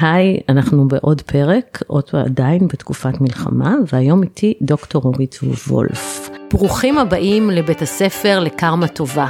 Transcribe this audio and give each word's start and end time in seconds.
היי, 0.00 0.40
אנחנו 0.48 0.88
בעוד 0.88 1.22
פרק, 1.22 1.82
עוד 1.86 2.04
עדיין 2.12 2.68
בתקופת 2.68 3.20
מלחמה, 3.20 3.74
והיום 3.92 4.22
איתי 4.22 4.54
דוקטור 4.62 5.02
אורית 5.04 5.38
וולף. 5.68 6.30
ברוכים 6.52 6.98
הבאים 6.98 7.50
לבית 7.50 7.82
הספר 7.82 8.40
לקרמה 8.40 8.88
טובה. 8.88 9.26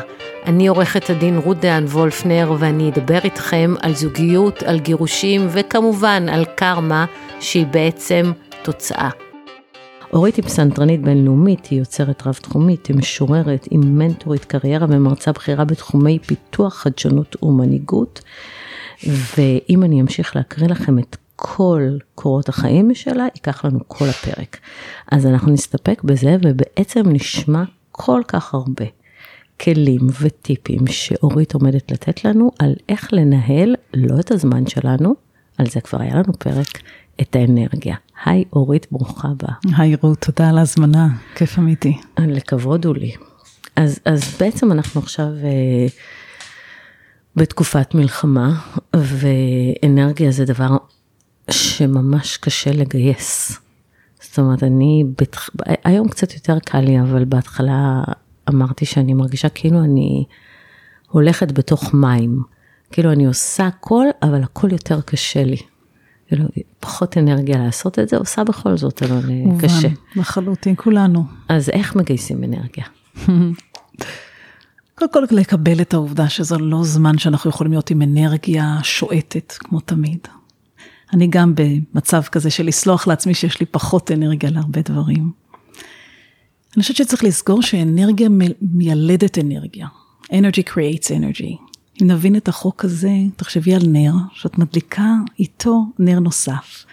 אני 0.46 0.68
עורכת 0.68 1.10
הדין 1.10 1.38
רות 1.38 1.60
דהן 1.60 1.84
וולפנר, 1.84 2.52
ואני 2.58 2.88
אדבר 2.88 3.18
איתכם 3.24 3.74
על 3.80 3.94
זוגיות, 3.94 4.62
על 4.62 4.78
גירושים, 4.78 5.46
וכמובן 5.50 6.28
על 6.28 6.44
קרמה, 6.44 7.06
שהיא 7.40 7.66
בעצם 7.66 8.32
תוצאה. 8.62 9.10
אורית 10.12 10.36
היא 10.36 10.44
פסנתרנית 10.44 11.02
בינלאומית, 11.02 11.66
היא 11.66 11.78
יוצרת 11.78 12.26
רב-תחומית, 12.26 12.86
היא 12.86 12.96
משוררת, 12.96 13.68
היא 13.70 13.78
מנטורית 13.78 14.44
קריירה 14.44 14.86
ומרצה 14.90 15.32
בכירה 15.32 15.64
בתחומי 15.64 16.18
פיתוח, 16.18 16.74
חדשנות 16.74 17.36
ומנהיגות. 17.42 18.20
ואם 19.06 19.82
אני 19.84 20.00
אמשיך 20.00 20.36
להקריא 20.36 20.68
לכם 20.68 20.98
את 20.98 21.16
כל 21.36 21.82
קורות 22.14 22.48
החיים 22.48 22.94
שלה, 22.94 23.26
ייקח 23.34 23.64
לנו 23.64 23.78
כל 23.86 24.04
הפרק. 24.08 24.56
אז 25.12 25.26
אנחנו 25.26 25.52
נסתפק 25.52 26.02
בזה 26.04 26.36
ובעצם 26.42 27.02
נשמע 27.06 27.62
כל 27.92 28.22
כך 28.28 28.54
הרבה 28.54 28.84
כלים 29.60 30.00
וטיפים 30.20 30.86
שאורית 30.86 31.54
עומדת 31.54 31.90
לתת 31.90 32.24
לנו 32.24 32.50
על 32.58 32.74
איך 32.88 33.12
לנהל 33.12 33.74
לא 33.94 34.20
את 34.20 34.30
הזמן 34.30 34.66
שלנו, 34.66 35.14
על 35.58 35.66
זה 35.66 35.80
כבר 35.80 36.00
היה 36.00 36.14
לנו 36.14 36.32
פרק, 36.38 36.78
את 37.20 37.36
האנרגיה. 37.36 37.96
היי 38.24 38.44
אורית, 38.52 38.86
ברוכה 38.90 39.28
הבאה. 39.28 39.54
היי 39.76 39.96
רות, 40.02 40.18
תודה 40.18 40.48
על 40.48 40.58
ההזמנה, 40.58 41.08
כיף 41.34 41.58
אמיתי. 41.58 41.98
לכבוד 42.18 42.84
הוא 42.84 42.96
לי. 42.96 43.12
אז, 43.76 44.00
אז 44.04 44.36
בעצם 44.40 44.72
אנחנו 44.72 45.00
עכשיו 45.00 45.26
אה, 45.26 45.86
בתקופת 47.38 47.94
מלחמה, 47.94 48.60
ואנרגיה 48.96 50.30
זה 50.30 50.44
דבר 50.44 50.76
שממש 51.50 52.36
קשה 52.36 52.72
לגייס. 52.72 53.60
זאת 54.20 54.38
אומרת, 54.38 54.62
אני, 54.62 55.04
בתח... 55.18 55.48
היום 55.84 56.08
קצת 56.08 56.34
יותר 56.34 56.58
קל 56.58 56.80
לי, 56.80 57.00
אבל 57.00 57.24
בהתחלה 57.24 58.02
אמרתי 58.48 58.84
שאני 58.84 59.14
מרגישה 59.14 59.48
כאילו 59.48 59.84
אני 59.84 60.24
הולכת 61.08 61.52
בתוך 61.52 61.94
מים. 61.94 62.42
כאילו 62.90 63.12
אני 63.12 63.26
עושה 63.26 63.66
הכל, 63.66 64.04
אבל 64.22 64.42
הכל 64.42 64.72
יותר 64.72 65.00
קשה 65.00 65.44
לי. 65.44 65.56
כאילו, 66.26 66.44
פחות 66.80 67.18
אנרגיה 67.18 67.58
לעשות 67.58 67.98
את 67.98 68.08
זה, 68.08 68.16
עושה 68.16 68.44
בכל 68.44 68.76
זאת, 68.76 69.02
אבל 69.02 69.30
אה, 69.30 69.34
מובן, 69.34 69.68
קשה. 69.68 69.88
לחלוטין, 70.16 70.74
כולנו. 70.76 71.24
אז 71.48 71.70
איך 71.70 71.96
מגייסים 71.96 72.44
אנרגיה? 72.44 72.84
קודם 74.98 75.28
כל 75.28 75.36
לקבל 75.36 75.80
את 75.80 75.94
העובדה 75.94 76.28
שזה 76.28 76.58
לא 76.58 76.84
זמן 76.84 77.18
שאנחנו 77.18 77.50
יכולים 77.50 77.72
להיות 77.72 77.90
עם 77.90 78.02
אנרגיה 78.02 78.78
שועטת, 78.82 79.52
כמו 79.58 79.80
תמיד. 79.80 80.18
אני 81.12 81.26
גם 81.26 81.52
במצב 81.54 82.22
כזה 82.22 82.50
של 82.50 82.66
לסלוח 82.66 83.06
לעצמי 83.06 83.34
שיש 83.34 83.60
לי 83.60 83.66
פחות 83.66 84.10
אנרגיה 84.10 84.50
להרבה 84.50 84.80
דברים. 84.82 85.32
אני 86.76 86.82
חושבת 86.82 86.96
שצריך 86.96 87.24
לזכור 87.24 87.62
שאנרגיה 87.62 88.28
מיילדת 88.60 89.38
אנרגיה. 89.38 89.86
Energy 90.24 90.68
creates 90.68 91.08
energy. 91.08 91.56
אם 92.02 92.06
נבין 92.06 92.36
את 92.36 92.48
החוק 92.48 92.84
הזה, 92.84 93.12
תחשבי 93.36 93.74
על 93.74 93.82
נר, 93.86 94.12
שאת 94.32 94.58
מדליקה 94.58 95.14
איתו 95.38 95.84
נר 95.98 96.18
נוסף. 96.18 96.84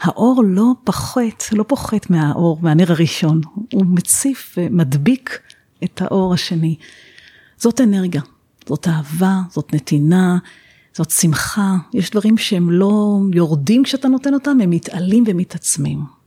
האור 0.00 0.42
לא 0.46 0.72
פוחת, 0.84 1.44
לא 1.52 1.62
פוחת 1.62 2.10
מהאור, 2.10 2.58
מהנר 2.62 2.92
הראשון, 2.92 3.40
הוא 3.72 3.86
מציף 3.86 4.54
ומדביק 4.56 5.38
את 5.84 6.02
האור 6.02 6.34
השני. 6.34 6.76
זאת 7.58 7.80
אנרגיה, 7.80 8.22
זאת 8.68 8.88
אהבה, 8.88 9.40
זאת 9.50 9.74
נתינה, 9.74 10.38
זאת 10.94 11.10
שמחה. 11.10 11.74
יש 11.94 12.10
דברים 12.10 12.38
שהם 12.38 12.70
לא 12.70 13.20
יורדים 13.34 13.82
כשאתה 13.82 14.08
נותן 14.08 14.34
אותם, 14.34 14.58
הם 14.60 14.70
מתעלים 14.70 15.24
ומתעצמים. 15.26 16.18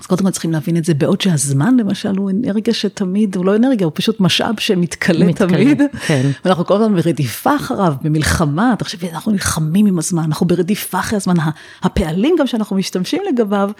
אז 0.00 0.06
קודם 0.06 0.24
כל 0.24 0.30
צריכים 0.30 0.52
להבין 0.52 0.76
את 0.76 0.84
זה, 0.84 0.94
בעוד 0.94 1.20
שהזמן 1.20 1.76
למשל 1.76 2.16
הוא 2.16 2.30
אנרגיה 2.30 2.74
שתמיד, 2.74 3.36
הוא 3.36 3.44
לא 3.44 3.56
אנרגיה, 3.56 3.84
הוא 3.84 3.92
פשוט 3.94 4.20
משאב 4.20 4.60
שמתכלה 4.60 5.32
תמיד. 5.32 5.82
כן. 6.06 6.30
ואנחנו 6.44 6.66
כל 6.66 6.74
הזמן 6.74 7.02
ברדיפה 7.02 7.56
אחריו, 7.56 7.94
במלחמה, 8.02 8.74
תחשבי, 8.78 9.10
אנחנו 9.10 9.32
נלחמים 9.32 9.86
עם 9.86 9.98
הזמן, 9.98 10.22
אנחנו 10.22 10.46
ברדיפה 10.46 10.98
אחרי 10.98 11.16
הזמן, 11.16 11.34
הפעלים 11.82 12.34
גם 12.38 12.46
שאנחנו 12.46 12.76
משתמשים 12.76 13.22
לגביו, 13.28 13.70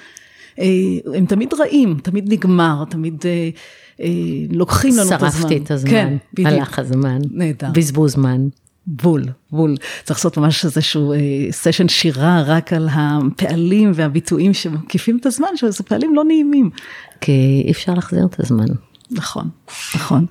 אה, 0.58 0.66
הם 1.14 1.26
תמיד 1.26 1.54
רעים, 1.54 1.98
תמיד 2.02 2.32
נגמר, 2.32 2.84
תמיד 2.88 3.24
אה, 3.24 3.50
לוקחים 4.50 4.96
לנו 4.96 5.08
את 5.08 5.22
הזמן. 5.22 5.40
שרפתי 5.40 5.56
את 5.56 5.70
הזמן, 5.70 5.90
כן, 5.90 6.16
בדיוק. 6.34 6.48
הלך 6.48 6.78
הזמן, 6.78 7.18
נהדר. 7.30 7.68
בזבוז 7.72 8.12
זמן. 8.12 8.48
בול, 8.86 9.24
בול. 9.50 9.76
צריך 10.04 10.18
לעשות 10.18 10.38
ממש 10.38 10.64
איזשהו 10.64 11.14
סשן 11.50 11.88
שירה 11.88 12.42
רק 12.46 12.72
על 12.72 12.88
הפעלים 12.92 13.92
והביטויים 13.94 14.54
שמקיפים 14.54 15.18
את 15.20 15.26
הזמן, 15.26 15.48
שזה 15.56 15.84
פעלים 15.84 16.14
לא 16.14 16.24
נעימים. 16.24 16.70
כי 17.20 17.62
אי 17.66 17.70
אפשר 17.70 17.94
להחזיר 17.94 18.26
את 18.26 18.40
הזמן. 18.40 18.66
נכון, 19.10 19.48
נכון. 19.94 20.26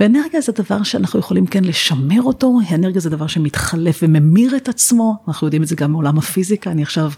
ואנרגיה 0.00 0.40
זה 0.40 0.52
דבר 0.52 0.82
שאנחנו 0.82 1.20
יכולים 1.20 1.46
כן 1.46 1.64
לשמר 1.64 2.22
אותו, 2.22 2.58
אנרגיה 2.74 3.00
זה 3.00 3.10
דבר 3.10 3.26
שמתחלף 3.26 4.00
וממיר 4.02 4.56
את 4.56 4.68
עצמו, 4.68 5.16
אנחנו 5.28 5.46
יודעים 5.46 5.62
את 5.62 5.68
זה 5.68 5.76
גם 5.76 5.92
מעולם 5.92 6.18
הפיזיקה, 6.18 6.70
אני 6.70 6.82
עכשיו 6.82 7.12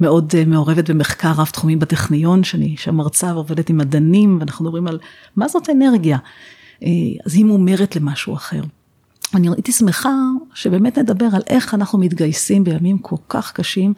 מאוד 0.00 0.34
מעורבת 0.46 0.90
במחקר 0.90 1.32
רב 1.36 1.46
תחומי 1.46 1.76
בטכניון, 1.76 2.44
שאני 2.44 2.76
שם 2.78 2.94
מרצה 2.94 3.34
ועובדת 3.34 3.70
עם 3.70 3.76
מדענים, 3.76 4.36
ואנחנו 4.40 4.64
מדברים 4.64 4.86
על 4.86 4.98
מה 5.36 5.48
זאת 5.48 5.70
אנרגיה, 5.70 6.18
אז 7.26 7.34
היא 7.34 7.44
מומרת 7.44 7.96
למשהו 7.96 8.34
אחר. 8.34 8.62
אני 9.34 9.48
הייתי 9.48 9.72
שמחה 9.72 10.10
שבאמת 10.54 10.98
נדבר 10.98 11.28
על 11.32 11.42
איך 11.46 11.74
אנחנו 11.74 11.98
מתגייסים 11.98 12.64
בימים 12.64 12.98
כל 12.98 13.16
כך 13.28 13.52
קשים. 13.52 13.94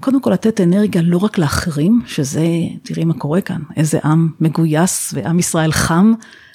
קודם 0.00 0.20
כל 0.20 0.30
לתת 0.30 0.60
אנרגיה 0.60 1.02
לא 1.02 1.18
רק 1.18 1.38
לאחרים, 1.38 2.02
שזה, 2.06 2.46
תראי 2.82 3.04
מה 3.04 3.14
קורה 3.14 3.40
כאן, 3.40 3.62
איזה 3.76 3.98
עם 4.04 4.28
מגויס 4.40 5.14
ועם 5.16 5.38
ישראל 5.38 5.72
חם. 5.72 6.12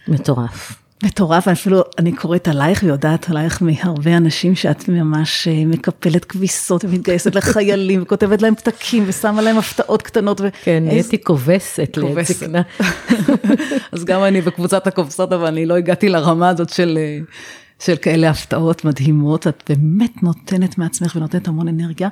מטורף. 0.07 0.80
מטורף, 1.03 1.47
אפילו 1.47 1.83
אני 1.97 2.11
קוראת 2.11 2.47
עלייך 2.47 2.83
ויודעת 2.83 3.29
עלייך 3.29 3.61
מהרבה 3.61 4.17
אנשים 4.17 4.55
שאת 4.55 4.89
ממש 4.89 5.47
מקפלת 5.47 6.25
כביסות 6.25 6.85
ומתגייסת 6.85 7.35
לחיילים 7.35 8.01
וכותבת 8.03 8.41
להם 8.41 8.55
פתקים 8.55 9.03
ושמה 9.07 9.41
להם 9.41 9.57
הפתעות 9.57 10.01
קטנות. 10.01 10.41
ו... 10.41 10.47
כן, 10.63 10.83
נהייתי 10.85 11.23
כובסת 11.23 11.97
לעת 11.97 12.25
זקנה. 12.25 12.61
אז 13.91 14.05
גם 14.05 14.23
אני 14.23 14.41
בקבוצת 14.41 14.87
הכובסות, 14.87 15.33
אבל 15.33 15.45
אני 15.45 15.65
לא 15.65 15.73
הגעתי 15.73 16.09
לרמה 16.09 16.49
הזאת 16.49 16.69
של... 16.69 16.97
של 17.79 17.95
כאלה 17.95 18.29
הפתעות 18.29 18.85
מדהימות, 18.85 19.47
את 19.47 19.63
באמת 19.69 20.23
נותנת 20.23 20.77
מעצמך 20.77 21.15
ונותנת 21.15 21.47
המון 21.47 21.67
אנרגיה. 21.67 22.09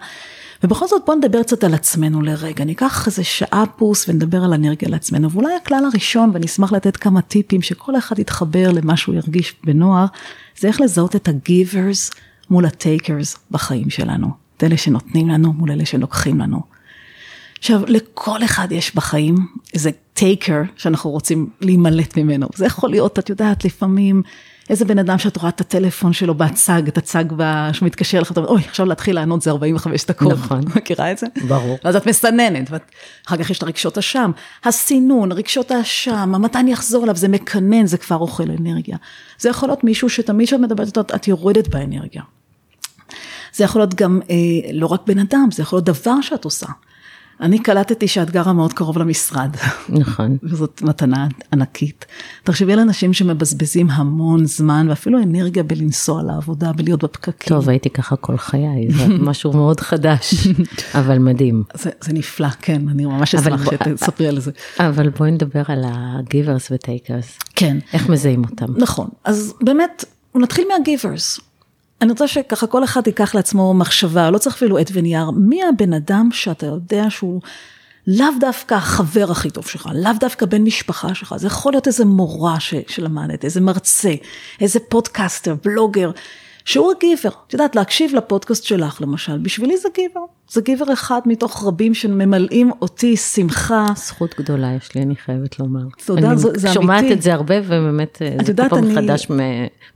ובכל 0.64 0.88
זאת 0.88 1.02
בוא 1.06 1.16
נדבר 1.16 1.44
קצת 1.44 1.64
על 1.64 1.74
עצמנו 1.74 2.22
לרגע, 2.22 2.66
ניקח 2.66 3.08
איזה 3.08 3.24
שעה 3.24 3.64
פוס 3.76 4.10
ונדבר 4.10 4.44
על 4.44 4.54
אנרגיה 4.54 4.90
לעצמנו. 4.90 5.32
ואולי 5.32 5.56
הכלל 5.56 5.84
הראשון, 5.92 6.30
ואני 6.34 6.46
אשמח 6.46 6.72
לתת 6.72 6.98
כמה 6.98 7.22
טיפים 7.22 7.62
שכל 7.62 7.98
אחד 7.98 8.20
יתחבר 8.20 8.72
למה 8.72 8.98
שהוא 8.98 9.16
ירגיש 9.16 9.56
בנוער, 9.64 10.06
זה 10.60 10.68
איך 10.68 10.82
לזהות 10.82 11.16
את 11.16 11.28
ה-givers 11.28 12.16
מול 12.50 12.66
ה-takers 12.66 13.38
בחיים 13.52 13.90
שלנו. 13.90 14.28
את 14.58 14.64
אלה 14.64 14.78
שנותנים 14.78 15.30
לנו 15.30 15.54
מול 15.54 15.72
אלה 15.72 15.86
שלוקחים 15.86 16.40
לנו. 16.40 16.62
עכשיו, 17.60 17.82
לכל 17.88 18.44
אחד 18.44 18.72
יש 18.72 18.96
בחיים 18.96 19.36
איזה 19.74 19.92
טייקר 20.14 20.62
שאנחנו 20.76 21.10
רוצים 21.10 21.50
להימלט 21.62 22.18
ממנו. 22.18 22.48
זה 22.56 22.66
יכול 22.66 22.90
להיות, 22.90 23.20
את 23.20 23.30
יודעת, 23.30 23.66
לפעמים 23.66 24.24
איזה 24.70 24.86
בן 24.86 25.00
אדם 25.00 25.18
שאת 25.18 25.38
רואה 25.38 25.50
את 25.50 25.62
הטלפון 25.62 26.14
שלו 26.14 26.36
בהצג, 26.36 26.88
את 26.88 26.98
הצג 26.98 27.24
שמתקשר 27.74 28.22
לך, 28.22 28.32
אתה 28.32 28.40
אומר, 28.40 28.52
אוי, 28.52 28.62
עכשיו 28.68 28.86
להתחיל 28.86 29.16
לענות 29.16 29.42
זה 29.42 29.52
45 29.52 30.06
דקות. 30.06 30.32
נכון. 30.32 30.62
מכירה 30.76 31.12
את 31.12 31.18
זה? 31.18 31.28
ברור. 31.48 31.78
ואז 31.84 31.96
את 31.96 32.08
מסננת, 32.08 32.70
ואחר 32.72 33.44
כך 33.44 33.50
יש 33.50 33.58
את 33.58 33.64
הרגשות 33.64 33.98
אשם, 33.98 34.32
הסינון, 34.64 35.32
רגשות 35.32 35.72
האשם, 35.72 36.32
מתי 36.40 36.60
אני 36.60 36.74
אחזור 36.74 37.04
אליו, 37.04 37.16
זה 37.16 37.28
מקנן, 37.28 37.86
זה 37.86 37.98
כבר 37.98 38.18
אוכל 38.18 38.52
אנרגיה. 38.60 38.98
זה 39.40 39.50
יכול 39.50 39.70
להיות 39.70 39.84
מישהו 39.84 40.10
שתמיד 40.10 40.48
כשאת 40.48 40.60
מדברת 40.60 40.88
איתו, 40.88 41.02
את 41.02 41.28
יורדת 41.28 41.68
באנרגיה. 41.68 42.22
זה 43.54 43.64
יכול 43.64 43.82
להיות 43.82 43.96
גם 43.96 44.20
אה, 44.30 44.36
לא 44.74 44.88
רק 44.88 45.02
בן 45.08 45.20
אדם, 45.20 45.48
זה 45.52 45.64
יכול 45.64 45.78
להיות 45.78 45.86
דבר 45.86 46.22
שאת 46.22 46.46
עושה. 46.46 46.68
אני 47.42 47.60
קלטתי 47.60 48.08
שאת 48.08 48.32
גרה 48.32 48.54
מאוד 48.54 48.74
קרוב 48.74 48.98
למשרד. 48.98 49.56
נכון. 49.90 50.38
וזאת 50.44 50.82
מתנה 50.82 51.28
ענקית. 51.54 52.06
תחשבי 52.44 52.74
על 52.74 52.80
אנשים 52.80 53.14
שמבזבזים 53.14 53.90
המון 53.90 54.46
זמן 54.46 54.88
ואפילו 54.90 55.24
אנרגיה 55.24 55.64
בלנסוע 55.64 56.24
לעבודה, 56.24 56.72
בלהיות 56.74 57.04
בפקקים. 57.04 57.58
טוב, 57.58 57.70
הייתי 57.70 57.90
ככה 57.90 58.16
כל 58.16 58.38
חיי, 58.38 58.88
זה 58.92 59.08
משהו 59.30 59.54
מאוד 59.54 59.80
חדש, 59.80 60.48
אבל 60.96 61.18
מדהים. 61.18 61.64
זה, 61.74 61.90
זה 62.02 62.14
נפלא, 62.14 62.50
כן, 62.62 62.90
אני 62.90 63.06
ממש 63.06 63.36
אשמח 63.36 63.72
שתספרי 63.72 64.28
על 64.28 64.40
זה. 64.40 64.52
אבל 64.80 65.10
בואי 65.10 65.32
נדבר 65.32 65.64
על 65.68 65.84
ה-givers 65.84 66.72
ו-takers. 66.72 67.44
כן. 67.56 67.78
איך 67.94 68.10
מזהים 68.10 68.44
אותם? 68.44 68.74
נכון, 68.78 69.10
אז 69.24 69.54
באמת, 69.62 70.06
נתחיל 70.36 70.68
מה 70.68 70.86
givers. 70.86 71.49
אני 72.02 72.12
רוצה 72.12 72.28
שככה 72.28 72.68
כל 72.68 72.84
אחד 72.84 73.08
ייקח 73.08 73.36
לעצמו 73.36 73.74
מחשבה, 73.74 74.32
לא 74.32 74.38
צריך 74.38 74.56
אפילו 74.56 74.78
עט 74.78 74.92
ונייר, 74.94 75.32
מי 75.32 75.64
הבן 75.64 75.94
אדם 75.94 76.30
שאתה 76.32 76.66
יודע 76.66 77.10
שהוא 77.10 77.42
לאו 78.08 78.28
דווקא 78.40 78.76
החבר 78.76 79.32
הכי 79.32 79.50
טוב 79.50 79.68
שלך, 79.68 79.90
לאו 79.94 80.12
דווקא 80.20 80.46
בן 80.46 80.62
משפחה 80.62 81.16
שלך, 81.16 81.36
זה 81.38 81.48
יכול 81.48 81.74
להיות 81.74 81.88
איזה 81.88 82.06
מורה 82.06 82.60
ש, 82.60 82.74
שלמדת, 82.88 83.46
איזה 83.46 83.62
מרצה, 83.62 84.14
איזה 84.62 84.80
פודקאסטר, 84.80 85.56
בלוגר, 85.64 86.12
שהוא 86.66 86.92
ה 86.92 86.97
giver. 86.97 87.30
את 87.48 87.54
יודעת, 87.54 87.76
להקשיב 87.76 88.16
לפודקאסט 88.16 88.64
שלך 88.64 89.02
למשל, 89.02 89.38
בשבילי 89.38 89.78
זה 89.78 89.90
giver. 89.96 90.22
זה 90.52 90.62
giver 90.62 90.94
אחד 90.94 91.20
מתוך 91.26 91.64
רבים 91.68 91.94
שממלאים 91.94 92.72
אותי 92.82 93.18
שמחה. 93.18 93.86
זכות 93.96 94.36
גדולה 94.40 94.74
יש 94.78 94.96
לי, 94.96 95.02
אני 95.02 95.16
חייבת 95.16 95.60
לומר. 95.60 95.82
תודה, 96.06 96.36
זה, 96.36 96.42
זה 96.42 96.48
אמיתי. 96.50 96.68
אני 96.68 96.74
שומעת 96.74 97.06
את 97.12 97.22
זה 97.22 97.34
הרבה, 97.34 97.56
ובאמת, 97.64 98.22
זה 98.46 98.54
כל 98.54 98.70
פעם 98.70 98.92
מחדש 98.92 99.28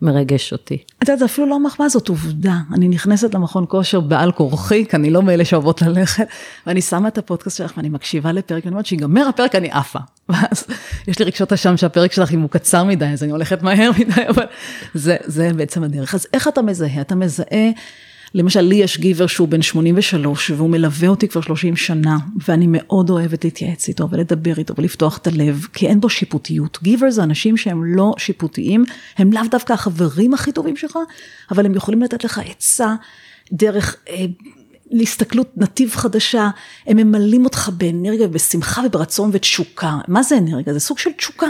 מרגש 0.01 0.51
אותי. 0.51 0.77
את 0.97 1.01
יודעת, 1.01 1.19
זה 1.19 1.25
אפילו 1.25 1.47
לא 1.47 1.59
מחמאה, 1.59 1.89
זאת 1.89 2.09
עובדה. 2.09 2.55
אני 2.73 2.87
נכנסת 2.87 3.33
למכון 3.33 3.65
כושר 3.67 3.99
בעל 3.99 4.31
כורחי, 4.31 4.85
כי 4.85 4.95
אני 4.95 5.09
לא 5.09 5.23
מאלה 5.23 5.45
שאוהבות 5.45 5.81
ללכת, 5.81 6.27
ואני 6.67 6.81
שמה 6.81 7.07
את 7.07 7.17
הפודקאסט 7.17 7.57
שלך 7.57 7.73
ואני 7.77 7.89
מקשיבה 7.89 8.31
לפרק, 8.31 8.65
ואני 8.65 8.73
אומרת 8.73 8.85
שיגמר 8.85 9.27
הפרק, 9.27 9.55
אני 9.55 9.71
עפה. 9.71 9.99
ואז 10.29 10.67
יש 11.07 11.19
לי 11.19 11.25
רגשות 11.25 11.53
אשם 11.53 11.77
שהפרק 11.77 12.11
שלך, 12.11 12.33
אם 12.33 12.41
הוא 12.41 12.49
קצר 12.49 12.83
מדי, 12.83 13.05
אז 13.05 13.23
אני 13.23 13.31
הולכת 13.31 13.61
מהר 13.61 13.91
מדי, 13.99 14.27
אבל 14.29 14.45
זה, 14.93 15.17
זה 15.23 15.53
בעצם 15.55 15.83
הדרך. 15.83 16.15
אז 16.15 16.27
איך 16.33 16.47
אתה 16.47 16.61
מזהה? 16.61 17.01
אתה 17.01 17.15
מזהה... 17.15 17.69
למשל, 18.33 18.61
לי 18.61 18.75
יש 18.75 18.97
גיבר 18.97 19.27
שהוא 19.27 19.47
בן 19.47 19.61
83, 19.61 20.51
והוא 20.51 20.69
מלווה 20.69 21.07
אותי 21.07 21.27
כבר 21.27 21.41
30 21.41 21.75
שנה, 21.75 22.17
ואני 22.47 22.65
מאוד 22.69 23.09
אוהבת 23.09 23.43
להתייעץ 23.43 23.87
איתו 23.87 24.09
ולדבר 24.09 24.53
איתו 24.57 24.73
ולפתוח 24.77 25.17
את 25.17 25.27
הלב, 25.27 25.67
כי 25.73 25.87
אין 25.87 25.99
בו 25.99 26.09
שיפוטיות. 26.09 26.79
גיבר 26.83 27.11
זה 27.11 27.23
אנשים 27.23 27.57
שהם 27.57 27.83
לא 27.83 28.13
שיפוטיים, 28.17 28.83
הם 29.17 29.33
לאו 29.33 29.41
דווקא 29.51 29.73
החברים 29.73 30.33
הכי 30.33 30.51
טובים 30.51 30.75
שלך, 30.75 30.97
אבל 31.51 31.65
הם 31.65 31.75
יכולים 31.75 32.01
לתת 32.01 32.23
לך 32.23 32.41
עצה 32.45 32.95
דרך... 33.51 33.95
אה, 34.09 34.25
להסתכלות 34.91 35.51
נתיב 35.57 35.91
חדשה, 35.95 36.49
הם 36.87 36.97
ממלאים 36.97 37.45
אותך 37.45 37.71
באנרגיה, 37.77 38.27
בשמחה 38.27 38.81
וברצון 38.85 39.29
ותשוקה. 39.33 39.97
מה 40.07 40.23
זה 40.23 40.37
אנרגיה? 40.37 40.73
זה 40.73 40.79
סוג 40.79 40.97
של 40.97 41.11
תשוקה. 41.11 41.47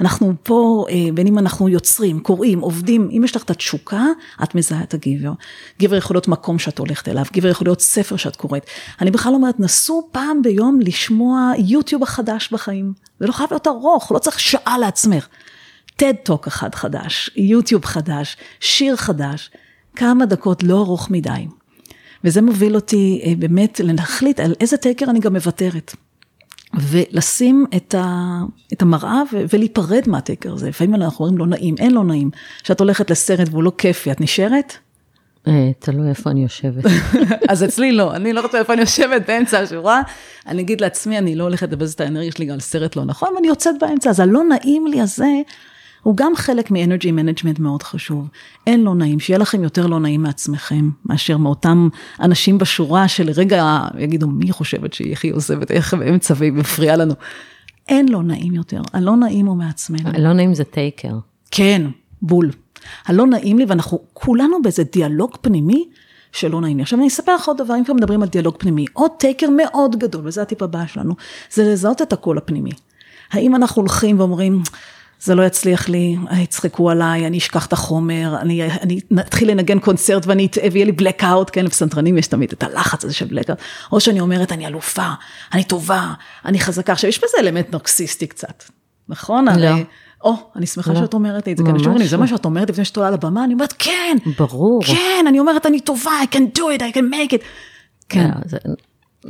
אנחנו 0.00 0.32
פה, 0.42 0.84
אה, 0.90 1.08
בין 1.14 1.26
אם 1.26 1.38
אנחנו 1.38 1.68
יוצרים, 1.68 2.20
קוראים, 2.20 2.60
עובדים, 2.60 3.08
אם 3.16 3.22
יש 3.24 3.36
לך 3.36 3.42
את 3.42 3.50
התשוקה, 3.50 4.04
את 4.42 4.54
מזהה 4.54 4.82
את 4.82 4.94
הגבר. 4.94 5.32
גבר 5.80 5.96
יכול 5.96 6.14
להיות 6.14 6.28
מקום 6.28 6.58
שאת 6.58 6.78
הולכת 6.78 7.08
אליו, 7.08 7.24
גבר 7.32 7.48
יכול 7.48 7.66
להיות 7.66 7.80
ספר 7.80 8.16
שאת 8.16 8.36
קוראת. 8.36 8.66
אני 9.00 9.10
בכלל 9.10 9.34
אומרת, 9.34 9.60
נסו 9.60 10.08
פעם 10.12 10.42
ביום 10.42 10.80
לשמוע 10.80 11.52
יוטיוב 11.58 12.02
החדש 12.02 12.52
בחיים. 12.52 12.92
זה 13.20 13.26
לא 13.26 13.32
חייב 13.32 13.48
להיות 13.50 13.66
ארוך, 13.66 14.12
לא 14.12 14.18
צריך 14.18 14.40
שעה 14.40 14.78
לעצמך. 14.78 15.28
TED 16.02 16.16
טוק 16.22 16.46
אחד 16.46 16.74
חדש, 16.74 17.30
יוטיוב 17.36 17.84
חדש, 17.84 18.36
שיר 18.60 18.96
חדש, 18.96 19.50
כמה 19.96 20.26
דקות 20.26 20.62
לא 20.62 20.78
ארוך 20.78 21.10
מדי. 21.10 21.46
וזה 22.24 22.42
מוביל 22.42 22.74
אותי 22.74 23.22
אה, 23.24 23.32
באמת 23.38 23.80
להחליט 23.84 24.40
על 24.40 24.54
איזה 24.60 24.76
תקר 24.76 25.06
אני 25.10 25.20
גם 25.20 25.32
מוותרת. 25.32 25.94
ולשים 26.74 27.66
את, 27.76 27.94
ה, 27.94 28.40
את 28.72 28.82
המראה 28.82 29.22
ו, 29.32 29.44
ולהיפרד 29.52 30.02
מהתקר 30.06 30.52
הזה. 30.52 30.68
לפעמים 30.68 30.94
אנחנו 30.94 31.24
אומרים 31.24 31.38
לא 31.38 31.46
נעים, 31.46 31.74
אין 31.78 31.94
לא 31.94 32.04
נעים. 32.04 32.30
כשאת 32.62 32.80
הולכת 32.80 33.10
לסרט 33.10 33.48
והוא 33.50 33.62
לא 33.62 33.72
כיפי, 33.78 34.12
את 34.12 34.20
נשארת? 34.20 34.74
אה, 35.46 35.70
תלוי 35.78 36.08
איפה 36.08 36.30
אני 36.30 36.42
יושבת. 36.42 36.84
אז 37.50 37.64
אצלי 37.64 37.92
לא, 37.92 38.14
אני 38.14 38.32
לא 38.32 38.40
רוצה 38.40 38.58
איפה 38.58 38.72
אני 38.72 38.80
יושבת 38.80 39.22
באמצע 39.28 39.58
השורה. 39.58 40.02
אני 40.46 40.62
אגיד 40.62 40.80
לעצמי, 40.80 41.18
אני 41.18 41.34
לא 41.34 41.44
הולכת 41.44 41.72
לבז 41.72 41.92
את 41.92 42.00
האנרגיה 42.00 42.32
שלי 42.32 42.44
גם 42.44 42.54
על 42.54 42.60
סרט 42.60 42.96
לא 42.96 43.04
נכון, 43.04 43.28
ואני 43.36 43.48
יוצאת 43.48 43.74
באמצע. 43.80 44.10
אז 44.10 44.20
הלא 44.20 44.44
נעים 44.44 44.86
לי 44.86 45.00
הזה, 45.00 45.28
הוא 46.02 46.16
גם 46.16 46.32
חלק 46.36 46.70
מ-energy 46.70 47.06
management 47.06 47.60
מאוד 47.60 47.82
חשוב. 47.82 48.28
אין 48.66 48.84
לא 48.84 48.94
נעים, 48.94 49.20
שיהיה 49.20 49.38
לכם 49.38 49.64
יותר 49.64 49.86
לא 49.86 50.00
נעים 50.00 50.22
מעצמכם, 50.22 50.90
מאשר 51.06 51.36
מאותם 51.36 51.88
אנשים 52.20 52.58
בשורה 52.58 53.08
שלרגע 53.08 53.80
יגידו, 53.98 54.26
מי 54.26 54.52
חושבת 54.52 54.92
שהיא 54.92 55.12
הכי 55.12 55.30
עוזבת, 55.30 55.70
איך 55.70 55.94
באמצע 55.94 56.34
והיא 56.36 56.52
מפריעה 56.52 56.96
לנו. 56.96 57.14
אין 57.88 58.08
לא 58.08 58.22
נעים 58.22 58.54
יותר, 58.54 58.82
הלא 58.92 59.16
נעים 59.16 59.46
הוא 59.46 59.56
מעצמנו. 59.56 60.10
הלא 60.14 60.32
נעים 60.32 60.54
זה 60.54 60.64
טייקר. 60.64 61.14
כן, 61.50 61.86
בול. 62.22 62.50
הלא 63.06 63.26
נעים 63.26 63.58
לי, 63.58 63.64
ואנחנו 63.68 63.98
כולנו 64.12 64.62
באיזה 64.62 64.84
דיאלוג 64.84 65.36
פנימי 65.40 65.84
שלא 66.32 66.60
נעים 66.60 66.76
לי. 66.76 66.82
עכשיו 66.82 66.98
אני 66.98 67.08
אספר 67.08 67.34
לך 67.34 67.48
עוד 67.48 67.58
דבר, 67.58 67.74
אם 67.78 67.84
כבר 67.84 67.94
מדברים 67.94 68.22
על 68.22 68.28
דיאלוג 68.28 68.54
פנימי, 68.58 68.84
עוד 68.92 69.10
טייקר 69.18 69.46
מאוד 69.56 69.96
גדול, 69.98 70.22
וזה 70.26 70.42
הטיפ 70.42 70.62
הבא 70.62 70.86
שלנו, 70.86 71.14
זה 71.50 71.72
לזהות 71.72 72.02
את 72.02 72.12
הקול 72.12 72.38
הפנימי. 72.38 72.70
האם 73.32 73.54
אנחנו 73.54 73.82
הולכים 73.82 74.18
ואומרים, 74.18 74.62
זה 75.20 75.34
לא 75.34 75.42
יצליח 75.42 75.88
לי, 75.88 76.16
יצחקו 76.32 76.90
עליי, 76.90 77.26
אני 77.26 77.38
אשכח 77.38 77.66
את 77.66 77.72
החומר, 77.72 78.36
אני, 78.40 78.66
אני 78.66 79.00
אתחיל 79.20 79.50
לנגן 79.50 79.78
קונצרט 79.78 80.26
ואני 80.26 80.46
אטעה 80.46 80.64
ויהיה 80.72 80.86
לי 80.86 80.92
blackout, 81.00 81.50
כן, 81.52 81.64
לפסנתרנים 81.64 82.18
יש 82.18 82.26
תמיד 82.26 82.52
את 82.52 82.62
הלחץ 82.62 83.04
הזה 83.04 83.14
של 83.14 83.26
blackout, 83.26 83.62
או 83.92 84.00
שאני 84.00 84.20
אומרת, 84.20 84.52
אני 84.52 84.66
אלופה, 84.66 85.08
אני 85.52 85.64
טובה, 85.64 86.12
אני 86.44 86.60
חזקה. 86.60 86.92
עכשיו, 86.92 87.10
יש 87.10 87.18
בזה 87.18 87.38
אלמנט 87.40 87.72
נרקסיסטי 87.72 88.26
קצת, 88.26 88.64
נכון? 89.08 89.44
לא. 89.48 89.52
הרי, 89.52 89.84
או, 90.24 90.34
אני 90.56 90.66
שמחה 90.66 90.92
לא. 90.92 91.00
שאת 91.00 91.14
אומרת 91.14 91.48
את 91.48 91.56
זה, 91.56 91.64
כי 91.64 91.70
אומרים 91.70 91.96
לי, 91.96 92.08
זה 92.08 92.16
לא. 92.16 92.22
מה 92.22 92.28
שאת 92.28 92.44
אומרת 92.44 92.70
לפני 92.70 92.84
שאת 92.84 92.96
עולה 92.96 93.10
לבמה, 93.10 93.44
אני 93.44 93.54
אומרת, 93.54 93.74
כן, 93.78 94.16
ברור, 94.38 94.82
כן, 94.84 95.24
אני 95.28 95.38
אומרת, 95.38 95.66
אני 95.66 95.80
טובה, 95.80 96.10
I 96.22 96.34
can 96.34 96.58
do 96.58 96.62
it, 96.62 96.80
I 96.80 96.96
can 96.96 97.14
make 97.14 97.32
it, 97.32 97.42
כן. 98.08 98.28
לא, 98.28 98.34
זה, 98.44 98.58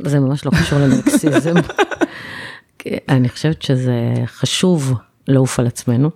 זה 0.09 0.19
ממש 0.19 0.45
לא 0.45 0.51
קשור 0.51 0.79
לנרקסיזם. 0.79 1.53
אני 3.09 3.29
חושבת 3.29 3.61
שזה 3.61 4.13
חשוב. 4.25 4.93
לעוף 5.27 5.59
על 5.59 5.67
עצמנו, 5.67 6.09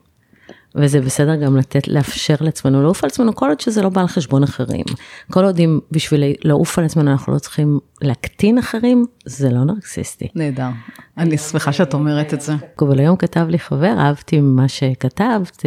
וזה 0.76 1.02
בסדר 1.02 1.36
גם 1.36 1.58
לתת, 1.58 1.88
לאפשר 1.88 2.36
לעצמנו 2.42 2.84
לעוף 2.84 3.04
על 3.04 3.08
עצמנו, 3.08 3.36
כל 3.36 3.50
עוד 3.50 3.60
שזה 3.60 3.82
לא 3.82 3.90
בא 3.90 4.02
על 4.02 4.08
חשבון 4.08 4.44
אחרים. 4.44 4.86
כל 5.32 5.46
עוד 5.46 5.60
אם 5.60 5.80
בשביל 5.92 6.24
לעוף 6.44 6.80
על 6.80 6.86
עצמנו 6.86 7.12
אנחנו 7.12 7.34
לא 7.34 7.40
צריכים 7.40 7.80
להקטין 8.02 8.58
אחרים, 8.58 9.06
זה 9.26 9.50
לא 9.50 9.64
נרקסיסטי. 9.64 10.28
נהדר. 10.36 10.70
אני 11.18 11.38
שמחה 11.38 11.74
שאת 11.74 11.94
אומרת 11.94 12.34
את 12.34 12.42
זה. 12.42 12.54
אבל 12.82 13.00
היום 13.00 13.16
כתב 13.16 13.46
לי 13.50 13.60
חבר, 13.60 13.94
אהבתי 14.00 14.40
מה 14.42 14.68
שכתבת, 14.68 15.64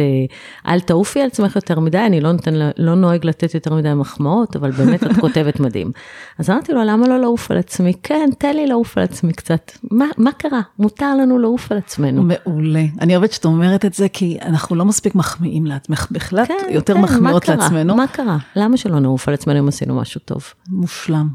אל 0.67 0.79
תעופי 0.79 1.21
על 1.21 1.27
עצמך 1.27 1.55
יותר 1.55 1.79
מדי, 1.79 1.97
אני 1.97 2.21
לא, 2.21 2.31
נותן, 2.31 2.53
לא 2.77 2.95
נוהג 2.95 3.25
לתת 3.25 3.53
יותר 3.53 3.73
מדי 3.73 3.93
מחמאות, 3.93 4.55
אבל 4.55 4.71
באמת 4.71 5.03
את 5.03 5.11
כותבת 5.19 5.59
מדהים. 5.65 5.91
אז 6.39 6.49
אמרתי 6.49 6.73
לו, 6.73 6.83
למה 6.83 7.07
לא 7.07 7.19
לעוף 7.19 7.51
על 7.51 7.57
עצמי? 7.57 7.93
כן, 8.03 8.29
תן 8.37 8.55
לי 8.55 8.67
לעוף 8.67 8.97
על 8.97 9.03
עצמי 9.03 9.33
קצת. 9.33 9.71
מה, 9.91 10.05
מה 10.17 10.31
קרה? 10.31 10.61
מותר 10.79 11.15
לנו 11.15 11.39
לעוף 11.39 11.71
על 11.71 11.77
עצמנו. 11.77 12.23
מעולה. 12.23 12.83
אני 13.01 13.15
אוהבת 13.15 13.31
שאת 13.31 13.45
אומרת 13.45 13.85
את 13.85 13.93
זה, 13.93 14.07
כי 14.09 14.37
אנחנו 14.41 14.75
לא 14.75 14.85
מספיק 14.85 15.15
מחמיאים 15.15 15.65
לעצמך, 15.65 16.07
בכלל 16.11 16.45
כן, 16.45 16.53
יותר 16.69 16.93
כן, 16.93 17.01
מחמיאות 17.01 17.47
לעצמנו. 17.47 17.95
מה 17.95 18.07
קרה? 18.07 18.37
למה 18.55 18.77
שלא 18.77 18.99
נעוף 18.99 19.27
על 19.27 19.33
עצמנו 19.33 19.59
אם 19.59 19.67
עשינו 19.67 19.95
משהו 19.95 20.21
טוב? 20.25 20.53
מושלם. 20.67 21.27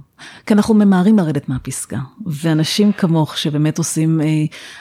כי 0.47 0.55
אנחנו 0.55 0.75
ממהרים 0.75 1.19
לרדת 1.19 1.49
מהפסגה, 1.49 1.99
ואנשים 2.27 2.93
כמוך 2.93 3.39
שבאמת 3.39 3.79
עושים, 3.79 4.21
אה, 4.21 4.27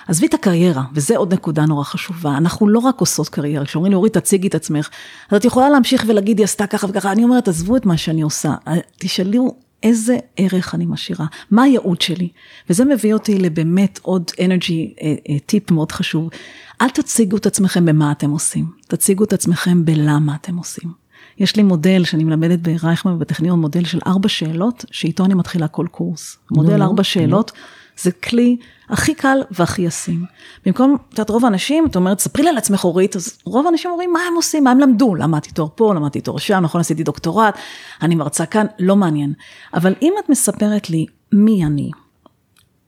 עזבי 0.08 0.28
את 0.28 0.34
הקריירה, 0.34 0.84
וזה 0.94 1.18
עוד 1.18 1.34
נקודה 1.34 1.66
נורא 1.66 1.84
חשובה, 1.84 2.38
אנחנו 2.38 2.68
לא 2.68 2.80
רק 2.80 3.00
עושות 3.00 3.30
קריירה, 3.30 3.66
כשאומרים 3.66 3.92
לי, 3.92 3.96
אורית, 3.96 4.14
תציגי 4.18 4.48
את 4.48 4.56
עצמך, 4.56 4.90
אז 5.30 5.38
את 5.38 5.46
יכולה 5.46 5.70
להמשיך 5.70 6.06
ולהגיד, 6.08 6.38
היא 6.38 6.44
עשתה 6.44 6.68
ככה 6.68 6.88
וככה, 6.90 7.12
אני 7.12 7.24
אומרת, 7.24 7.48
עזבו 7.48 7.78
את 7.78 7.86
מה 7.86 7.98
שאני 7.98 8.22
עושה, 8.22 8.56
אה, 8.68 8.74
תשאלו 8.98 9.56
איזה 9.84 10.18
ערך 10.38 10.76
אני 10.76 10.86
משאירה, 10.86 11.26
מה 11.52 11.64
הייעוד 11.64 12.02
שלי, 12.02 12.30
וזה 12.70 12.86
מביא 12.86 13.14
אותי 13.14 13.40
לבאמת 13.40 14.00
עוד 14.02 14.32
אנרגי 14.46 14.94
טיפ 15.46 15.72
מאוד 15.72 15.92
חשוב, 15.92 16.30
אל 16.82 16.90
תציגו 16.90 17.38
את 17.38 17.46
עצמכם 17.46 17.86
במה 17.86 18.12
אתם 18.12 18.30
עושים, 18.30 18.66
תציגו 18.88 19.24
את 19.24 19.34
עצמכם 19.34 19.86
בלמה 19.86 20.36
אתם 20.36 20.58
עושים. 20.58 21.03
יש 21.38 21.56
לי 21.56 21.64
מודל 21.64 22.04
שאני 22.04 22.24
מלמדת 22.24 22.60
ברייכמן 22.60 23.20
בטכניון, 23.20 23.60
מודל 23.60 23.86
של 23.86 24.00
ארבע 24.08 24.30
שאלות, 24.30 24.86
שאיתו 24.92 25.26
אני 25.26 25.34
מתחילה 25.34 25.68
כל 25.68 25.88
קורס. 25.92 26.38
מודל 26.52 26.82
ארבע 26.82 27.04
שאלות, 27.04 27.52
זה 27.98 28.12
כלי 28.12 28.58
הכי 28.90 29.16
קל 29.16 29.38
והכי 29.52 29.82
ישים. 29.82 30.26
במקום, 30.66 30.98
את 31.10 31.14
יודעת, 31.14 31.30
רוב 31.30 31.46
האנשים, 31.46 31.86
את 31.86 31.96
אומרת, 31.96 32.20
ספרי 32.20 32.44
לי 32.44 32.50
על 32.50 32.58
עצמך 32.58 32.84
אורית, 32.84 33.16
אז 33.16 33.38
רוב 33.46 33.66
האנשים 33.66 33.92
אומרים, 33.92 34.14
מה 34.14 34.20
הם 34.20 34.36
עושים, 34.36 34.64
מה 34.64 34.72
הם 34.72 34.80
למדו? 34.80 35.16
למדתי 35.16 35.52
תואר 35.52 35.68
פה, 35.76 35.94
למדתי 35.94 36.22
תואר 36.22 36.38
שם, 36.38 36.60
נכון, 36.64 36.82
עשיתי 36.82 37.04
דוקטורט, 37.04 37.56
אני 38.02 38.16
מרצה 38.16 38.46
כאן, 38.46 38.66
לא 38.80 38.96
מעניין. 38.96 39.34
אבל 39.74 39.94
אם 40.02 40.14
את 40.20 40.30
מספרת 40.30 40.90
לי 40.90 41.06
מי 41.32 41.66
אני, 41.66 41.92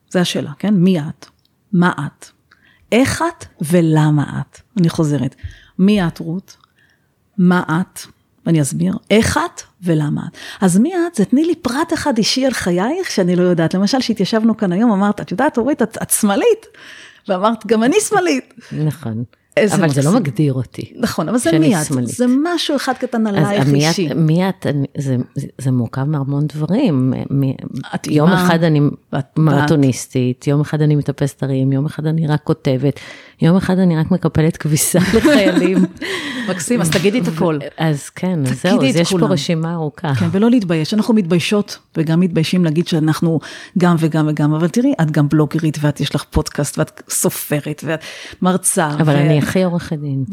זו 0.09 0.19
השאלה, 0.19 0.51
כן? 0.59 0.73
מי 0.73 0.99
את? 0.99 1.25
מה 1.73 1.91
את? 2.05 2.25
איך 2.91 3.21
את 3.21 3.45
ולמה 3.61 4.41
את? 4.41 4.59
אני 4.79 4.89
חוזרת. 4.89 5.35
מי 5.79 6.07
את, 6.07 6.19
רות? 6.19 6.57
מה 7.37 7.63
את? 7.81 7.99
ואני 8.45 8.61
אסביר 8.61 8.93
איך 9.11 9.37
את 9.37 9.61
ולמה 9.81 10.21
את. 10.27 10.37
אז 10.61 10.77
מי 10.79 10.93
את? 10.95 11.15
זה 11.15 11.25
תני 11.25 11.45
לי 11.45 11.55
פרט 11.55 11.93
אחד 11.93 12.17
אישי 12.17 12.45
על 12.45 12.53
חייך 12.53 13.11
שאני 13.11 13.35
לא 13.35 13.43
יודעת. 13.43 13.73
למשל, 13.73 14.01
שהתיישבנו 14.01 14.57
כאן 14.57 14.71
היום, 14.71 14.91
אמרת, 14.91 15.21
את 15.21 15.31
יודעת, 15.31 15.57
אורית, 15.57 15.81
את, 15.81 15.97
את 16.01 16.09
שמאלית. 16.11 16.65
ואמרת, 17.27 17.65
גם 17.65 17.83
אני 17.83 17.99
שמאלית. 17.99 18.53
נכון. 18.71 19.23
אבל 19.73 19.89
זה 19.89 20.01
לא 20.01 20.11
מגדיר 20.11 20.53
אותי. 20.53 20.93
נכון, 20.95 21.29
אבל 21.29 21.37
זה 21.37 21.59
מי 21.59 21.75
את, 21.75 21.87
זה 22.03 22.25
משהו 22.43 22.75
אחד 22.75 22.93
קטן 22.93 23.27
עלייך 23.27 23.67
אישי. 23.73 24.09
אז 24.09 24.17
מי 24.17 24.49
את, 24.49 24.65
זה, 24.97 25.15
זה 25.57 25.71
מורכב 25.71 26.03
מהמון 26.03 26.47
דברים. 26.47 27.13
יום 28.07 28.29
אחד 28.29 28.63
אני 28.63 28.81
מרתוניסטית, 29.37 30.47
יום 30.47 30.61
אחד 30.61 30.81
אני 30.81 30.95
מטפסת 30.95 31.43
הרים, 31.43 31.71
יום 31.71 31.85
אחד 31.85 32.05
אני 32.05 32.27
רק 32.27 32.43
כותבת, 32.43 32.99
יום 33.41 33.57
אחד 33.57 33.79
אני 33.79 33.97
רק 33.97 34.11
מקפלת 34.11 34.57
כביסה 34.57 34.99
לחיילים. 35.17 35.85
מקסים, 36.49 36.81
אז 36.81 36.89
תגידי 36.89 37.19
את 37.19 37.27
הכל. 37.27 37.59
אז 37.77 38.09
כן, 38.09 38.39
אז 38.45 38.61
זהו, 38.61 38.85
אז 38.85 38.95
יש 38.95 39.13
פה 39.13 39.25
רשימה 39.25 39.73
ארוכה. 39.73 40.15
כן, 40.15 40.27
ולא 40.31 40.49
להתבייש, 40.49 40.93
אנחנו 40.93 41.13
מתביישות 41.13 41.77
וגם 41.97 42.19
מתביישים 42.19 42.65
להגיד 42.65 42.87
שאנחנו 42.87 43.39
גם 43.77 43.95
וגם 43.99 44.27
וגם, 44.29 44.53
אבל 44.53 44.67
תראי, 44.67 44.93
את 45.01 45.11
גם 45.11 45.29
בלוגרית 45.29 45.77
ואת 45.81 45.99
יש 45.99 46.15
לך 46.15 46.23
פודקאסט 46.29 46.77
ואת 46.77 47.01
סופרת 47.09 47.81
ואת 47.85 48.03
מרצה. 48.41 48.89
אבל 48.89 49.15
אני 49.15 49.39
הכי 49.47 49.63
עורכת 49.63 49.97
דין. 49.97 50.25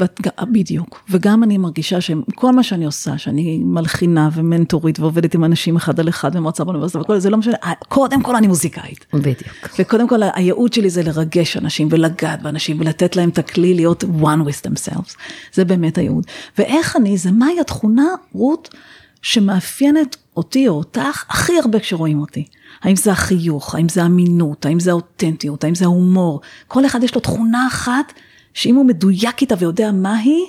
בדיוק. 0.42 1.04
וגם 1.10 1.42
אני 1.42 1.58
מרגישה 1.58 2.00
שכל 2.00 2.52
מה 2.52 2.62
שאני 2.62 2.84
עושה, 2.84 3.18
שאני 3.18 3.58
מלחינה 3.64 4.28
ומנטורית 4.34 5.00
ועובדת 5.00 5.34
עם 5.34 5.44
אנשים 5.44 5.76
אחד 5.76 6.00
על 6.00 6.08
אחד 6.08 6.36
ומרצה 6.36 6.64
באוניברסיטה 6.64 7.00
וכל 7.00 7.18
זה, 7.18 7.30
לא 7.30 7.36
משנה, 7.36 7.54
קודם 7.88 8.22
כל 8.22 8.36
אני 8.36 8.46
מוזיקאית. 8.46 9.06
בדיוק. 9.14 9.68
וקודם 9.78 10.08
כל 10.08 10.20
הייעוד 10.34 10.72
שלי 10.72 10.90
זה 10.90 11.02
לרגש 11.02 11.56
אנשים 11.56 11.88
ולגעת 11.90 12.42
באנשים 12.42 12.80
ולתת 12.80 13.16
להם 13.16 13.28
את 13.28 13.38
הכלי 13.38 13.74
להיות 13.74 14.04
one 14.04 14.46
with 14.46 14.66
themselves. 14.68 15.14
זה 15.52 15.64
באמת 15.64 15.98
הייעוד. 15.98 16.26
ואיך 16.58 16.96
אני, 16.96 17.16
זה 17.16 17.30
מהי 17.30 17.60
התכונה, 17.60 18.06
רות, 18.32 18.74
שמאפיינת 19.22 20.16
אותי 20.36 20.68
או 20.68 20.74
אותך 20.74 21.24
הכי 21.28 21.58
הרבה 21.58 21.78
כשרואים 21.80 22.20
אותי. 22.20 22.44
האם 22.82 22.96
זה 22.96 23.12
החיוך, 23.12 23.74
האם 23.74 23.88
זה 23.88 24.06
אמינות, 24.06 24.66
האם 24.66 24.80
זה 24.80 24.90
האותנטיות, 24.90 25.64
האם 25.64 25.74
זה 25.74 25.84
ההומור. 25.84 26.40
כל 26.68 26.86
אחד 26.86 27.02
יש 27.02 27.14
לו 27.14 27.20
תכונה 27.20 27.66
אחת, 27.66 28.12
שאם 28.54 28.74
הוא 28.74 28.86
מדויק 28.86 29.40
איתה 29.40 29.54
ויודע 29.58 29.92
מה 29.92 30.16
היא, 30.16 30.44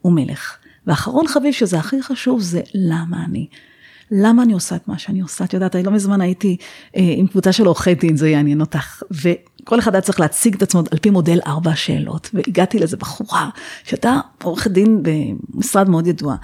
הוא 0.00 0.12
מלך. 0.12 0.56
ואחרון 0.86 1.28
חביב, 1.28 1.52
שזה 1.52 1.78
הכי 1.78 2.02
חשוב, 2.02 2.40
זה 2.40 2.60
למה 2.74 3.24
אני. 3.24 3.46
למה 4.10 4.42
אני 4.42 4.52
עושה 4.52 4.76
את 4.76 4.88
מה 4.88 4.98
שאני 4.98 5.20
עושה? 5.20 5.44
את 5.44 5.54
יודעת, 5.54 5.76
אני 5.76 5.82
לא 5.82 5.92
מזמן 5.92 6.20
הייתי 6.20 6.56
אה, 6.96 7.02
עם 7.16 7.26
קבוצה 7.26 7.52
של 7.52 7.66
עורכי 7.66 7.94
דין, 7.94 8.16
זה 8.16 8.28
יעניין 8.28 8.60
אותך. 8.60 9.02
וכל 9.10 9.78
אחד 9.78 9.94
היה 9.94 10.02
צריך 10.02 10.20
להציג 10.20 10.54
את 10.54 10.62
עצמו 10.62 10.82
על 10.90 10.98
פי 10.98 11.10
מודל 11.10 11.38
ארבע 11.46 11.76
שאלות. 11.76 12.30
והגעתי 12.34 12.78
לאיזה 12.78 12.96
בחורה, 12.96 13.48
שהייתה 13.84 14.20
עורכת 14.42 14.70
דין 14.70 15.02
במשרד 15.02 15.88
מאוד 15.88 16.06
ידוע. 16.06 16.36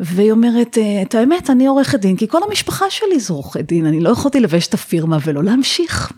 והיא 0.00 0.32
אומרת, 0.32 0.78
אה, 0.78 1.02
את 1.02 1.14
האמת, 1.14 1.50
אני 1.50 1.66
עורכת 1.66 2.00
דין, 2.00 2.16
כי 2.16 2.28
כל 2.28 2.40
המשפחה 2.48 2.84
שלי 2.90 3.20
זו 3.20 3.34
עורכת 3.34 3.60
דין, 3.60 3.86
אני 3.86 4.00
לא 4.00 4.10
יכולתי 4.10 4.40
לבש 4.40 4.66
את 4.66 4.74
הפירמה 4.74 5.18
ולא 5.24 5.44
להמשיך. 5.44 6.12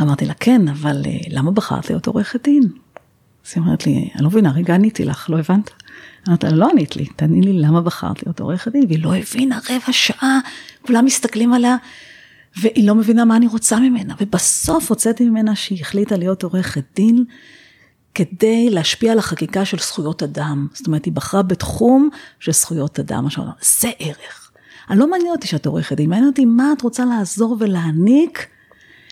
אמרתי 0.00 0.26
לה, 0.26 0.34
כן, 0.34 0.68
אבל 0.68 1.02
אה, 1.06 1.18
למה 1.28 1.50
בחרת 1.50 1.90
להיות 1.90 2.06
עורכת 2.06 2.44
דין? 2.44 2.62
אז 3.46 3.52
היא 3.54 3.62
אומרת 3.62 3.86
לי, 3.86 4.10
אני 4.14 4.22
לא 4.24 4.30
מבינה, 4.30 4.52
רגע 4.52 4.74
עניתי 4.74 5.04
לך, 5.04 5.30
לא 5.30 5.38
הבנת? 5.38 5.70
אמרתי 6.28 6.46
לה, 6.46 6.52
לא 6.52 6.68
ענית 6.70 6.96
לי, 6.96 7.06
תעני 7.06 7.40
לי 7.40 7.52
למה 7.52 7.80
בחרת 7.80 8.26
להיות 8.26 8.40
עורכת 8.40 8.72
דין, 8.72 8.84
והיא 8.88 9.02
לא 9.02 9.14
הבינה 9.14 9.58
רבע 9.70 9.92
שעה, 9.92 10.38
כולם 10.86 11.04
מסתכלים 11.04 11.52
עליה, 11.52 11.76
והיא 12.56 12.86
לא 12.86 12.94
מבינה 12.94 13.24
מה 13.24 13.36
אני 13.36 13.46
רוצה 13.46 13.80
ממנה, 13.80 14.14
ובסוף 14.20 14.90
הוצאתי 14.90 15.28
ממנה 15.28 15.56
שהיא 15.56 15.80
החליטה 15.80 16.16
להיות 16.16 16.42
עורכת 16.42 16.84
דין, 16.96 17.24
כדי 18.14 18.70
להשפיע 18.70 19.12
על 19.12 19.18
החקיקה 19.18 19.64
של 19.64 19.78
זכויות 19.78 20.22
אדם. 20.22 20.66
זאת 20.72 20.86
אומרת, 20.86 21.04
היא 21.04 21.12
בחרה 21.12 21.42
בתחום 21.42 22.08
של 22.40 22.52
זכויות 22.52 22.98
אדם, 22.98 23.26
עכשיו, 23.26 23.44
זה 23.80 23.90
ערך. 23.98 24.50
אני 24.90 24.98
לא 24.98 25.10
מעניין 25.10 25.32
אותי 25.32 25.46
שאת 25.46 25.66
עורכת 25.66 25.96
דין, 25.96 26.10
מעניין 26.10 26.28
אותי 26.28 26.44
מה 26.44 26.72
את 26.76 26.82
רוצה 26.82 27.04
לעזור 27.04 27.56
ולהעניק, 27.60 28.46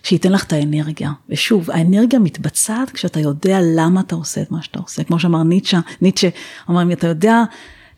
שייתן 0.02 0.33
לך 0.33 0.45
את 0.45 0.52
האנרגיה. 0.52 1.12
ושוב, 1.28 1.71
האנרגיה 1.71 2.19
מתבצעת 2.19 2.90
כשאתה 2.90 3.21
יודע 3.21 3.59
למה 3.76 4.00
אתה 4.00 4.14
עושה 4.14 4.42
את 4.42 4.50
מה 4.50 4.62
שאתה 4.62 4.78
עושה. 4.78 5.04
כמו 5.04 5.19
שאמר 5.19 5.42
ניטשה, 5.42 5.80
ניטשה, 6.00 6.28
אמר, 6.71 6.83
אם 6.83 6.92
אתה 6.92 7.07
יודע 7.07 7.42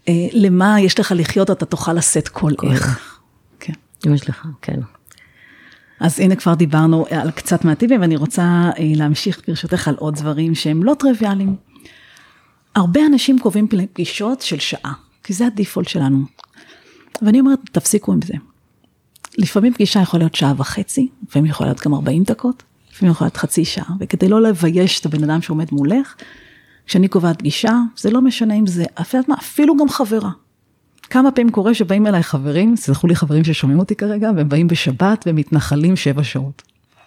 אה, 0.09 0.27
למה 0.33 0.81
יש 0.81 1.01
לך 1.01 1.13
לחיות, 1.17 1.51
אתה 1.51 1.67
תוכל 1.67 1.93
לשאת 1.93 2.29
כל 2.29 2.53
ערך. 2.63 3.19
כן. 3.61 3.73
יש 4.15 4.29
לך, 4.29 4.47
כן. 4.63 4.81
אז 6.01 6.21
הנה 6.21 6.37
כבר 6.37 6.55
דיברנו 6.55 7.07
על 7.11 7.31
קצת 7.31 7.65
מהטיבים, 7.65 8.01
ואני 8.01 8.17
רוצה 8.17 8.43
אה, 8.43 8.93
להמשיך 8.97 9.41
ברשותך 9.49 9.89
על 9.89 9.95
עוד 9.99 10.15
דברים 10.15 10.55
שהם 10.55 10.83
לא 10.83 10.95
טריוויאליים. 10.99 11.57
הרבה 12.75 13.01
אנשים 13.07 13.39
קובעים 13.39 13.69
פגישות 13.69 14.41
של 14.41 14.59
שעה, 14.59 14.93
כי 15.25 15.33
זה 15.33 15.47
הדיפולט 15.47 15.89
שלנו. 15.89 16.25
ואני 17.23 17.41
אומרת, 17.41 17.59
תפסיקו 17.73 18.13
עם 18.13 18.23
זה. 18.23 18.35
לפעמים 19.39 19.75
פגישה 19.75 20.01
יכולה 20.01 20.23
להיות 20.23 20.35
שעה 20.35 20.55
וחצי, 20.57 21.09
לפעמים 21.29 21.51
יכולה 21.51 21.69
להיות 21.71 21.81
גם 21.87 21.95
40 21.95 22.23
דקות, 22.23 22.63
לפעמים 22.93 23.13
יכולה 23.13 23.27
להיות 23.27 23.37
חצי 23.37 23.65
שעה, 23.65 23.95
וכדי 24.01 24.29
לא 24.29 24.43
לבייש 24.43 25.01
את 25.01 25.07
הבן 25.07 25.25
אדם 25.25 25.43
שעומד 25.43 25.67
מולך, 25.73 26.15
כשאני 26.87 27.09
קובעת 27.09 27.39
פגישה, 27.39 27.79
זה 27.97 28.11
לא 28.11 28.21
משנה 28.21 28.55
אם 28.55 28.67
זה, 28.67 28.85
אפילו 29.39 29.77
גם 29.77 29.89
חברה. 29.89 30.31
כמה 31.03 31.31
פעמים 31.31 31.53
קורה 31.53 31.75
שבאים 31.75 32.07
אליי 32.07 32.23
חברים, 32.23 32.77
סלחו 32.77 33.07
לי 33.07 33.15
חברים 33.15 33.45
ששומעים 33.45 33.79
אותי 33.79 33.95
כרגע, 33.97 34.31
והם 34.37 34.49
באים 34.49 34.69
בשבת 34.69 35.25
ומתנחלים 35.27 35.97
שבע 35.97 36.25
שעות. 36.25 36.63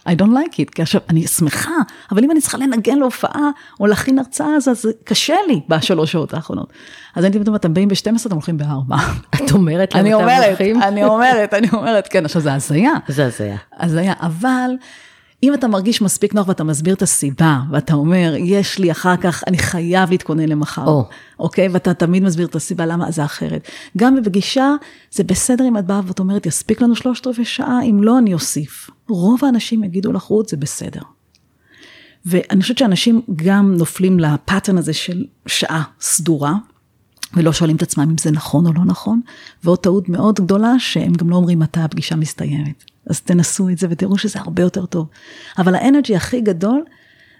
I 0.07 0.11
don't 0.11 0.33
like 0.33 0.53
it, 0.53 0.69
כי 0.75 0.81
עכשיו 0.81 1.01
אני 1.09 1.27
שמחה, 1.27 1.71
אבל 2.11 2.23
אם 2.23 2.31
אני 2.31 2.41
צריכה 2.41 2.57
לנגן 2.57 2.97
להופעה 2.97 3.49
או 3.79 3.87
להכין 3.87 4.19
הרצאה, 4.19 4.55
אז 4.55 4.69
זה 4.81 4.91
קשה 5.03 5.35
לי 5.47 5.61
בשלוש 5.69 6.11
שעות 6.11 6.33
האחרונות. 6.33 6.73
אז 7.15 7.25
אני 7.25 7.37
אומרת, 7.47 7.59
אתם 7.61 7.73
באים 7.73 7.87
ב-12, 7.87 8.27
אתם 8.27 8.35
הולכים 8.35 8.57
ב-4. 8.57 8.95
את 9.35 9.51
אומרת 9.51 9.95
להם 9.95 10.05
אתם 10.05 10.43
הולכים? 10.47 10.83
אני 10.83 11.03
אומרת, 11.03 11.53
אני 11.53 11.67
אומרת, 11.73 12.07
כן, 12.07 12.25
עכשיו 12.25 12.41
זה 12.41 12.53
הזיה. 12.53 12.91
זה 13.07 13.25
הזיה. 13.25 13.57
הזיה, 13.79 14.13
אבל 14.19 14.71
אם 15.43 15.53
אתה 15.53 15.67
מרגיש 15.67 16.01
מספיק 16.01 16.33
נוח 16.33 16.47
ואתה 16.47 16.63
מסביר 16.63 16.93
את 16.93 17.01
הסיבה, 17.01 17.59
ואתה 17.71 17.93
אומר, 17.93 18.33
יש 18.37 18.79
לי 18.79 18.91
אחר 18.91 19.17
כך, 19.17 19.43
אני 19.47 19.57
חייב 19.57 20.09
להתכונן 20.09 20.49
למחר, 20.49 20.85
oh. 20.85 21.13
אוקיי? 21.39 21.67
ואתה 21.67 21.93
תמיד 21.93 22.23
מסביר 22.23 22.47
את 22.47 22.55
הסיבה 22.55 22.85
למה 22.85 23.11
זה 23.11 23.25
אחרת. 23.25 23.67
גם 23.97 24.15
בפגישה, 24.15 24.71
זה 25.11 25.23
בסדר 25.23 25.67
אם 25.67 25.77
את 25.77 25.85
באה 25.85 26.01
ואת 26.05 26.19
אומרת, 26.19 26.45
יספיק 26.45 26.81
לנו 26.81 26.95
שלושת 26.95 27.27
רבעי 27.27 27.45
שעה, 27.45 27.83
אם 27.83 28.03
לא, 28.03 28.17
אני 28.17 28.33
אוסיף. 28.33 28.89
רוב 29.09 29.45
האנשים 29.45 29.83
יגידו 29.83 30.11
לך, 30.11 30.23
רות, 30.23 30.49
זה 30.49 30.57
בסדר. 30.57 31.01
ואני 32.25 32.61
חושבת 32.61 32.77
שאנשים 32.77 33.21
גם 33.35 33.75
נופלים 33.77 34.19
ל 34.19 34.26
pattern 34.27 34.77
הזה 34.77 34.93
של 34.93 35.25
שעה 35.45 35.83
סדורה, 36.01 36.53
ולא 37.35 37.53
שואלים 37.53 37.75
את 37.75 37.81
עצמם 37.81 38.07
אם 38.09 38.17
זה 38.17 38.31
נכון 38.31 38.67
או 38.67 38.73
לא 38.73 38.85
נכון, 38.85 39.21
ועוד 39.63 39.79
טעות 39.79 40.09
מאוד 40.09 40.39
גדולה, 40.39 40.79
שהם 40.79 41.13
גם 41.13 41.29
לא 41.29 41.35
אומרים 41.35 41.59
מתי 41.59 41.79
הפגישה 41.79 42.15
מסתיימת. 42.15 42.83
אז 43.09 43.21
תנסו 43.21 43.69
את 43.69 43.77
זה 43.77 43.87
ותראו 43.89 44.17
שזה 44.17 44.39
הרבה 44.39 44.61
יותר 44.61 44.85
טוב. 44.85 45.07
אבל 45.57 45.75
ה 45.75 45.81
energy 45.81 46.15
הכי 46.15 46.41
גדול 46.41 46.83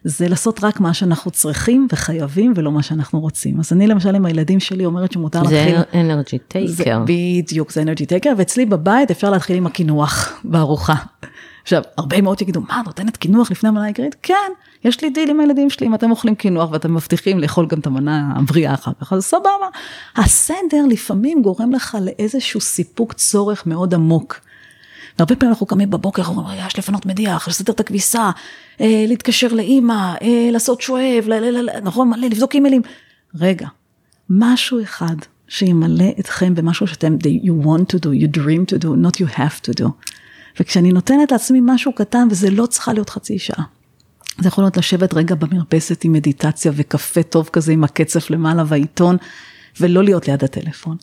זה 0.03 0.27
לעשות 0.27 0.63
רק 0.63 0.79
מה 0.79 0.93
שאנחנו 0.93 1.31
צריכים 1.31 1.87
וחייבים 1.91 2.53
ולא 2.55 2.71
מה 2.71 2.83
שאנחנו 2.83 3.19
רוצים. 3.19 3.59
אז 3.59 3.73
אני 3.73 3.87
למשל 3.87 4.15
עם 4.15 4.25
הילדים 4.25 4.59
שלי 4.59 4.85
אומרת 4.85 5.11
שמותר 5.11 5.45
זה 5.45 5.55
להתחיל... 5.55 5.75
זה 5.75 6.01
energy 6.01 6.38
taker. 6.38 7.03
בדיוק, 7.05 7.71
זה 7.71 7.81
energy 7.81 8.05
taker, 8.05 8.34
ואצלי 8.37 8.65
בבית 8.65 9.11
אפשר 9.11 9.29
להתחיל 9.29 9.57
עם 9.57 9.67
הקינוח 9.67 10.41
בארוחה. 10.43 10.95
עכשיו, 11.65 11.81
הרבה 11.98 12.22
מאוד 12.22 12.41
יגידו, 12.41 12.62
מה, 12.62 12.81
נותנת 12.86 13.17
קינוח 13.17 13.51
לפני 13.51 13.69
המנה 13.69 13.84
העיקרית? 13.84 14.15
כן, 14.24 14.51
יש 14.84 15.01
לי 15.01 15.10
דיל 15.10 15.29
עם 15.29 15.39
הילדים 15.39 15.69
שלי, 15.69 15.88
אם 15.88 15.95
אתם 15.95 16.12
אוכלים 16.12 16.36
קינוח 16.36 16.72
ואתם 16.72 16.93
מבטיחים 16.93 17.39
לאכול 17.39 17.67
גם 17.67 17.79
את 17.79 17.88
המנה 17.88 18.34
הבריאה 18.36 18.74
אחר 18.74 18.91
כך, 19.01 19.13
אז 19.13 19.24
סבבה. 19.24 19.67
הסדר 20.15 20.86
לפעמים 20.89 21.41
גורם 21.41 21.72
לך 21.72 21.98
לאיזשהו 22.01 22.62
סיפוק 22.62 23.13
צורך 23.13 23.67
מאוד 23.67 23.93
עמוק. 23.93 24.39
והרבה 25.19 25.36
פעמים 25.36 25.51
אנחנו 25.51 25.65
קמים 25.65 25.89
בבוקר, 25.89 26.25
אומרים, 26.25 26.60
יש 26.67 26.79
לפנות 26.79 27.05
מדיח, 27.05 27.48
לסדר 27.48 27.74
את 27.74 27.79
הכביסה, 27.79 28.31
אה, 28.81 29.05
להתקשר 29.07 29.48
לאימא, 29.53 30.13
אה, 30.22 30.50
לעשות 30.51 30.81
שואב, 30.81 31.27
נכון, 31.84 32.10
מלא, 32.10 32.27
לבדוק 32.27 32.53
אימיילים. 32.53 32.81
רגע, 33.36 33.67
משהו 34.29 34.81
אחד 34.81 35.15
שימלא 35.48 36.10
אתכם 36.19 36.55
במשהו 36.55 36.88
שאתם, 36.88 37.17
you 37.22 37.65
want 37.65 37.95
to 37.95 38.00
do, 38.00 38.10
you 38.10 38.38
dream 38.38 38.74
to 38.74 38.84
do, 38.84 38.88
not 38.88 39.19
you 39.19 39.38
have 39.38 39.62
to 39.69 39.81
do. 39.81 39.89
וכשאני 40.59 40.91
נותנת 40.91 41.31
לעצמי 41.31 41.59
משהו 41.63 41.93
קטן, 41.93 42.27
וזה 42.31 42.50
לא 42.50 42.65
צריכה 42.65 42.93
להיות 42.93 43.09
חצי 43.09 43.39
שעה. 43.39 43.63
זה 44.39 44.47
יכול 44.47 44.63
להיות 44.63 44.77
לשבת 44.77 45.13
רגע 45.13 45.35
במרפסת 45.35 46.03
עם 46.03 46.13
מדיטציה 46.13 46.71
וקפה 46.75 47.24
טוב 47.24 47.50
כזה 47.53 47.71
עם 47.71 47.83
הקצף 47.83 48.29
למעלה 48.29 48.63
והעיתון, 48.67 49.17
ולא 49.81 50.03
להיות 50.03 50.27
ליד 50.27 50.43
הטלפון. 50.43 50.97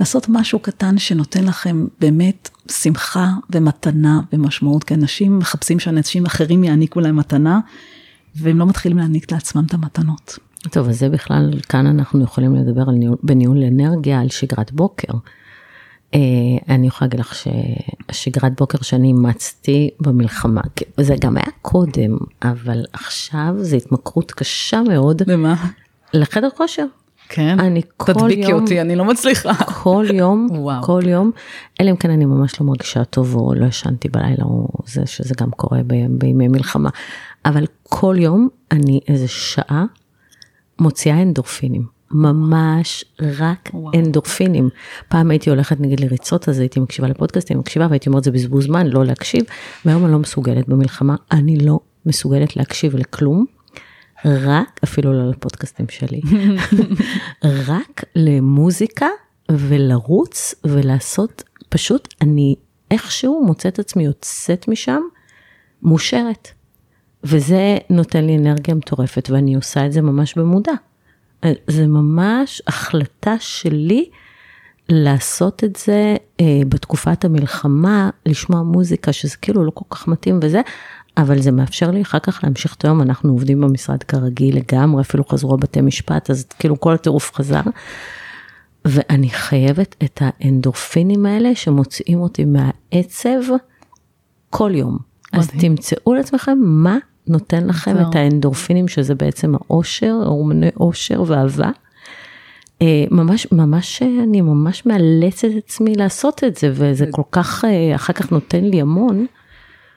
לעשות 0.00 0.26
משהו 0.28 0.58
קטן 0.58 0.98
שנותן 0.98 1.44
לכם 1.44 1.86
באמת 2.00 2.50
שמחה 2.70 3.28
ומתנה 3.50 4.20
ומשמעות, 4.32 4.84
כי 4.84 4.94
אנשים 4.94 5.38
מחפשים 5.38 5.80
שאנשים 5.80 6.26
אחרים 6.26 6.64
יעניקו 6.64 7.00
להם 7.00 7.16
מתנה, 7.16 7.60
והם 8.34 8.58
לא 8.58 8.66
מתחילים 8.66 8.98
להעניק 8.98 9.32
לעצמם 9.32 9.64
את 9.66 9.74
המתנות. 9.74 10.38
טוב, 10.70 10.88
אז 10.88 10.98
זה 10.98 11.08
בכלל, 11.08 11.60
כאן 11.68 11.86
אנחנו 11.86 12.24
יכולים 12.24 12.54
לדבר 12.54 12.82
על 12.88 12.94
ניהול, 12.94 13.16
בניהול 13.22 13.62
אנרגיה, 13.64 14.20
על 14.20 14.28
שגרת 14.28 14.72
בוקר. 14.72 15.12
אה, 16.14 16.20
אני 16.74 16.86
יכולה 16.86 17.06
להגיד 17.06 17.20
לך 17.20 17.34
ששגרת 18.12 18.52
בוקר 18.56 18.78
שאני 18.82 19.08
אימצתי 19.08 19.90
במלחמה, 20.00 20.60
זה 21.00 21.14
גם 21.20 21.36
היה 21.36 21.46
קודם, 21.62 22.16
אבל 22.42 22.84
עכשיו 22.92 23.54
זה 23.58 23.76
התמכרות 23.76 24.32
קשה 24.32 24.82
מאוד. 24.82 25.22
למה? 25.26 25.54
לחדר 26.14 26.48
כושר. 26.56 26.86
כן? 27.28 27.60
אני 27.60 27.82
כל 27.96 28.12
יום... 28.12 28.20
תדביקי 28.20 28.52
אותי, 28.52 28.80
אני 28.80 28.96
לא 28.96 29.04
מצליחה. 29.04 29.54
כל 29.82 30.06
יום, 30.12 30.48
וואו. 30.50 30.82
כל 30.82 31.02
יום, 31.06 31.30
אלא 31.80 31.90
אם 31.90 31.96
כן 31.96 32.10
אני 32.10 32.24
ממש 32.24 32.60
לא 32.60 32.66
מרגישה 32.66 33.04
טוב 33.04 33.34
או 33.36 33.54
לא 33.54 33.66
ישנתי 33.66 34.08
בלילה, 34.08 34.44
או 34.44 34.68
זה 34.86 35.06
שזה 35.06 35.34
גם 35.40 35.50
קורה 35.50 35.80
בימי 36.08 36.48
מלחמה. 36.48 36.90
אבל 37.44 37.66
כל 37.82 38.16
יום 38.18 38.48
אני 38.72 39.00
איזה 39.08 39.28
שעה 39.28 39.84
מוציאה 40.78 41.22
אנדורפינים. 41.22 41.86
ממש 42.12 43.04
רק 43.38 43.70
וואו. 43.74 43.98
אנדורפינים. 43.98 44.68
פעם 45.08 45.30
הייתי 45.30 45.50
הולכת 45.50 45.80
נגיד 45.80 46.00
לריצות, 46.00 46.48
אז 46.48 46.58
הייתי 46.58 46.80
מקשיבה 46.80 47.08
לפודקאסטים, 47.08 47.58
מקשיבה 47.58 47.86
והייתי 47.90 48.08
אומרת 48.08 48.24
זה 48.24 48.30
בזבוז 48.30 48.64
זמן, 48.64 48.86
לא 48.86 49.04
להקשיב, 49.04 49.44
והיום 49.84 50.04
אני 50.04 50.12
לא 50.12 50.18
מסוגלת 50.18 50.68
במלחמה, 50.68 51.16
אני 51.32 51.56
לא 51.56 51.80
מסוגלת 52.06 52.56
להקשיב 52.56 52.96
לכלום. 52.96 53.44
רק, 54.24 54.80
אפילו 54.84 55.12
לא 55.12 55.30
לפודקאסטים 55.30 55.86
שלי, 55.88 56.20
רק 57.68 58.04
למוזיקה 58.16 59.06
ולרוץ 59.50 60.54
ולעשות, 60.64 61.42
פשוט 61.68 62.14
אני 62.20 62.54
איכשהו 62.90 63.44
מוצאת 63.46 63.78
עצמי 63.78 64.04
יוצאת 64.04 64.68
משם 64.68 65.00
מאושרת. 65.82 66.48
וזה 67.24 67.78
נותן 67.90 68.24
לי 68.24 68.36
אנרגיה 68.36 68.74
מטורפת, 68.74 69.30
ואני 69.30 69.54
עושה 69.54 69.86
את 69.86 69.92
זה 69.92 70.02
ממש 70.02 70.38
במודע. 70.38 70.72
זה 71.66 71.86
ממש 71.86 72.62
החלטה 72.66 73.34
שלי 73.38 74.10
לעשות 74.88 75.64
את 75.64 75.76
זה 75.76 76.16
אה, 76.40 76.60
בתקופת 76.68 77.24
המלחמה, 77.24 78.10
לשמוע 78.26 78.62
מוזיקה, 78.62 79.12
שזה 79.12 79.36
כאילו 79.36 79.64
לא 79.64 79.70
כל 79.74 79.84
כך 79.90 80.08
מתאים 80.08 80.38
וזה, 80.42 80.60
אבל 81.16 81.40
זה 81.40 81.50
מאפשר 81.50 81.90
לי 81.90 82.02
אחר 82.02 82.18
כך 82.18 82.40
להמשיך 82.44 82.74
את 82.74 82.84
היום, 82.84 83.02
אנחנו 83.02 83.32
עובדים 83.32 83.60
במשרד 83.60 84.02
כרגיל 84.02 84.56
לגמרי, 84.56 85.02
אפילו 85.02 85.24
חזרו 85.24 85.56
בתי 85.56 85.80
משפט, 85.80 86.30
אז 86.30 86.44
כאילו 86.58 86.80
כל 86.80 86.94
הטירוף 86.94 87.32
חזר. 87.34 87.60
ואני 88.84 89.30
חייבת 89.30 89.96
את 90.04 90.22
האנדורפינים 90.22 91.26
האלה 91.26 91.54
שמוציאים 91.54 92.20
אותי 92.20 92.44
מהעצב 92.44 93.40
כל 94.50 94.72
יום. 94.74 94.98
אז 95.32 95.50
תמצאו 95.50 96.14
לעצמכם 96.14 96.58
מה 96.62 96.98
נותן 97.26 97.66
לכם 97.66 97.96
את 98.00 98.14
האנדורפינים, 98.14 98.88
שזה 98.88 99.14
בעצם 99.14 99.54
האושר, 99.54 100.12
הורמוני 100.26 100.68
אושר 100.80 101.22
ואהבה. 101.26 101.70
אה, 102.82 103.04
ממש, 103.10 103.46
ממש, 103.52 104.02
אני 104.02 104.40
ממש 104.40 104.86
מאלצת 104.86 105.44
את 105.44 105.64
עצמי 105.64 105.94
לעשות 105.94 106.44
את 106.44 106.56
זה, 106.56 106.70
וזה 106.74 107.06
כל 107.10 107.22
כך, 107.32 107.64
אה, 107.64 107.94
אחר 107.94 108.12
כך 108.12 108.32
נותן 108.32 108.64
לי 108.64 108.80
המון. 108.80 109.26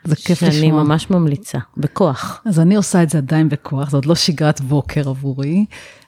זה 0.04 0.16
כיף 0.16 0.44
לשמוע. 0.44 0.52
שאני 0.52 0.72
ממש 0.72 1.10
ממליצה, 1.10 1.58
בכוח. 1.78 2.42
אז 2.46 2.60
אני 2.60 2.76
עושה 2.76 3.04
את 3.04 3.10
זה 3.10 3.18
עדיין 3.18 3.50
בכוח, 3.50 3.90
זה 3.90 3.98
עוד 3.98 4.06
לא 4.06 4.16
שגרת 4.16 4.62
בוקר 4.62 5.10
עבורי, 5.10 5.66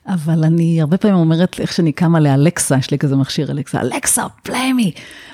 אבל 0.08 0.44
אני 0.44 0.80
הרבה 0.80 0.96
פעמים 0.96 1.16
אומרת, 1.16 1.60
איך 1.60 1.72
שאני 1.72 1.92
קמה 1.92 2.20
ל 2.20 2.28
Alexa, 2.28 2.76
יש 2.78 2.90
לי 2.90 2.98
כזה 2.98 3.16
מכשיר 3.16 3.50
Alexa, 3.50 3.80
Alexa, 3.80 4.26
play 4.42 4.71
me. 4.71 4.92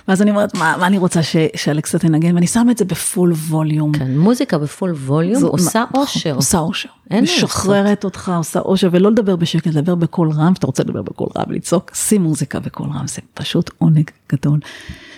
ואז 0.08 0.22
אני 0.22 0.30
אומרת, 0.30 0.54
מה, 0.54 0.76
מה 0.78 0.86
אני 0.86 0.98
רוצה 0.98 1.22
ש, 1.22 1.36
שאלקסה 1.56 1.98
תנגן, 1.98 2.34
ואני 2.34 2.46
שמה 2.46 2.72
את 2.72 2.78
זה 2.78 2.84
בפול 2.84 3.32
ווליום. 3.32 3.92
כן, 3.92 4.18
מוזיקה 4.18 4.58
בפול 4.58 4.90
ווליום 4.92 5.40
זו, 5.40 5.48
עושה 5.48 5.84
מה, 5.94 6.00
אושר. 6.00 6.34
עושה 6.34 6.58
אושר. 6.58 6.88
אין 7.10 7.24
משחררת 7.24 8.04
אותך, 8.04 8.32
עושה 8.36 8.60
אושר, 8.60 8.88
ולא 8.92 9.10
לדבר 9.10 9.36
בשקט, 9.36 9.66
לדבר 9.66 9.94
בקול 9.94 10.30
רם, 10.30 10.52
כשאתה 10.52 10.66
רוצה 10.66 10.82
לדבר 10.82 11.02
בקול 11.02 11.28
רם, 11.36 11.52
לצעוק, 11.52 11.90
שים 11.94 12.22
מוזיקה 12.22 12.60
בקול 12.60 12.86
רם, 12.94 13.06
זה 13.06 13.20
פשוט 13.34 13.70
עונג 13.78 14.10
גדול. 14.32 14.60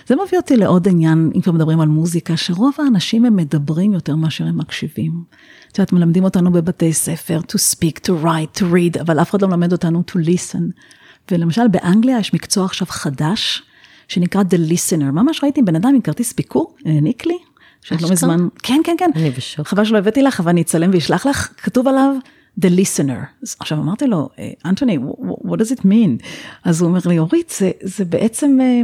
זה 0.07 0.15
מביא 0.15 0.37
אותי 0.37 0.57
לעוד 0.57 0.87
עניין, 0.87 1.31
אם 1.35 1.41
כבר 1.41 1.51
מדברים 1.51 1.79
על 1.79 1.87
מוזיקה, 1.87 2.37
שרוב 2.37 2.73
האנשים 2.77 3.25
הם 3.25 3.35
מדברים 3.35 3.93
יותר 3.93 4.15
מאשר 4.15 4.45
הם 4.45 4.57
מקשיבים. 4.57 5.23
את 5.71 5.77
יודעת, 5.77 5.93
מלמדים 5.93 6.23
אותנו 6.23 6.51
בבתי 6.51 6.93
ספר 6.93 7.39
to 7.39 7.55
speak, 7.55 7.99
to 8.07 8.23
write, 8.23 8.59
to 8.59 8.63
read, 8.63 9.01
אבל 9.01 9.21
אף 9.21 9.29
אחד 9.29 9.41
לא 9.41 9.47
מלמד 9.47 9.71
אותנו 9.71 10.03
to 10.11 10.15
listen. 10.15 10.61
ולמשל 11.31 11.67
באנגליה 11.67 12.19
יש 12.19 12.33
מקצוע 12.33 12.65
עכשיו 12.65 12.87
חדש, 12.89 13.63
שנקרא 14.07 14.41
The 14.41 14.71
Listener. 14.71 15.11
ממש 15.11 15.43
ראיתי 15.43 15.61
בן 15.61 15.75
אדם 15.75 15.89
עם 15.95 16.01
כרטיס 16.01 16.33
ביקור, 16.33 16.75
העניק 16.85 17.25
לי, 17.25 17.37
שעוד 17.81 18.01
לא 18.01 18.09
מזמן, 18.09 18.47
כן, 18.63 18.81
כן, 18.83 18.95
כן. 18.99 19.09
אני 19.15 19.29
בשוק. 19.29 19.67
חבל 19.67 19.85
שלא 19.85 19.97
הבאתי 19.97 20.21
לך, 20.21 20.39
אבל 20.39 20.49
אני 20.49 20.61
אצלם 20.61 20.89
ואשלח 20.93 21.25
לך, 21.25 21.49
כתוב 21.57 21.87
עליו 21.87 22.15
the 22.61 22.69
listener. 22.69 23.45
עכשיו 23.59 23.77
אמרתי 23.77 24.07
לו, 24.07 24.29
אנטוני, 24.65 24.97
what 25.43 25.57
does 25.57 25.79
it 25.79 25.81
mean? 25.81 26.25
אז 26.63 26.81
הוא 26.81 26.89
אומר 26.89 26.99
לי, 27.05 27.19
אורית, 27.19 27.53
זה, 27.57 27.71
זה 27.81 28.05
בעצם, 28.05 28.57
אה, 28.61 28.81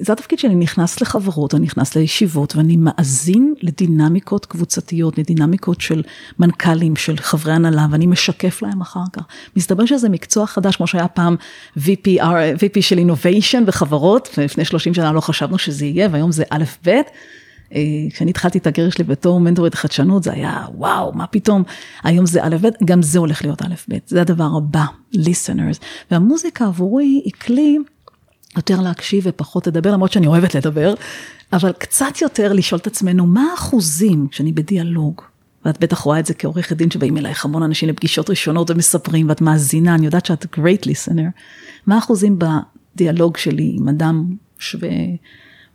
זה 0.00 0.12
התפקיד 0.12 0.38
שלי, 0.38 0.54
נכנס 0.54 1.00
לחברות, 1.00 1.54
אני 1.54 1.64
נכנס 1.64 1.96
לישיבות, 1.96 2.56
ואני 2.56 2.76
מאזין 2.76 3.54
לדינמיקות 3.62 4.46
קבוצתיות, 4.46 5.18
לדינמיקות 5.18 5.80
של 5.80 6.02
מנכ"לים, 6.38 6.96
של 6.96 7.16
חברי 7.16 7.52
הנהלה, 7.52 7.86
ואני 7.90 8.06
משקף 8.06 8.62
להם 8.62 8.80
אחר 8.80 9.04
כך. 9.12 9.22
מסתבר 9.56 9.86
שזה 9.86 10.08
מקצוע 10.08 10.46
חדש, 10.46 10.76
כמו 10.76 10.86
שהיה 10.86 11.08
פעם 11.08 11.36
VP, 11.78 12.22
VP 12.58 12.80
של 12.80 12.98
innovation 12.98 13.64
בחברות, 13.66 14.28
ולפני 14.38 14.64
30 14.64 14.94
שנה 14.94 15.12
לא 15.12 15.20
חשבנו 15.20 15.58
שזה 15.58 15.86
יהיה, 15.86 16.08
והיום 16.12 16.32
זה 16.32 16.44
א' 16.50 16.64
ב'. 16.86 16.90
אה, 17.74 17.80
כשאני 18.10 18.30
התחלתי 18.30 18.58
את 18.58 18.66
הקריירה 18.66 18.92
שלי 18.92 19.04
בתור 19.04 19.40
מנטורית 19.40 19.74
חדשנות, 19.74 20.22
זה 20.22 20.32
היה 20.32 20.66
וואו, 20.74 21.12
מה 21.12 21.26
פתאום, 21.26 21.62
היום 22.04 22.26
זה 22.26 22.44
א' 22.44 22.56
ב', 22.62 22.68
גם 22.84 23.02
זה 23.02 23.18
הולך 23.18 23.44
להיות 23.44 23.62
א' 23.62 23.74
ב', 23.88 23.96
זה 24.06 24.20
הדבר 24.20 24.48
הבא, 24.56 24.84
listeners. 25.14 25.78
והמוזיקה 26.10 26.66
עבורי 26.66 27.20
היא 27.24 27.32
כלי 27.32 27.78
יותר 28.56 28.80
להקשיב 28.80 29.24
ופחות 29.26 29.66
לדבר, 29.66 29.92
למרות 29.92 30.12
שאני 30.12 30.26
אוהבת 30.26 30.54
לדבר, 30.54 30.94
אבל 31.52 31.72
קצת 31.72 32.20
יותר 32.20 32.52
לשאול 32.52 32.78
את 32.78 32.86
עצמנו, 32.86 33.26
מה 33.26 33.44
האחוזים 33.50 34.26
כשאני 34.30 34.52
בדיאלוג? 34.52 35.22
ואת 35.64 35.80
בטח 35.80 35.98
רואה 35.98 36.18
את 36.18 36.26
זה 36.26 36.34
כעורכת 36.34 36.76
דין 36.76 36.90
שבאים 36.90 37.18
אלייך 37.18 37.44
המון 37.44 37.62
אנשים 37.62 37.88
לפגישות 37.88 38.30
ראשונות 38.30 38.70
ומספרים, 38.70 39.28
ואת 39.28 39.40
מאזינה, 39.40 39.94
אני 39.94 40.06
יודעת 40.06 40.26
שאת 40.26 40.44
great 40.44 40.86
listener. 40.86 41.40
מה 41.86 41.94
האחוזים 41.94 42.38
בדיאלוג 42.38 43.36
שלי 43.36 43.74
עם 43.78 43.88
אדם 43.88 44.24
שווה 44.58 44.88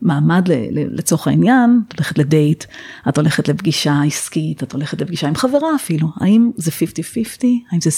מעמד 0.01 0.47
לצורך 0.71 1.27
העניין, 1.27 1.81
את 1.87 1.93
הולכת 1.93 2.17
לדייט, 2.17 2.63
את 3.09 3.17
הולכת 3.17 3.47
לפגישה 3.47 4.01
עסקית, 4.07 4.63
את 4.63 4.73
הולכת 4.73 5.01
לפגישה 5.01 5.27
עם 5.27 5.35
חברה 5.35 5.75
אפילו, 5.75 6.07
האם 6.15 6.51
זה 6.57 6.71
50-50, 6.71 7.45
האם 7.71 7.81
זה 7.81 7.89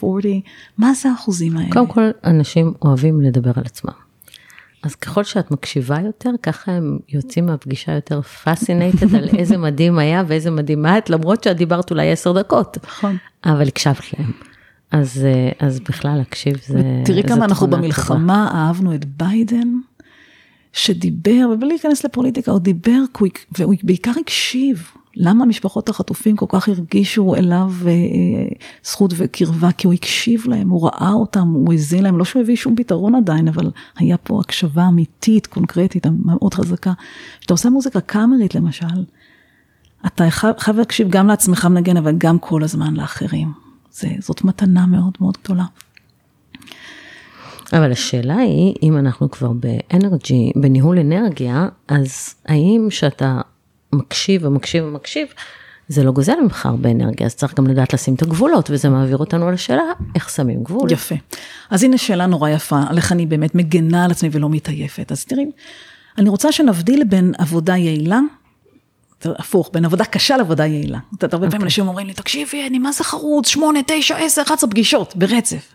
60-40, 0.00 0.04
מה 0.78 0.94
זה 0.94 1.10
האחוזים 1.10 1.56
האלה? 1.56 1.70
קודם 1.70 1.86
כל, 1.86 2.10
אנשים 2.24 2.72
אוהבים 2.82 3.20
לדבר 3.20 3.52
על 3.56 3.62
עצמם. 3.64 3.92
אז 4.82 4.94
ככל 4.94 5.24
שאת 5.24 5.50
מקשיבה 5.50 5.98
יותר, 6.06 6.30
ככה 6.42 6.72
הם 6.72 6.98
יוצאים 7.08 7.46
מהפגישה 7.46 7.92
יותר 7.92 8.22
פאסינטד 8.22 9.14
על 9.14 9.28
איזה 9.38 9.56
מדהים 9.56 9.98
היה 9.98 10.24
ואיזה 10.26 10.50
מדהימה 10.50 10.98
את, 10.98 11.10
למרות 11.10 11.44
שאת 11.44 11.56
דיברת 11.56 11.90
אולי 11.90 12.12
עשר 12.12 12.32
דקות. 12.32 12.78
נכון. 12.84 13.16
אבל 13.44 13.68
הקשבת 13.68 14.18
להם. 14.18 14.30
אז, 14.90 15.26
אז 15.58 15.80
בכלל 15.80 16.16
להקשיב 16.16 16.56
זה... 16.66 16.82
תראי 17.04 17.22
כמה 17.22 17.44
אנחנו 17.44 17.66
במלחמה 17.66 18.46
טובה. 18.48 18.60
אהבנו 18.60 18.94
את 18.94 19.04
ביידן. 19.04 19.68
שדיבר, 20.72 21.48
ובלי 21.52 21.68
להיכנס 21.68 22.04
לפוליטיקה, 22.04 22.52
הוא 22.52 22.60
דיבר, 22.60 23.00
והוא 23.58 23.74
בעיקר 23.82 24.12
הקשיב. 24.20 24.90
למה 25.16 25.46
משפחות 25.46 25.88
החטופים 25.88 26.36
כל 26.36 26.46
כך 26.48 26.68
הרגישו 26.68 27.34
אליו 27.34 27.72
אה, 27.86 27.92
זכות 28.84 29.14
וקרבה? 29.16 29.72
כי 29.72 29.86
הוא 29.86 29.94
הקשיב 29.94 30.44
להם, 30.46 30.70
הוא 30.70 30.86
ראה 30.86 31.12
אותם, 31.12 31.48
הוא 31.48 31.72
האזין 31.72 32.02
להם, 32.02 32.18
לא 32.18 32.24
שהוא 32.24 32.42
הביא 32.42 32.56
שום 32.56 32.76
פתרון 32.76 33.14
עדיין, 33.14 33.48
אבל 33.48 33.70
היה 33.96 34.16
פה 34.16 34.40
הקשבה 34.40 34.88
אמיתית, 34.88 35.46
קונקרטית, 35.46 36.06
מאוד 36.24 36.54
חזקה. 36.54 36.92
כשאתה 37.40 37.54
עושה 37.54 37.70
מוזיקה 37.70 38.00
קאמרית 38.00 38.54
למשל, 38.54 39.04
אתה 40.06 40.24
חייב 40.58 40.76
להקשיב 40.76 41.08
גם 41.10 41.26
לעצמך 41.26 41.64
מנגן, 41.64 41.96
אבל 41.96 42.14
גם 42.18 42.38
כל 42.38 42.62
הזמן 42.62 42.94
לאחרים. 42.94 43.52
זה, 43.92 44.08
זאת 44.18 44.44
מתנה 44.44 44.86
מאוד 44.86 45.12
מאוד 45.20 45.38
גדולה. 45.44 45.64
אבל 47.72 47.92
השאלה 47.92 48.36
היא, 48.36 48.74
אם 48.82 48.98
אנחנו 48.98 49.30
כבר 49.30 49.52
באנרג'י, 49.52 50.52
בניהול 50.56 50.98
אנרגיה, 50.98 51.68
אז 51.88 52.34
האם 52.46 52.86
שאתה 52.90 53.40
מקשיב 53.92 54.44
ומקשיב 54.44 54.84
ומקשיב, 54.84 55.28
זה 55.88 56.04
לא 56.04 56.12
גוזל 56.12 56.40
ממך 56.42 56.66
הרבה 56.66 56.90
אנרגיה, 56.90 57.26
אז 57.26 57.34
צריך 57.34 57.54
גם 57.54 57.66
לדעת 57.66 57.94
לשים 57.94 58.14
את 58.14 58.22
הגבולות, 58.22 58.70
וזה 58.70 58.88
מעביר 58.88 59.16
אותנו 59.16 59.50
לשאלה, 59.50 59.82
איך 60.14 60.30
שמים 60.30 60.62
גבול. 60.62 60.92
יפה. 60.92 61.14
אז 61.70 61.82
הנה 61.82 61.98
שאלה 61.98 62.26
נורא 62.26 62.48
יפה, 62.48 62.80
על 62.88 62.96
איך 62.96 63.12
אני 63.12 63.26
באמת 63.26 63.54
מגנה 63.54 64.04
על 64.04 64.10
עצמי 64.10 64.28
ולא 64.32 64.48
מתעייפת. 64.48 65.12
אז 65.12 65.24
תראי, 65.24 65.46
אני 66.18 66.28
רוצה 66.28 66.52
שנבדיל 66.52 67.04
בין 67.04 67.32
עבודה 67.38 67.76
יעילה, 67.76 68.20
הפוך, 69.24 69.70
בין 69.72 69.84
עבודה 69.84 70.04
קשה 70.04 70.36
לעבודה 70.36 70.66
יעילה. 70.66 70.98
את 70.98 71.12
יודעת, 71.12 71.34
הרבה 71.34 71.46
פעמים 71.46 71.54
אוקיי. 71.54 71.64
אנשים 71.64 71.88
אומרים 71.88 72.06
לי, 72.06 72.14
תקשיבי, 72.14 72.66
אני 72.66 72.78
מה 72.78 72.92
זה 72.92 73.04
חרוץ, 73.04 73.46
שמונה, 73.46 73.78
תשע, 73.86 74.16
עשר, 74.16 74.42
אחת 74.42 74.58
עשרה 74.58 74.70
פגישות, 74.70 75.16
ברצף. 75.16 75.72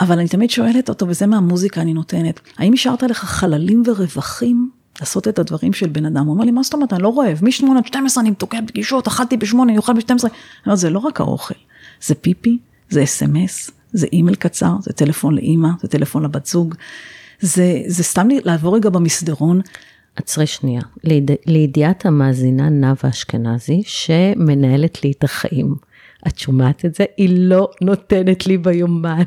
אבל 0.00 0.18
אני 0.18 0.28
תמיד 0.28 0.50
שואלת 0.50 0.88
אותו, 0.88 1.08
וזה 1.08 1.26
מהמוזיקה 1.26 1.80
אני 1.80 1.94
נותנת, 1.94 2.40
האם 2.58 2.72
השארת 2.72 3.02
לך 3.02 3.24
חללים 3.24 3.82
ורווחים 3.86 4.70
לעשות 5.00 5.28
את 5.28 5.38
הדברים 5.38 5.72
של 5.72 5.86
בן 5.86 6.06
אדם? 6.06 6.26
הוא 6.26 6.34
אומר 6.34 6.44
לי, 6.44 6.50
מה 6.50 6.62
זאת 6.62 6.74
אומרת, 6.74 6.92
אני 6.92 7.02
לא 7.02 7.18
רעב, 7.18 7.38
מ-8 7.42 7.78
עד 7.78 7.86
12 7.86 8.22
אני 8.22 8.34
תוקע 8.34 8.58
פגישות, 8.66 9.06
אכלתי 9.06 9.36
ב-8, 9.36 9.56
אני 9.62 9.76
אוכל 9.76 9.92
ב-12. 9.92 10.10
אני 10.10 10.30
אומרת, 10.66 10.78
זה 10.78 10.90
לא 10.90 10.98
רק 10.98 11.20
האוכל, 11.20 11.54
זה 12.02 12.14
פיפי, 12.14 12.58
זה 12.90 13.02
אס.אם.אס, 13.02 13.70
זה 13.92 14.06
אימייל 14.12 14.36
קצר, 14.36 14.72
זה 14.80 14.92
טלפון 14.92 15.34
לאימא, 15.34 15.68
זה 15.82 15.88
טלפון 15.88 16.22
לבת 16.22 16.46
זוג, 16.46 16.74
זה, 17.40 17.82
זה 17.86 18.02
סתם 18.02 18.28
לעבור 18.44 18.76
רגע 18.76 18.90
במסדרון. 18.90 19.60
עצרי 20.16 20.46
שנייה, 20.46 20.82
ליד, 21.04 21.30
לידיעת 21.46 22.06
המאזינה 22.06 22.68
נאוה 22.68 23.10
אשכנזי, 23.10 23.82
שמנהלת 23.84 25.04
לי 25.04 25.12
את 25.18 25.24
החיים. 25.24 25.74
את 26.26 26.38
שומעת 26.38 26.84
את 26.84 26.94
זה? 26.94 27.04
היא 27.16 27.28
לא 27.32 27.70
נותנת 27.80 28.46
לי 28.46 28.58
ביומן 28.58 29.22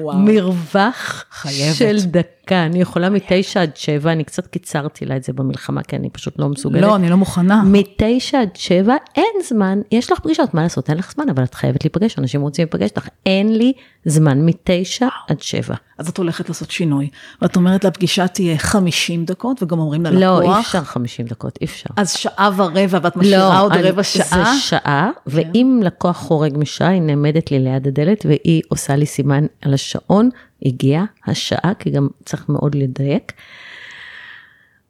וואו. 0.00 0.18
מרווח 0.18 1.24
חייבת. 1.30 1.74
של 1.76 1.96
דקה. 2.04 2.30
אני 2.50 2.80
יכולה 2.80 3.10
מתשע 3.10 3.62
עד 3.62 3.76
שבע, 3.76 4.12
אני 4.12 4.24
קצת 4.24 4.46
קיצרתי 4.46 5.06
לה 5.06 5.16
את 5.16 5.24
זה 5.24 5.32
במלחמה, 5.32 5.82
כי 5.82 5.96
אני 5.96 6.10
פשוט 6.10 6.38
לא 6.38 6.48
מסוגלת. 6.48 6.82
לא, 6.82 6.96
אני 6.96 7.10
לא 7.10 7.16
מוכנה. 7.16 7.62
מתשע 7.64 8.40
עד 8.40 8.56
שבע, 8.56 8.94
אין 9.16 9.42
זמן, 9.48 9.80
יש 9.92 10.12
לך 10.12 10.20
פגישות, 10.20 10.54
מה 10.54 10.62
לעשות, 10.62 10.90
אין 10.90 10.98
לך 10.98 11.12
זמן, 11.12 11.28
אבל 11.28 11.44
את 11.44 11.54
חייבת 11.54 11.84
להיפגש, 11.84 12.18
אנשים 12.18 12.40
רוצים 12.40 12.62
להיפגש 12.62 12.90
איתך, 12.90 13.08
אין 13.26 13.56
לי 13.56 13.72
זמן 14.04 14.46
מתשע 14.46 15.08
עד 15.28 15.40
שבע. 15.40 15.74
אז 15.98 16.08
את 16.08 16.18
הולכת 16.18 16.48
לעשות 16.48 16.70
שינוי, 16.70 17.08
ואת 17.42 17.56
אומרת 17.56 17.84
לפגישה 17.84 18.28
תהיה 18.28 18.58
50 18.58 19.24
דקות, 19.24 19.62
וגם 19.62 19.78
אומרים 19.78 20.04
ללקוח. 20.04 20.20
לא, 20.20 20.42
אי 20.42 20.60
אפשר 20.60 20.84
50 20.84 21.26
דקות, 21.26 21.58
אי 21.60 21.66
אפשר. 21.66 21.90
אז 21.96 22.12
שעה 22.12 22.50
ורבע, 22.56 22.98
ואת 23.02 23.16
משאירה 23.16 23.54
לא, 23.54 23.60
עוד 23.60 23.72
אני, 23.72 23.82
רבע 23.82 24.02
שעה? 24.02 24.24
זה 24.54 24.60
שעה, 24.60 25.10
כן. 25.14 25.30
ואם 25.30 25.80
לקוח 25.84 26.16
חורג 26.16 26.58
משעה, 26.58 26.88
היא 26.88 27.02
נעמדת 27.02 27.50
לי 27.50 27.58
ליד 27.58 27.86
הדלת, 27.86 28.26
והיא 28.28 28.62
עושה 28.68 28.96
לי 28.96 29.06
סימן 29.06 29.46
על 29.62 29.74
השעון, 29.74 30.28
הגיעה 30.66 31.04
השעה, 31.26 31.72
כי 31.78 31.90
גם 31.90 32.08
צריך 32.24 32.48
מאוד 32.48 32.74
לדייק. 32.74 33.32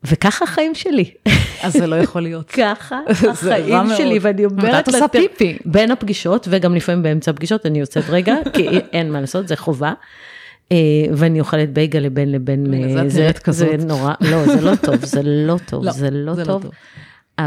וככה 0.04 0.44
החיים 0.44 0.74
שלי. 0.74 1.10
אז 1.62 1.72
זה 1.72 1.86
לא 1.86 1.96
יכול 1.96 2.22
להיות. 2.22 2.50
ככה 2.60 3.00
החיים 3.30 3.86
שלי. 3.96 4.18
ואני 4.20 4.44
אומרת... 4.44 4.74
ואת 4.74 4.88
עושה 4.88 5.08
פיפי. 5.08 5.58
בין 5.64 5.90
הפגישות, 5.90 6.48
וגם 6.50 6.74
לפעמים 6.74 7.02
באמצע 7.02 7.30
הפגישות, 7.30 7.66
אני 7.66 7.80
יוצאת 7.80 8.04
רגע, 8.08 8.34
כי 8.54 8.68
אין 8.68 9.12
מה 9.12 9.20
לעשות, 9.20 9.48
זה 9.48 9.56
חובה. 9.56 9.92
אה, 10.72 10.76
ואני 11.12 11.40
אוכלת 11.40 11.72
בייגלה 11.72 12.10
בין 12.10 12.32
לבין, 12.32 12.66
אז 12.84 12.96
אה, 12.96 13.02
את 13.02 13.10
זה, 13.10 13.20
נראית 13.20 13.38
כזאת. 13.38 13.80
זה 13.80 13.86
נורא, 13.86 14.14
לא, 14.20 14.46
זה 14.46 14.60
לא 14.60 14.76
טוב, 14.76 15.04
זה 15.04 15.20
לא 15.22 15.56
טוב, 15.70 15.84
לא, 15.84 15.92
לא 16.10 16.34
זה 16.34 16.44
לא 16.44 16.44
טוב. 16.44 16.70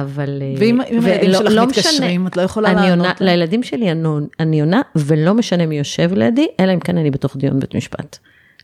אבל... 0.01 0.41
אה, 0.41 0.53
ואם 0.57 0.81
אם 0.81 1.05
הילדים 1.05 1.33
שלך 1.33 1.51
לא 1.51 1.65
מתקשרים, 1.67 1.95
משנה. 2.21 2.27
את 2.27 2.37
לא 2.37 2.41
יכולה 2.41 2.73
לענות. 2.73 2.89
עונה, 2.89 3.13
לילדים 3.19 3.63
שלי 3.63 3.91
אני- 3.91 4.09
אני 4.39 4.59
עונה, 4.61 4.81
ולא 4.95 5.33
משנה 5.33 5.65
מי 5.65 5.77
יושב 5.77 6.13
לידי, 6.13 6.47
אלא 6.59 6.73
אם 6.73 6.79
כן 6.79 6.97
אני 6.97 7.11
בתוך 7.11 7.37
דיון 7.37 7.59
בית 7.59 7.75
משפט. 7.75 8.17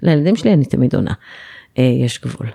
לילדים 0.03 0.35
שלי 0.35 0.53
אני 0.53 0.65
תמיד 0.65 0.95
עונה, 0.95 1.13
אה, 1.77 1.83
יש 2.05 2.21
גבול. 2.21 2.47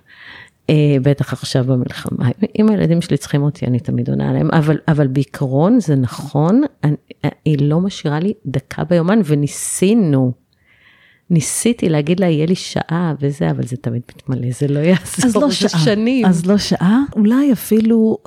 אה, 0.71 0.75
בטח 1.03 1.33
עכשיו 1.33 1.65
במלחמה, 1.65 2.29
אם 2.59 2.69
הילדים 2.69 3.01
שלי 3.03 3.17
צריכים 3.17 3.43
אותי, 3.43 3.67
אני 3.67 3.81
תמיד 3.81 4.11
עונה 4.11 4.31
עליהם, 4.31 4.49
אבל, 4.53 4.79
אבל 4.89 5.07
בעיקרון 5.07 5.81
זה 5.81 5.95
נכון, 5.95 6.63
אני, 6.85 6.95
היא 7.45 7.57
לא 7.61 7.81
משאירה 7.81 8.21
לי 8.21 8.33
דקה 8.47 8.85
ביומן, 8.85 9.21
וניסינו. 9.25 10.33
ניסיתי 11.31 11.89
להגיד 11.89 12.21
לה, 12.21 12.27
יהיה 12.27 12.47
לי 12.47 12.55
שעה 12.55 13.15
וזה, 13.21 13.51
אבל 13.51 13.63
זה 13.67 13.77
תמיד 13.77 14.03
מתמלא, 14.17 14.47
זה 14.51 14.69
לא 14.69 14.79
יעזור, 14.79 15.25
אז 15.27 15.37
לא 15.37 15.49
זה 15.49 15.55
שעה. 15.55 15.81
שנים. 15.81 16.27
אז 16.27 16.47
לא 16.47 16.59
שעה, 16.59 17.01
אולי 17.17 17.53
אפילו 17.53 18.19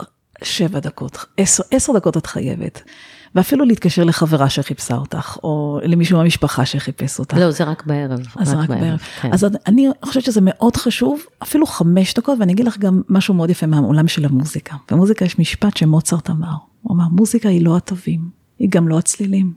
שבע 0.44 0.80
דקות, 0.80 1.26
עשר, 1.38 1.64
עשר 1.72 1.94
דקות 1.94 2.18
את 2.18 2.26
חייבת. 2.26 2.82
ואפילו 3.36 3.66
להתקשר 3.66 4.04
לחברה 4.04 4.50
שחיפשה 4.50 4.96
אותך, 4.96 5.38
או 5.44 5.80
למישהו 5.84 6.18
מהמשפחה 6.18 6.66
שחיפש 6.66 7.20
אותך. 7.20 7.38
לא, 7.38 7.52
זה 7.52 7.64
רק 7.64 7.84
בערב. 7.86 8.20
אז 8.36 8.54
רק 8.54 8.70
בערב. 8.70 9.00
כן. 9.22 9.34
אז 9.34 9.46
אני 9.68 9.88
חושבת 10.06 10.24
שזה 10.24 10.40
מאוד 10.44 10.76
חשוב, 10.76 11.22
אפילו 11.44 11.66
חמש 11.66 12.14
דקות, 12.14 12.40
ואני 12.40 12.54
אגיד 12.54 12.66
לך 12.66 12.78
גם 12.78 13.02
משהו 13.10 13.34
מאוד 13.34 13.50
יפה 13.50 13.66
מהעולם 13.66 14.08
של 14.08 14.26
המוזיקה. 14.26 14.76
במוזיקה 14.92 15.26
יש 15.26 15.40
משפט 15.40 15.78
שמוצרט 15.78 16.30
אמר, 16.30 16.54
הוא 16.82 16.96
אמר, 16.96 17.08
מוזיקה 17.12 17.50
היא 17.50 17.66
לא 17.66 17.78
התווים, 17.78 18.30
היא 18.60 18.70
גם 18.72 18.88
לא 18.88 18.98
הצלילים. 18.98 19.54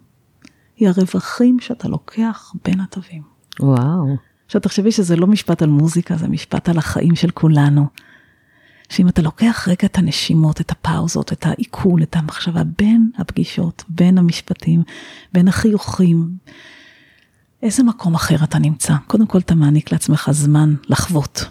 היא 0.76 0.88
הרווחים 0.88 1.60
שאתה 1.60 1.88
לוקח 1.88 2.52
בין 2.64 2.80
התווים. 2.80 3.22
וואו. 3.60 4.16
עכשיו 4.46 4.60
תחשבי 4.60 4.92
שזה 4.92 5.16
לא 5.16 5.26
משפט 5.26 5.62
על 5.62 5.68
מוזיקה, 5.68 6.16
זה 6.16 6.28
משפט 6.28 6.68
על 6.68 6.78
החיים 6.78 7.14
של 7.14 7.30
כולנו. 7.30 7.86
שאם 8.90 9.08
אתה 9.08 9.22
לוקח 9.22 9.68
רגע 9.68 9.86
את 9.86 9.98
הנשימות, 9.98 10.60
את 10.60 10.70
הפאוזות, 10.70 11.32
את 11.32 11.46
העיכול, 11.46 12.02
את 12.02 12.16
המחשבה 12.16 12.62
בין 12.78 13.10
הפגישות, 13.18 13.84
בין 13.88 14.18
המשפטים, 14.18 14.82
בין 15.32 15.48
החיוכים, 15.48 16.28
איזה 17.62 17.82
מקום 17.82 18.14
אחר 18.14 18.36
אתה 18.44 18.58
נמצא? 18.58 18.94
קודם 19.06 19.26
כל 19.26 19.38
אתה 19.38 19.54
מעניק 19.54 19.92
לעצמך 19.92 20.28
זמן 20.32 20.74
לחוות. 20.88 21.44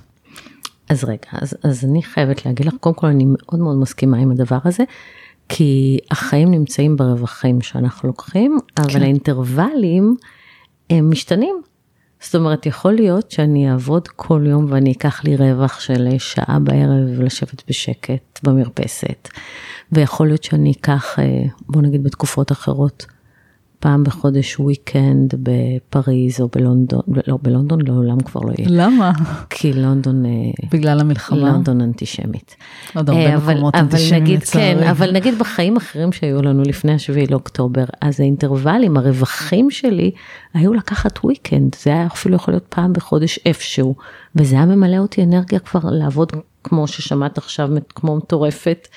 אז 0.89 1.04
רגע, 1.04 1.30
אז, 1.32 1.56
אז 1.63 1.86
אני 1.86 2.04
חייבת 2.04 2.45
להגיד 2.45 2.65
לך, 2.65 2.73
קודם 2.80 2.95
כל 2.95 3.08
אני 3.08 3.25
מאוד 3.28 3.60
מאוד 3.60 3.78
מסכימה 3.78 4.17
עם 4.17 4.32
הדבר 4.32 4.60
הזה, 4.65 4.84
כי 5.49 5.99
החיים 6.12 6.52
נמצאים 6.52 6.95
ברווחים 6.95 7.62
שאנחנו 7.62 8.08
לוקחים, 8.08 8.58
אבל 8.78 8.89
כן. 8.89 9.02
האינטרוולים 9.02 10.15
הם 10.89 11.12
משתנים. 11.12 11.62
זאת 12.21 12.36
אומרת, 12.36 12.65
יכול 12.65 12.93
להיות 12.93 13.32
שאני 13.32 13.71
אעבוד 13.71 14.08
כל 14.08 14.43
יום 14.47 14.65
ואני 14.69 14.91
אקח 14.91 15.23
לי 15.23 15.36
רווח 15.36 15.79
של 15.79 16.08
שעה 16.17 16.60
בערב 16.63 17.21
לשבת 17.21 17.63
בשקט 17.67 18.39
במרפסת, 18.43 19.29
ויכול 19.91 20.27
להיות 20.27 20.43
שאני 20.43 20.71
אקח, 20.71 21.19
אה, 21.19 21.43
בוא 21.67 21.82
נגיד 21.82 22.03
בתקופות 22.03 22.51
אחרות, 22.51 23.05
פעם 23.80 24.04
בחודש 24.04 24.60
וויקנד 24.60 25.34
בפריז 25.44 26.42
או 26.42 26.48
בלונדון, 26.56 27.02
לא, 27.28 27.38
בלונדון 27.42 27.80
לעולם 27.88 28.20
כבר 28.20 28.42
לא 28.42 28.52
יהיה. 28.58 28.70
למה? 28.72 29.12
כי 29.50 29.74
לונדון, 29.74 30.26
אה, 30.26 30.32
בגלל 30.72 31.00
המלחמה. 31.00 31.38
לונדון 31.52 31.82
אנטישמית. 31.82 32.56
עוד 32.96 33.10
הרבה 33.10 33.22
אה, 33.26 33.36
אבל- 33.36 33.54
מקומות 33.54 33.76
אבל 33.76 33.84
אנטישמיים 33.84 34.24
נגיד, 34.24 34.39
לצערי. 34.42 34.76
כן, 34.84 34.88
אבל 34.88 35.12
נגיד 35.12 35.39
בחיים 35.39 35.78
אחרים 35.78 36.12
שהיו 36.12 36.42
לנו 36.42 36.63
לפני 36.63 36.94
השביעי 36.94 37.28
לאוקטובר, 37.28 37.84
אז 38.02 38.20
האינטרוולים, 38.20 38.98
הרווחים 38.98 39.72
שלי, 39.72 40.12
היו 40.54 40.74
לקחת 40.74 41.20
וויקנד, 41.24 41.76
זה 41.84 41.89
היה 41.89 42.06
אפילו 42.08 42.36
יכול 42.36 42.54
להיות 42.54 42.65
פעם 42.70 42.94
בחודש 42.94 43.39
איפשהו, 43.46 43.96
וזה 44.36 44.56
היה 44.56 44.65
ממלא 44.65 44.98
אותי 44.98 45.24
אנרגיה 45.24 45.60
כבר 45.60 45.80
לעבוד, 45.92 46.32
כמו 46.63 46.88
ששמעת 46.88 47.38
עכשיו, 47.38 47.70
כמו 47.96 48.15
מטורפת, 48.18 48.88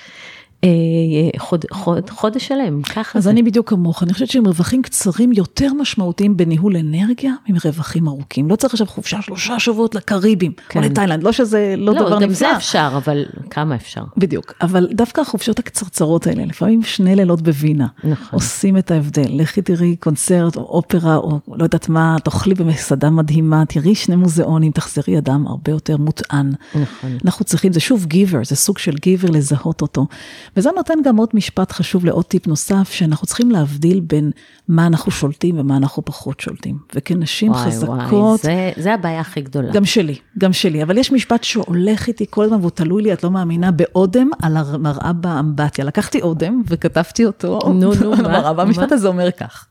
חוד, 1.37 1.65
חוד, 1.71 2.09
חודש 2.09 2.47
שלם, 2.47 2.81
ככה 2.81 3.19
אז 3.19 3.23
זה. 3.23 3.29
אני 3.29 3.43
בדיוק 3.43 3.69
כמוך, 3.69 4.03
אני 4.03 4.13
חושבת 4.13 4.29
שהם 4.29 4.47
רווחים 4.47 4.81
קצרים 4.81 5.31
יותר 5.31 5.73
משמעותיים 5.73 6.37
בניהול 6.37 6.77
אנרגיה 6.77 7.33
מרווחים 7.49 8.07
ארוכים. 8.07 8.49
לא 8.49 8.55
צריך 8.55 8.73
עכשיו 8.73 8.87
חופשה 8.87 9.21
שלושה 9.21 9.59
שבועות 9.59 9.95
לקריבים, 9.95 10.51
כן. 10.69 10.79
או 10.79 10.85
לתאילנד, 10.85 11.23
לא 11.23 11.31
שזה 11.31 11.75
לא, 11.77 11.93
דבר 11.93 12.09
לא, 12.09 12.15
נפלא. 12.15 12.27
גם 12.27 12.33
זה 12.33 12.57
אפשר, 12.57 12.93
אבל 12.97 13.25
כמה 13.49 13.75
אפשר? 13.75 14.03
בדיוק, 14.17 14.53
אבל 14.61 14.87
דווקא 14.91 15.21
החופשות 15.21 15.59
הקצרצרות 15.59 16.27
האלה, 16.27 16.45
לפעמים 16.45 16.83
שני 16.83 17.15
לילות 17.15 17.41
בווינה, 17.41 17.87
נכון. 18.03 18.29
עושים 18.31 18.77
את 18.77 18.91
ההבדל. 18.91 19.27
לכי 19.29 19.61
תראי 19.61 19.95
קונצרט 19.95 20.55
או 20.55 20.61
אופרה 20.61 21.15
או 21.15 21.39
לא 21.47 21.63
יודעת 21.63 21.89
מה, 21.89 22.15
תאכלי 22.23 22.55
במסעדה 22.55 23.09
מדהימה, 23.09 23.63
תראי 23.65 23.95
שני 23.95 24.15
מוזיאונים, 24.15 24.71
תחזרי 24.71 25.17
אדם 25.17 25.47
הרבה 25.47 25.71
יותר 25.71 25.97
מוטען. 25.97 26.51
נכון. 26.75 27.17
אנחנו 27.25 27.45
צריכים, 27.45 27.73
זה 27.73 27.79
שוב 27.79 28.05
גיבר, 28.05 28.39
זה 28.43 28.55
סוג 28.55 28.77
של 28.77 28.95
גיבר 29.01 29.29
לזהות 29.29 29.81
אותו. 29.81 30.07
וזה 30.57 30.69
נותן 30.75 30.93
גם 31.03 31.17
עוד 31.17 31.29
משפט 31.33 31.71
חשוב 31.71 32.05
לעוד 32.05 32.25
טיפ 32.25 32.47
נוסף, 32.47 32.91
שאנחנו 32.91 33.27
צריכים 33.27 33.51
להבדיל 33.51 33.99
בין 33.99 34.31
מה 34.67 34.87
אנחנו 34.87 35.11
שולטים 35.11 35.59
ומה 35.59 35.77
אנחנו 35.77 36.05
פחות 36.05 36.39
שולטים. 36.39 36.77
וכנשים 36.95 37.51
וואי, 37.51 37.65
חזקות, 37.65 38.11
וואי, 38.11 38.37
זה, 38.41 38.71
זה 38.77 38.93
הבעיה 38.93 39.19
הכי 39.19 39.41
גדולה. 39.41 39.71
גם 39.71 39.85
שלי, 39.85 40.15
גם 40.37 40.53
שלי, 40.53 40.83
אבל 40.83 40.97
יש 40.97 41.11
משפט 41.11 41.43
שהולך 41.43 42.07
איתי 42.07 42.25
כל 42.29 42.43
הזמן 42.43 42.59
והוא 42.59 42.69
תלוי 42.69 43.03
לי, 43.03 43.13
את 43.13 43.23
לא 43.23 43.31
מאמינה, 43.31 43.71
באודם 43.71 44.29
על 44.41 44.57
המראה 44.57 45.13
באמבטיה. 45.13 45.85
לקחתי 45.85 46.21
אודם 46.21 46.61
וכתבתי 46.67 47.25
אותו 47.25 47.59
נו, 47.65 47.73
נו, 47.73 48.13
על 48.13 48.21
מה? 48.21 48.37
המראה, 48.37 48.53
והמשפט? 48.57 48.91
הזה 48.91 49.07
אומר 49.07 49.31
כך, 49.31 49.67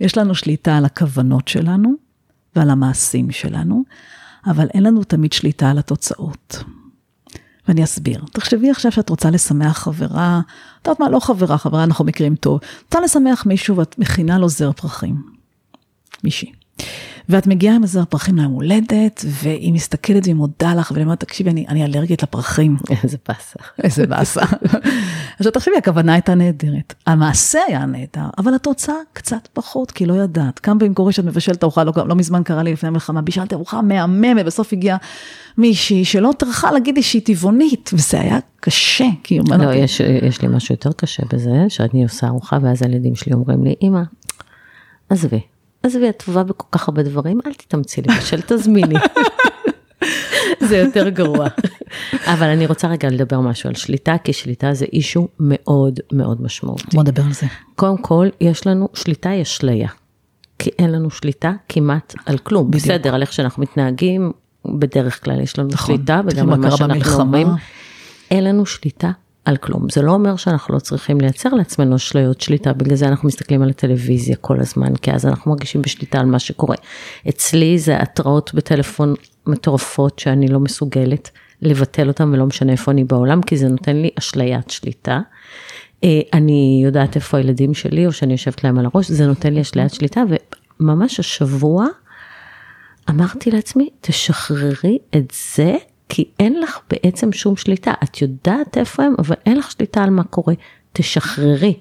יש 0.00 0.18
לנו 0.18 0.34
שליטה 0.34 0.76
על 0.76 0.84
הכוונות 0.84 1.48
שלנו 1.48 1.92
ועל 2.56 2.70
המעשים 2.70 3.30
שלנו, 3.30 3.84
אבל 4.46 4.66
אין 4.74 4.82
לנו 4.82 5.04
תמיד 5.04 5.32
שליטה 5.32 5.70
על 5.70 5.78
התוצאות. 5.78 6.64
ואני 7.70 7.84
אסביר. 7.84 8.24
תחשבי 8.32 8.70
עכשיו 8.70 8.92
שאת 8.92 9.08
רוצה 9.08 9.30
לשמח 9.30 9.78
חברה, 9.78 10.40
את 10.82 10.86
יודעת 10.86 11.00
מה, 11.00 11.08
לא 11.08 11.20
חברה, 11.20 11.58
חברה 11.58 11.84
אנחנו 11.84 12.04
מכירים 12.04 12.34
טוב. 12.34 12.60
רוצה 12.84 13.00
לשמח 13.00 13.46
מישהו 13.46 13.76
ואת 13.76 13.98
מכינה 13.98 14.38
לו 14.38 14.48
זר 14.48 14.72
פרחים. 14.72 15.22
מישהי. 16.24 16.52
ואת 17.30 17.46
מגיעה 17.46 17.76
עם 17.76 17.82
הזר 17.82 18.04
פרחים 18.04 18.36
ליום 18.36 18.52
הולדת, 18.52 19.24
והיא 19.26 19.72
מסתכלת 19.72 20.22
והיא 20.24 20.34
מודה 20.34 20.74
לך, 20.74 20.90
ואני 20.90 21.04
אומרת, 21.04 21.20
תקשיבי, 21.20 21.50
אני, 21.50 21.66
אני 21.68 21.84
אלרגית 21.84 22.22
לפרחים. 22.22 22.76
איזה 23.02 23.16
באסה. 23.28 23.58
איזה 23.82 24.06
באסה. 24.06 24.40
עכשיו 25.38 25.52
תחשבי, 25.52 25.76
הכוונה 25.78 26.12
הייתה 26.12 26.34
נהדרת. 26.34 26.94
המעשה 27.06 27.58
היה 27.68 27.86
נהדר, 27.86 28.28
אבל 28.38 28.54
התוצאה 28.54 28.94
קצת 29.12 29.48
פחות, 29.52 29.90
כי 29.90 30.06
לא 30.06 30.14
ידעת. 30.14 30.58
כמה 30.58 30.78
פעמים 30.78 30.94
קורה 30.94 31.12
שאת 31.12 31.24
מבשלת 31.24 31.64
ארוחה, 31.64 31.84
לא, 31.84 31.92
לא 32.06 32.14
מזמן 32.14 32.42
קרה 32.42 32.62
לי 32.62 32.72
לפני 32.72 32.88
המלחמה, 32.88 33.22
בישלתי 33.22 33.54
ארוחה 33.54 33.82
מהממת, 33.82 34.44
בסוף 34.44 34.72
הגיעה 34.72 34.96
מישהי 35.58 36.04
שלא 36.04 36.30
טרחה 36.38 36.70
להגיד 36.70 36.96
לי 36.96 37.02
שהיא 37.02 37.22
טבעונית, 37.24 37.90
וזה 37.92 38.20
היה 38.20 38.38
קשה, 38.60 39.06
כי 39.22 39.34
היא 39.34 39.40
אומרת, 39.40 39.60
לא, 39.60 39.74
יש, 39.74 40.00
יש 40.00 40.42
לי 40.42 40.48
משהו 40.48 40.72
יותר 40.72 40.92
קשה 40.92 41.22
בזה, 41.32 41.64
שאני 41.68 42.02
עושה 42.02 42.26
ארוחה 42.26 42.58
ואז 42.62 42.82
הילדים 42.82 43.14
שלי 43.14 43.32
אומרים 43.32 43.64
לי, 43.64 43.74
אמא, 43.82 44.00
עזבי, 45.08 45.40
עזבי, 45.82 46.08
את 46.08 46.22
טובה 46.26 46.42
בכל 46.42 46.66
כך 46.72 46.88
הרבה 46.88 47.02
דברים, 47.02 47.40
אל 47.46 47.54
תתאמצי 47.54 48.02
לבשל, 48.02 48.40
תזמיני. 48.40 48.94
זה 50.68 50.76
יותר 50.76 51.08
גרוע. 51.08 51.48
אבל 52.32 52.46
אני 52.46 52.66
רוצה 52.66 52.88
רגע 52.88 53.08
לדבר 53.08 53.40
משהו 53.40 53.68
על 53.68 53.74
שליטה, 53.74 54.16
כי 54.24 54.32
שליטה 54.32 54.74
זה 54.74 54.84
אישו 54.92 55.28
מאוד 55.40 56.00
מאוד 56.12 56.42
משמעותי. 56.42 56.96
בוא 56.96 57.02
נדבר 57.02 57.22
על 57.22 57.32
זה. 57.32 57.46
קודם 57.76 57.98
כל, 57.98 58.28
יש 58.40 58.66
לנו, 58.66 58.88
שליטה 58.94 59.30
היא 59.30 59.42
אשליה. 59.42 59.88
כי 60.58 60.70
אין 60.78 60.92
לנו 60.92 61.10
שליטה 61.10 61.52
כמעט 61.68 62.14
על 62.26 62.38
כלום. 62.38 62.70
בדיוק. 62.70 62.84
בסדר, 62.84 63.14
על 63.14 63.22
איך 63.22 63.32
שאנחנו 63.32 63.62
מתנהגים, 63.62 64.32
בדרך 64.64 65.24
כלל 65.24 65.40
יש 65.40 65.58
לנו 65.58 65.68
נכון. 65.72 65.96
שליטה, 65.96 66.20
וגם 66.26 66.52
על 66.52 66.58
מה 66.58 66.70
שאנחנו. 66.70 67.20
אומרים. 67.20 67.48
אין 68.30 68.44
לנו 68.44 68.66
שליטה 68.66 69.10
על 69.44 69.56
כלום. 69.56 69.88
זה 69.90 70.02
לא 70.02 70.12
אומר 70.12 70.36
שאנחנו 70.36 70.74
לא 70.74 70.78
צריכים 70.78 71.20
לייצר 71.20 71.48
לעצמנו 71.48 71.96
אשליות 71.96 72.40
שליטה, 72.40 72.72
בגלל 72.72 72.96
זה 72.96 73.08
אנחנו 73.08 73.28
מסתכלים 73.28 73.62
על 73.62 73.70
הטלוויזיה 73.70 74.36
כל 74.36 74.60
הזמן, 74.60 74.96
כי 74.96 75.12
אז 75.12 75.26
אנחנו 75.26 75.50
מרגישים 75.50 75.82
בשליטה 75.82 76.20
על 76.20 76.26
מה 76.26 76.38
שקורה. 76.38 76.76
אצלי 77.28 77.78
זה 77.78 77.96
התראות 77.96 78.54
בטלפון 78.54 79.14
מטורפות 79.46 80.18
שאני 80.18 80.48
לא 80.48 80.60
מסוגלת 80.60 81.30
לבטל 81.62 82.08
אותן 82.08 82.32
ולא 82.32 82.46
משנה 82.46 82.72
איפה 82.72 82.90
אני 82.90 83.04
בעולם, 83.04 83.42
כי 83.42 83.56
זה 83.56 83.68
נותן 83.68 83.96
לי 83.96 84.10
אשליית 84.18 84.70
שליטה. 84.70 85.20
אה, 86.04 86.20
אני 86.32 86.80
יודעת 86.84 87.16
איפה 87.16 87.36
הילדים 87.36 87.74
שלי, 87.74 88.06
או 88.06 88.12
שאני 88.12 88.32
יושבת 88.32 88.64
להם 88.64 88.78
על 88.78 88.86
הראש, 88.86 89.10
זה 89.10 89.26
נותן 89.26 89.54
לי 89.54 89.60
אשליית 89.60 89.94
שליטה, 89.94 90.22
וממש 90.80 91.20
השבוע 91.20 91.86
אמרתי 93.10 93.50
לעצמי, 93.50 93.88
תשחררי 94.00 94.98
את 95.16 95.32
זה, 95.54 95.76
כי 96.10 96.24
אין 96.38 96.60
לך 96.60 96.78
בעצם 96.90 97.32
שום 97.32 97.56
שליטה. 97.56 97.92
את 98.04 98.22
יודעת 98.22 98.78
איפה 98.78 99.02
הם, 99.02 99.14
אבל 99.18 99.36
אין 99.46 99.56
לך 99.56 99.70
שליטה 99.70 100.02
על 100.04 100.10
מה 100.10 100.24
קורה. 100.24 100.54
תשחררי. 100.92 101.74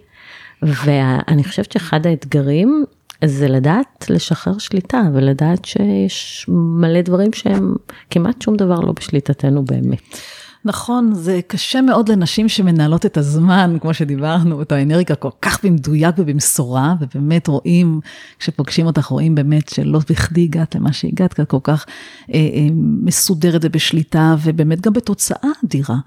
ואני 0.61 1.43
חושבת 1.43 1.71
שאחד 1.71 2.07
האתגרים 2.07 2.85
זה 3.25 3.47
לדעת 3.47 4.05
לשחרר 4.09 4.57
שליטה, 4.57 5.01
ולדעת 5.13 5.65
שיש 5.65 6.45
מלא 6.49 7.01
דברים 7.01 7.33
שהם 7.33 7.75
כמעט 8.09 8.41
שום 8.41 8.55
דבר 8.55 8.79
לא 8.79 8.91
בשליטתנו 8.91 9.65
באמת. 9.65 10.17
נכון, 10.65 11.13
זה 11.13 11.39
קשה 11.47 11.81
מאוד 11.81 12.09
לנשים 12.09 12.49
שמנהלות 12.49 13.05
את 13.05 13.17
הזמן, 13.17 13.77
כמו 13.81 13.93
שדיברנו, 13.93 14.61
את 14.61 14.71
האנרגיה 14.71 15.15
כל 15.15 15.29
כך 15.41 15.65
במדויק 15.65 16.15
ובמשורה, 16.17 16.95
ובאמת 16.99 17.47
רואים, 17.47 17.99
כשפוגשים 18.39 18.85
אותך, 18.85 19.05
רואים 19.05 19.35
באמת 19.35 19.69
שלא 19.69 19.99
בכדי 20.09 20.43
הגעת 20.43 20.75
למה 20.75 20.93
שהגעת, 20.93 21.33
כי 21.33 21.41
את 21.41 21.49
כל 21.49 21.57
כך 21.63 21.85
אה, 22.33 22.35
אה, 22.35 22.67
מסודרת 23.03 23.61
ובשליטה, 23.63 24.35
ובאמת 24.43 24.81
גם 24.81 24.93
בתוצאה 24.93 25.49
אדירה. 25.65 25.97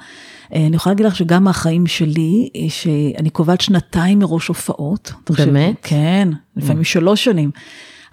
אה, 0.55 0.67
אני 0.67 0.77
יכולה 0.77 0.93
להגיד 0.93 1.07
לך 1.07 1.17
שגם 1.17 1.49
החיים 1.49 1.87
שלי, 1.87 2.49
אה, 2.57 2.61
שאני 2.69 3.31
קובעת 3.31 3.61
שנתיים 3.61 4.19
מראש 4.19 4.49
הופעות. 4.49 5.13
באמת? 5.47 5.77
כן, 5.83 6.29
לפעמים 6.57 6.85
שלוש 6.85 7.25
שנים. 7.25 7.51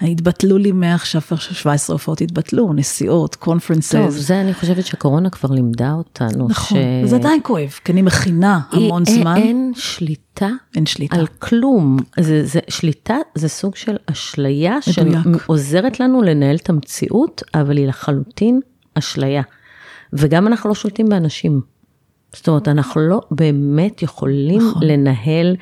התבטלו 0.07 0.57
לי 0.57 0.71
מעכשיו 0.71 1.21
17 1.37 1.93
הופעות 1.93 2.21
התבטלו, 2.21 2.73
נסיעות, 2.73 3.35
קונפרנסס. 3.35 3.95
טוב, 3.95 4.09
זה 4.09 4.41
אני 4.41 4.53
חושבת 4.53 4.85
שהקורונה 4.85 5.29
כבר 5.29 5.51
לימדה 5.51 5.91
אותנו. 5.91 6.47
נכון, 6.49 6.77
ש... 7.05 7.09
זה 7.09 7.15
עדיין 7.15 7.39
כואב, 7.43 7.79
כי 7.85 7.91
אני 7.91 8.01
מכינה 8.01 8.59
המון 8.71 9.03
אין, 9.07 9.21
זמן. 9.21 9.37
אין 9.37 9.71
שליטה. 9.75 10.49
אין 10.75 10.85
שליטה. 10.85 11.15
על 11.15 11.27
כלום. 11.27 11.97
זה, 12.19 12.45
זה, 12.45 12.59
שליטה 12.69 13.17
זה 13.35 13.49
סוג 13.49 13.75
של 13.75 13.97
אשליה 14.05 14.77
שעוזרת 14.81 15.99
לנו 15.99 16.21
לנהל 16.21 16.55
את 16.55 16.69
המציאות, 16.69 17.43
אבל 17.53 17.77
היא 17.77 17.87
לחלוטין 17.87 18.59
אשליה. 18.93 19.41
וגם 20.13 20.47
אנחנו 20.47 20.69
לא 20.69 20.75
שולטים 20.75 21.09
באנשים. 21.09 21.61
זאת 22.33 22.47
אומרת, 22.47 22.67
אנחנו 22.67 23.01
לא 23.01 23.21
באמת 23.31 24.03
יכולים 24.03 24.61
נכון. 24.61 24.83
לנהל 24.85 25.55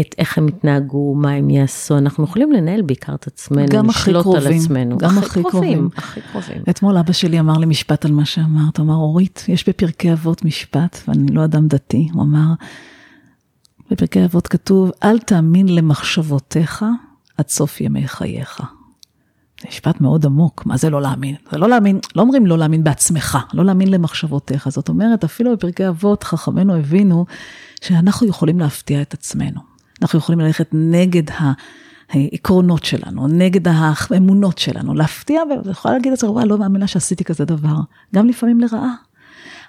את 0.00 0.14
איך 0.18 0.38
הם 0.38 0.48
יתנהגו, 0.48 1.14
מה 1.14 1.30
הם 1.30 1.50
יעשו, 1.50 1.98
אנחנו 1.98 2.24
יכולים 2.24 2.52
לנהל 2.52 2.82
בעיקר 2.82 3.14
את 3.14 3.26
עצמנו, 3.26 3.66
גם 3.68 3.86
לשלוט 3.86 4.22
קרובים, 4.22 4.46
על 4.46 4.52
עצמנו. 4.52 4.98
גם 4.98 5.18
הכי 5.18 5.42
קרובים. 5.42 5.50
קרובים. 5.50 5.88
הכי 5.96 6.20
קרובים. 6.32 6.62
אתמול 6.70 6.96
אבא 6.98 7.12
שלי 7.12 7.40
אמר 7.40 7.58
לי 7.58 7.66
משפט 7.66 8.04
על 8.04 8.12
מה 8.12 8.24
שאמרת, 8.24 8.76
הוא 8.76 8.86
אמר, 8.86 8.94
אורית, 8.94 9.44
יש 9.48 9.68
בפרקי 9.68 10.12
אבות 10.12 10.44
משפט, 10.44 10.98
ואני 11.08 11.32
לא 11.32 11.44
אדם 11.44 11.68
דתי, 11.68 12.08
הוא 12.12 12.22
אמר, 12.22 12.52
בפרקי 13.90 14.24
אבות 14.24 14.46
כתוב, 14.46 14.90
אל 15.02 15.18
תאמין 15.18 15.74
למחשבותיך 15.74 16.84
עד 17.38 17.48
סוף 17.48 17.80
ימי 17.80 18.08
חייך. 18.08 18.62
זה 19.62 19.68
משפט 19.68 20.00
מאוד 20.00 20.26
עמוק, 20.26 20.66
מה 20.66 20.76
זה 20.76 20.90
לא 20.90 21.02
להאמין? 21.02 21.36
זה 21.50 21.58
לא 21.58 21.68
להאמין, 21.68 21.98
לא 22.16 22.22
אומרים 22.22 22.46
לא 22.46 22.58
להאמין 22.58 22.84
בעצמך, 22.84 23.38
לא 23.52 23.64
להאמין 23.64 23.90
למחשבותיך. 23.90 24.68
זאת 24.68 24.88
אומרת, 24.88 25.24
אפילו 25.24 25.52
בפרקי 25.52 25.88
אבות 25.88 26.24
חכמינו 26.24 26.76
הבינו 26.76 27.26
שאנחנו 27.80 28.26
יכולים 28.26 28.60
להפתיע 28.60 29.02
את 29.02 29.14
עצמנו. 29.14 29.71
אנחנו 30.02 30.18
יכולים 30.18 30.40
ללכת 30.40 30.68
נגד 30.72 31.22
העקרונות 32.08 32.84
שלנו, 32.84 33.28
נגד 33.28 33.68
האמונות 33.68 34.58
שלנו, 34.58 34.94
להפתיע, 34.94 35.42
ויכולה 35.64 35.94
להגיד 35.94 36.10
לעצמנו, 36.10 36.32
וואי, 36.32 36.48
לא 36.48 36.58
מאמינה 36.58 36.86
שעשיתי 36.86 37.24
כזה 37.24 37.44
דבר, 37.44 37.76
גם 38.14 38.28
לפעמים 38.28 38.60
לרעה. 38.60 38.94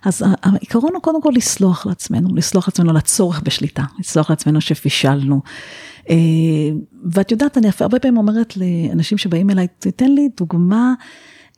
אז 0.06 0.24
העיקרון 0.43 0.93
הוא 0.93 1.02
קודם 1.02 1.22
כל 1.22 1.32
לסלוח 1.36 1.86
לעצמנו, 1.86 2.36
לסלוח 2.36 2.67
לעצמנו 2.67 2.89
על 2.89 2.98
הצורך 2.98 3.41
בשליטה, 3.43 3.84
לסלוח 4.00 4.30
לעצמנו 4.30 4.62
שפישלנו. 4.62 5.41
אה, 6.10 6.15
ואת 7.12 7.32
יודעת, 7.32 7.58
אני 7.58 7.67
הרבה 7.80 8.00
פעמים 8.00 8.17
אומרת 8.17 8.58
לאנשים 8.58 9.17
שבאים 9.17 9.50
אליי, 9.50 9.67
תתן 9.80 10.12
לי 10.12 10.30
דוגמה 10.38 10.93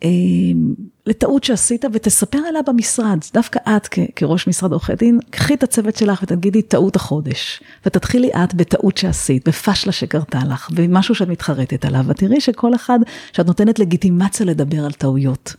אה, 0.04 0.10
לטעות 1.06 1.44
שעשית 1.44 1.86
ותספר 1.94 2.38
עליה 2.38 2.62
במשרד. 2.62 3.20
דווקא 3.34 3.60
את 3.78 3.88
כראש 4.16 4.48
משרד 4.48 4.72
עורכי 4.72 4.96
דין, 4.96 5.20
קחי 5.30 5.54
את 5.54 5.64
הצוות 5.64 5.96
שלך 5.96 6.24
ותגידי 6.24 6.62
טעות 6.62 6.96
החודש. 6.96 7.62
ותתחילי 7.86 8.30
את 8.44 8.54
בטעות 8.54 8.98
שעשית, 8.98 9.48
בפשלה 9.48 9.92
שקרתה 9.92 10.40
לך, 10.50 10.70
במשהו 10.72 11.16
שאת 11.16 11.28
מתחרטת 11.28 11.86
עליו, 11.86 12.06
ותראי 12.08 12.42
שכל 12.42 12.76
אחד, 12.76 13.00
שאת 13.34 13.48
נותנת 13.48 13.80
לגיטימציה 13.80 14.46
לדבר 14.46 14.86
על 14.86 14.92
טעויות. 14.92 15.56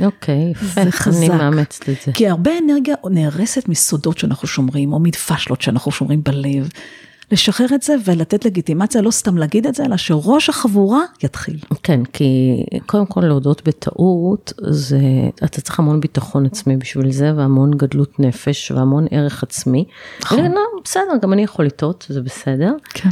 אוקיי, 0.00 0.50
יפה, 0.50 0.80
אני 1.06 1.28
מאמצת 1.28 1.88
את 1.88 1.96
זה. 2.06 2.12
כי 2.12 2.28
הרבה 2.28 2.50
אנרגיה 2.64 2.94
נהרסת 3.10 3.68
מסודות 3.68 4.18
שאנחנו 4.18 4.48
שומרים, 4.48 4.92
או 4.92 4.98
מפשלות 5.00 5.62
שאנחנו 5.62 5.92
שומרים 5.92 6.22
בלב. 6.22 6.68
לשחרר 7.32 7.66
את 7.74 7.82
זה 7.82 7.94
ולתת 8.04 8.44
לגיטימציה, 8.44 9.02
לא 9.02 9.10
סתם 9.10 9.38
להגיד 9.38 9.66
את 9.66 9.74
זה, 9.74 9.84
אלא 9.84 9.96
שראש 9.96 10.48
החבורה 10.48 11.00
יתחיל. 11.22 11.58
כן, 11.82 12.04
כי 12.04 12.62
קודם 12.86 13.06
כל 13.06 13.20
להודות 13.20 13.62
בטעות, 13.68 14.52
זה, 14.60 14.98
אתה 15.44 15.60
צריך 15.60 15.78
המון 15.78 16.00
ביטחון 16.00 16.46
עצמי 16.46 16.76
בשביל 16.76 17.12
זה, 17.12 17.32
והמון 17.36 17.70
גדלות 17.70 18.20
נפש, 18.20 18.70
והמון 18.70 19.06
ערך 19.10 19.42
עצמי. 19.42 19.84
נכון. 20.20 20.38
לא, 20.38 20.60
בסדר, 20.84 21.16
גם 21.22 21.32
אני 21.32 21.42
יכול 21.42 21.64
לטעות, 21.66 22.06
זה 22.08 22.20
בסדר. 22.22 22.72
כן. 22.94 23.08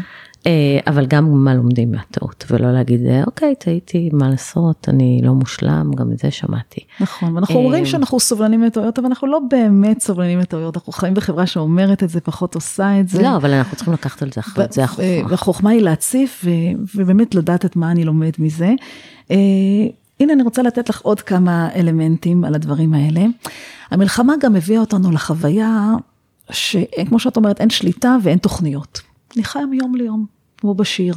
אה, 0.47 0.79
אבל 0.87 1.07
גם 1.07 1.45
מה 1.45 1.55
לומדים 1.55 1.93
מהטעות, 1.93 2.45
ולא 2.51 2.73
להגיד, 2.73 3.07
אה, 3.07 3.25
אוקיי, 3.27 3.55
טעיתי, 3.55 4.11
מה 4.13 4.29
לעשות, 4.29 4.89
אני 4.89 5.21
לא 5.23 5.33
מושלם, 5.33 5.91
גם 5.95 6.13
את 6.13 6.19
זה 6.19 6.31
שמעתי. 6.31 6.81
נכון, 7.01 7.35
ואנחנו 7.35 7.55
אומרים 7.55 7.85
אה, 7.85 7.89
שאנחנו 7.89 8.21
סובלנים 8.21 8.61
מטעויות, 8.61 8.99
אבל 8.99 9.07
אנחנו 9.07 9.29
לא 9.29 9.41
באמת 9.51 10.01
סובלנים 10.01 10.39
מטעויות, 10.39 10.77
אנחנו 10.77 10.93
חיים 10.93 11.15
בחברה 11.15 11.47
שאומרת 11.47 12.03
את 12.03 12.09
זה, 12.09 12.21
פחות 12.21 12.55
עושה 12.55 13.01
את 13.01 13.09
זה. 13.09 13.23
לא, 13.23 13.37
אבל 13.37 13.51
אנחנו 13.51 13.77
צריכים 13.77 13.95
לקחת 13.95 14.23
על 14.23 14.31
זה 14.35 14.41
אחריות, 14.41 14.73
זה 14.73 14.85
החוכמה. 14.85 15.07
והחוכמה 15.29 15.71
היא 15.71 15.83
להציף, 15.83 16.45
ובאמת 16.95 17.35
לדעת 17.35 17.65
את 17.65 17.77
מה 17.77 17.91
אני 17.91 18.05
לומד 18.05 18.33
מזה. 18.39 18.73
הנה, 20.21 20.33
אני 20.33 20.43
רוצה 20.43 20.63
לתת 20.63 20.89
לך 20.89 21.01
עוד 21.01 21.21
כמה 21.21 21.69
אלמנטים 21.75 22.45
על 22.45 22.55
הדברים 22.55 22.95
האלה. 22.95 23.25
המלחמה 23.91 24.35
גם 24.41 24.57
הביאה 24.57 24.81
אותנו 24.81 25.11
לחוויה 25.11 25.95
שכמו 26.51 27.19
שאת 27.19 27.37
אומרת, 27.37 27.61
אין 27.61 27.71
שליטה 27.71 28.17
ואין 28.23 28.39
תוכניות. 28.39 29.12
אני 29.37 29.45
חיה 29.45 29.67
מיום 29.67 29.95
ליום, 29.95 30.27
כמו 30.59 30.75
בשיר. 30.75 31.15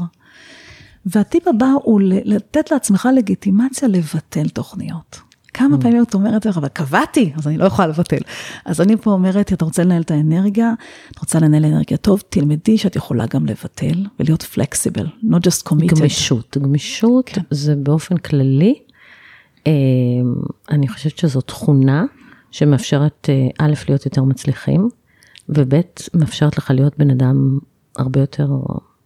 והטיפ 1.06 1.48
הבא 1.48 1.68
הוא 1.84 2.02
לתת 2.04 2.72
לעצמך 2.72 3.10
לגיטימציה 3.16 3.88
לבטל 3.88 4.50
תוכניות. 4.50 5.22
כמה 5.54 5.76
mm. 5.76 5.82
פעמים 5.82 6.04
את 6.04 6.14
אומרת 6.14 6.46
לך, 6.46 6.58
אבל 6.58 6.68
קבעתי, 6.68 7.32
אז 7.36 7.48
אני 7.48 7.58
לא 7.58 7.66
יכולה 7.66 7.88
לבטל. 7.88 8.18
אז 8.66 8.82
אני 8.82 8.98
פה 8.98 9.12
אומרת, 9.12 9.54
אתה 9.54 9.66
רוצה 9.66 9.84
לנהל 9.84 10.02
את 10.02 10.12
האנרגיה, 10.12 10.74
את 11.12 11.20
רוצה 11.20 11.40
לנהל 11.40 11.66
אנרגיה 11.66 11.98
טוב, 11.98 12.24
תלמדי 12.30 12.78
שאת 12.78 12.96
יכולה 12.96 13.26
גם 13.26 13.46
לבטל 13.46 14.06
ולהיות 14.20 14.44
פלקסיבל, 14.44 15.06
not 15.06 15.48
just 15.48 15.70
committed. 15.70 16.00
גמישות, 16.00 16.58
גמישות 16.62 17.30
כן. 17.30 17.42
זה 17.52 17.76
באופן 17.76 18.18
כללי, 18.18 18.76
אה, 19.68 19.72
אני 20.70 20.88
חושבת 20.88 21.18
שזו 21.18 21.42
תכונה 21.42 22.06
שמאפשרת 22.52 23.30
אה, 23.30 23.66
א', 23.66 23.74
להיות 23.88 24.06
יותר 24.06 24.24
מצליחים, 24.24 24.90
וב', 25.50 25.74
מאפשרת 26.14 26.58
לך 26.58 26.72
להיות 26.72 26.98
בן 26.98 27.10
אדם 27.10 27.60
הרבה 27.98 28.20
יותר 28.20 28.48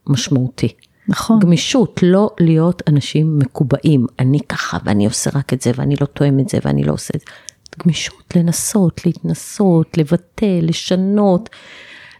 משמעותי. 0.07 0.73
נכון. 1.07 1.39
גמישות, 1.39 1.99
לא 2.03 2.29
להיות 2.39 2.81
אנשים 2.87 3.39
מקובעים. 3.39 4.05
אני 4.19 4.39
ככה 4.39 4.77
ואני 4.85 5.05
עושה 5.05 5.29
רק 5.33 5.53
את 5.53 5.61
זה 5.61 5.71
ואני 5.75 5.95
לא 6.01 6.05
תואם 6.05 6.39
את 6.39 6.49
זה 6.49 6.57
ואני 6.65 6.83
לא 6.83 6.93
עושה 6.93 7.11
את 7.15 7.19
זה. 7.19 7.25
גמישות, 7.83 8.35
לנסות, 8.35 9.05
להתנסות, 9.05 9.97
לבטל, 9.97 10.59
לשנות. 10.61 11.49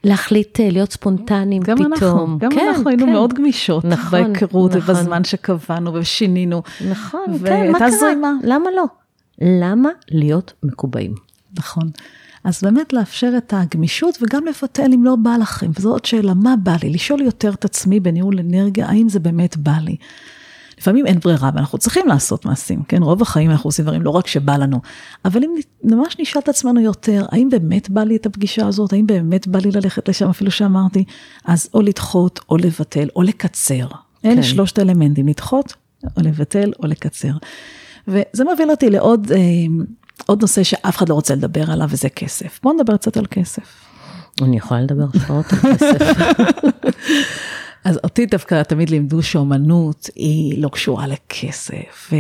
להחליט 0.03 0.59
אה, 0.59 0.69
להיות 0.69 0.91
ספונטניים 0.91 1.63
גם 1.63 1.77
פתאום. 1.77 1.93
אנחנו, 1.93 2.39
גם 2.39 2.51
כן, 2.51 2.67
אנחנו 2.69 2.89
היינו 2.89 3.05
כן. 3.05 3.11
מאוד 3.11 3.33
גמישות 3.33 3.85
נכון, 3.85 4.23
בהיכרות 4.23 4.75
נכון. 4.75 4.95
ובזמן 4.95 5.23
שקבענו 5.23 5.93
ושינינו. 5.93 6.61
נכון, 6.89 7.25
כן, 7.45 7.71
מה 7.71 7.79
קרה? 7.79 7.91
זרימה. 7.91 8.33
למה 8.43 8.69
לא? 8.75 8.83
למה 9.41 9.89
להיות 10.11 10.53
מקובעים? 10.63 11.13
נכון. 11.57 11.89
אז 12.43 12.61
באמת 12.63 12.93
לאפשר 12.93 13.33
את 13.37 13.53
הגמישות 13.57 14.17
וגם 14.21 14.45
לבטל 14.45 14.93
אם 14.93 15.03
לא 15.03 15.15
בא 15.15 15.35
לכם. 15.41 15.71
וזו 15.75 15.91
עוד 15.91 16.05
שאלה, 16.05 16.33
מה 16.33 16.55
בא 16.63 16.75
לי? 16.83 16.89
לשאול 16.89 17.21
יותר 17.21 17.53
את 17.53 17.65
עצמי 17.65 17.99
בניהול 17.99 18.39
אנרגיה, 18.39 18.87
האם 18.87 19.09
זה 19.09 19.19
באמת 19.19 19.57
בא 19.57 19.77
לי? 19.81 19.95
לפעמים 20.79 21.05
אין 21.05 21.19
ברירה 21.19 21.49
ואנחנו 21.55 21.77
צריכים 21.77 22.07
לעשות 22.07 22.45
מעשים, 22.45 22.83
כן? 22.83 23.03
רוב 23.03 23.21
החיים 23.21 23.51
אנחנו 23.51 23.67
עושים 23.67 23.85
דברים 23.85 24.01
לא 24.01 24.09
רק 24.09 24.27
שבא 24.27 24.57
לנו, 24.57 24.81
אבל 25.25 25.43
אם 25.43 25.51
ממש 25.83 26.15
נשאל 26.19 26.41
את 26.41 26.49
עצמנו 26.49 26.81
יותר, 26.81 27.25
האם 27.31 27.49
באמת 27.49 27.89
בא 27.89 28.03
לי 28.03 28.15
את 28.15 28.25
הפגישה 28.25 28.67
הזאת? 28.67 28.93
האם 28.93 29.07
באמת 29.07 29.47
בא 29.47 29.59
לי 29.59 29.71
ללכת 29.71 30.09
לשם 30.09 30.29
אפילו 30.29 30.51
שאמרתי? 30.51 31.03
אז 31.45 31.69
או 31.73 31.81
לדחות 31.81 32.39
או 32.49 32.57
לבטל 32.57 33.07
או 33.15 33.21
לקצר. 33.21 33.87
כן. 34.21 34.31
אלה 34.31 34.43
שלושת 34.43 34.79
האלמנטים, 34.79 35.27
לדחות 35.27 35.73
או 36.17 36.21
לבטל 36.21 36.71
או 36.83 36.87
לקצר. 36.87 37.31
וזה 38.07 38.43
מוביל 38.43 38.71
אותי 38.71 38.89
לעוד 38.89 39.31
אה, 39.31 39.39
עוד 40.25 40.41
נושא 40.41 40.63
שאף 40.63 40.97
אחד 40.97 41.09
לא 41.09 41.13
רוצה 41.13 41.35
לדבר 41.35 41.71
עליו, 41.71 41.87
וזה 41.91 42.09
כסף. 42.09 42.59
בואו 42.63 42.73
נדבר 42.73 42.97
קצת 42.97 43.17
על 43.17 43.25
כסף. 43.25 43.85
אני 44.41 44.57
יכולה 44.57 44.81
לדבר 44.81 45.05
שעות 45.27 45.45
על 45.53 45.59
כסף. 45.59 46.17
אז 47.85 47.99
אותי 48.03 48.25
דווקא 48.25 48.63
תמיד 48.63 48.89
לימדו 48.89 49.23
שאומנות 49.23 50.09
היא 50.15 50.63
לא 50.63 50.69
קשורה 50.69 51.07
לכסף. 51.07 52.11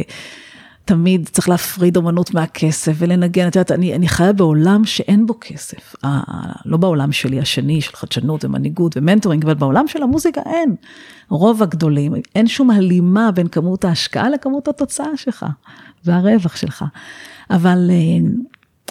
ותמיד 0.85 1.29
צריך 1.31 1.49
להפריד 1.49 1.97
אומנות 1.97 2.33
מהכסף 2.33 2.93
ולנגן, 2.97 3.47
את 3.47 3.55
יודעת, 3.55 3.71
אני, 3.71 3.95
אני 3.95 4.07
חיה 4.07 4.33
בעולם 4.33 4.85
שאין 4.85 5.25
בו 5.25 5.33
כסף. 5.41 5.95
ה, 6.05 6.19
לא 6.65 6.77
בעולם 6.77 7.11
שלי 7.11 7.39
השני, 7.39 7.81
של 7.81 7.95
חדשנות 7.95 8.45
ומנהיגות 8.45 8.97
ו 8.97 9.01
mentoring, 9.01 9.43
אבל 9.43 9.53
בעולם 9.53 9.87
של 9.87 10.03
המוזיקה 10.03 10.41
אין. 10.45 10.75
רוב 11.29 11.63
הגדולים, 11.63 12.13
אין 12.35 12.47
שום 12.47 12.71
הלימה 12.71 13.31
בין 13.31 13.47
כמות 13.47 13.85
ההשקעה 13.85 14.29
לכמות 14.29 14.67
התוצאה 14.67 15.17
שלך 15.17 15.45
והרווח 16.05 16.55
שלך. 16.55 16.85
אבל 17.49 17.89
אה, 17.91 18.29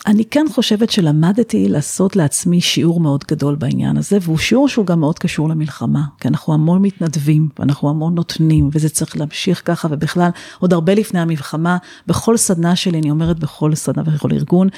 אני 0.07 0.25
כן 0.25 0.47
חושבת 0.53 0.91
שלמדתי 0.91 1.69
לעשות 1.69 2.17
לעצמי 2.17 2.61
שיעור 2.61 3.01
מאוד 3.01 3.25
גדול 3.29 3.55
בעניין 3.55 3.97
הזה, 3.97 4.19
והוא 4.23 4.39
שיעור 4.39 4.69
שהוא 4.69 4.87
גם 4.87 5.01
מאוד 5.01 5.19
קשור 5.19 5.49
למלחמה, 5.49 6.03
כי 6.21 6.29
אנחנו 6.29 6.55
המון 6.55 6.83
מתנדבים, 6.83 7.49
ואנחנו 7.59 7.91
המון 7.91 8.15
נותנים, 8.15 8.71
וזה 8.73 8.89
צריך 8.89 9.17
להמשיך 9.17 9.63
ככה, 9.65 9.89
ובכלל, 9.91 10.31
עוד 10.59 10.73
הרבה 10.73 10.95
לפני 10.95 11.21
המלחמה, 11.21 11.77
בכל 12.07 12.37
סדנה 12.37 12.77
שלי, 12.77 12.99
אני 12.99 13.11
אומרת 13.11 13.39
בכל 13.39 13.75
סדנה 13.75 14.03
ובכל 14.07 14.33
ארגון, 14.33 14.69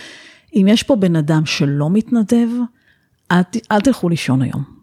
אם 0.54 0.66
יש 0.68 0.82
פה 0.82 0.96
בן 0.96 1.16
אדם 1.16 1.46
שלא 1.46 1.90
מתנדב, 1.90 2.48
אל, 3.32 3.40
אל 3.72 3.80
תלכו 3.80 4.08
לישון 4.08 4.42
היום. 4.42 4.80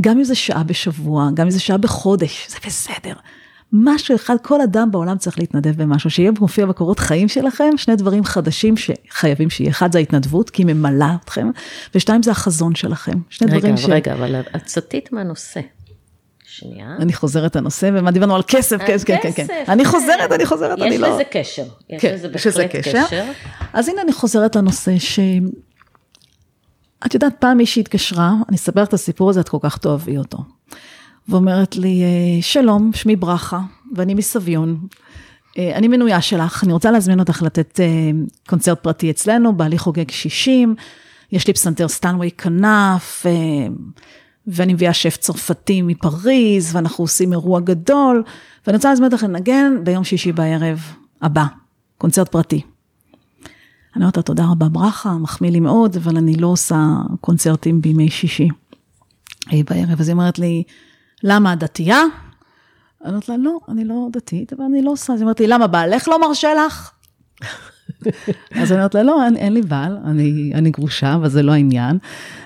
גם 0.00 0.18
אם 0.18 0.24
זה 0.24 0.34
שעה 0.34 0.62
בשבוע, 0.62 1.28
גם 1.34 1.46
אם 1.46 1.50
זה 1.50 1.60
שעה 1.60 1.78
בחודש, 1.78 2.46
זה 2.50 2.56
בסדר. 2.66 3.14
משהו 3.72 4.14
אחד, 4.14 4.36
כל 4.42 4.60
אדם 4.60 4.90
בעולם 4.90 5.18
צריך 5.18 5.38
להתנדב 5.38 5.82
במשהו, 5.82 6.10
שיהיה 6.10 6.30
מופיע 6.40 6.66
בקורות 6.66 6.98
חיים 6.98 7.28
שלכם, 7.28 7.70
שני 7.76 7.96
דברים 7.96 8.24
חדשים 8.24 8.74
שחייבים 8.76 9.50
שיהיה. 9.50 9.70
אחד 9.70 9.92
זה 9.92 9.98
ההתנדבות, 9.98 10.50
כי 10.50 10.62
היא 10.62 10.74
ממלאה 10.74 11.16
אתכם, 11.24 11.50
ושתיים 11.94 12.22
זה 12.22 12.30
החזון 12.30 12.74
שלכם. 12.74 13.12
שני 13.30 13.46
רגע, 13.46 13.58
דברים 13.58 13.76
ש... 13.76 13.84
רגע, 13.84 14.12
אבל 14.12 14.40
את 14.56 14.68
סטית 14.68 15.12
מהנושא. 15.12 15.60
שנייה. 16.44 16.96
אני 16.98 17.12
חוזרת 17.12 17.56
לנושא, 17.56 17.90
ומה 17.94 18.10
דיברנו 18.10 18.36
על 18.36 18.42
כסף, 18.46 18.78
כן, 18.78 18.96
כן, 19.06 19.16
כן, 19.22 19.30
כן. 19.32 19.64
אני 19.68 19.84
חוזרת, 19.84 20.32
אני 20.32 20.46
חוזרת, 20.46 20.78
אני 20.78 20.98
לא... 20.98 21.06
יש 21.06 21.12
לזה 21.12 21.24
קשר. 21.24 21.64
יש 21.90 22.02
כן, 22.02 22.14
לזה 22.14 22.28
לזה 22.28 22.50
בהחלט. 22.62 23.06
קשר. 23.06 23.24
אז 23.72 23.88
הנה 23.88 24.02
אני 24.02 24.12
חוזרת 24.12 24.56
לנושא 24.56 24.98
ש... 24.98 25.20
את 27.06 27.14
יודעת, 27.14 27.32
פעם 27.38 27.56
מישהי 27.56 27.80
התקשרה, 27.80 28.32
אני 28.48 28.56
אספר 28.56 28.82
את 28.82 28.92
הסיפור 28.92 29.30
הזה, 29.30 29.40
את 29.40 29.48
כל 29.48 29.58
כך 29.60 29.78
תאהבי 29.78 30.18
אותו. 30.18 30.38
ואומרת 31.28 31.76
לי, 31.76 32.02
אה, 32.02 32.42
שלום, 32.42 32.90
שמי 32.94 33.16
ברכה, 33.16 33.60
ואני 33.94 34.14
מסביון. 34.14 34.78
אה, 35.58 35.76
אני 35.76 35.88
מנויה 35.88 36.20
שלך, 36.20 36.64
אני 36.64 36.72
רוצה 36.72 36.90
להזמין 36.90 37.20
אותך 37.20 37.42
לתת 37.42 37.80
אה, 37.80 38.10
קונצרט 38.48 38.82
פרטי 38.82 39.10
אצלנו, 39.10 39.56
בעלי 39.56 39.78
חוגג 39.78 40.10
60, 40.10 40.74
יש 41.32 41.46
לי 41.46 41.52
פסנתר 41.52 41.88
סטנווי 41.88 42.30
כנף, 42.30 43.26
ואני 44.46 44.74
מביאה 44.74 44.92
שף 44.92 45.16
צרפתי 45.16 45.82
מפריז, 45.82 46.74
ואנחנו 46.74 47.04
עושים 47.04 47.32
אירוע 47.32 47.60
גדול, 47.60 48.22
ואני 48.66 48.76
רוצה 48.76 48.88
להזמין 48.88 49.12
אותך 49.12 49.22
לנגן 49.22 49.84
ביום 49.84 50.04
שישי 50.04 50.32
בערב 50.32 50.80
הבא, 51.22 51.44
קונצרט 51.98 52.28
פרטי. 52.28 52.62
אני 53.96 54.04
אומרת 54.04 54.16
לה, 54.16 54.22
תודה 54.22 54.44
רבה 54.50 54.68
ברכה, 54.68 55.12
מחמיא 55.12 55.50
לי 55.50 55.60
מאוד, 55.60 55.96
אבל 55.96 56.16
אני 56.16 56.34
לא 56.34 56.46
עושה 56.46 56.76
קונצרטים 57.20 57.80
בימי 57.80 58.10
שישי 58.10 58.48
בערב. 59.52 60.00
אז 60.00 60.08
היא 60.08 60.12
אומרת 60.12 60.38
לי, 60.38 60.62
למה 61.22 61.52
את 61.52 61.58
דתייה? 61.58 62.02
אני 63.04 63.10
אומרת 63.10 63.28
לה, 63.28 63.36
לא, 63.36 63.58
אני 63.68 63.84
לא 63.84 64.08
דתית, 64.12 64.52
אבל 64.52 64.64
אני 64.64 64.82
לא 64.82 64.90
עושה. 64.90 65.12
אז 65.12 65.18
היא 65.18 65.24
אומרת 65.24 65.40
לי, 65.40 65.46
למה 65.46 65.66
בעלך 65.66 66.08
לא 66.08 66.20
מרשה 66.20 66.48
לך? 66.54 66.90
אז 68.60 68.72
אני 68.72 68.78
אומרת 68.78 68.94
לה, 68.94 69.02
לא, 69.02 69.24
אין, 69.24 69.36
אין 69.36 69.52
לי 69.52 69.62
בעל, 69.62 69.98
אני, 70.04 70.52
אני 70.54 70.70
גרושה, 70.70 71.14
אבל 71.14 71.28
זה 71.28 71.42
לא 71.42 71.52
העניין. 71.52 71.98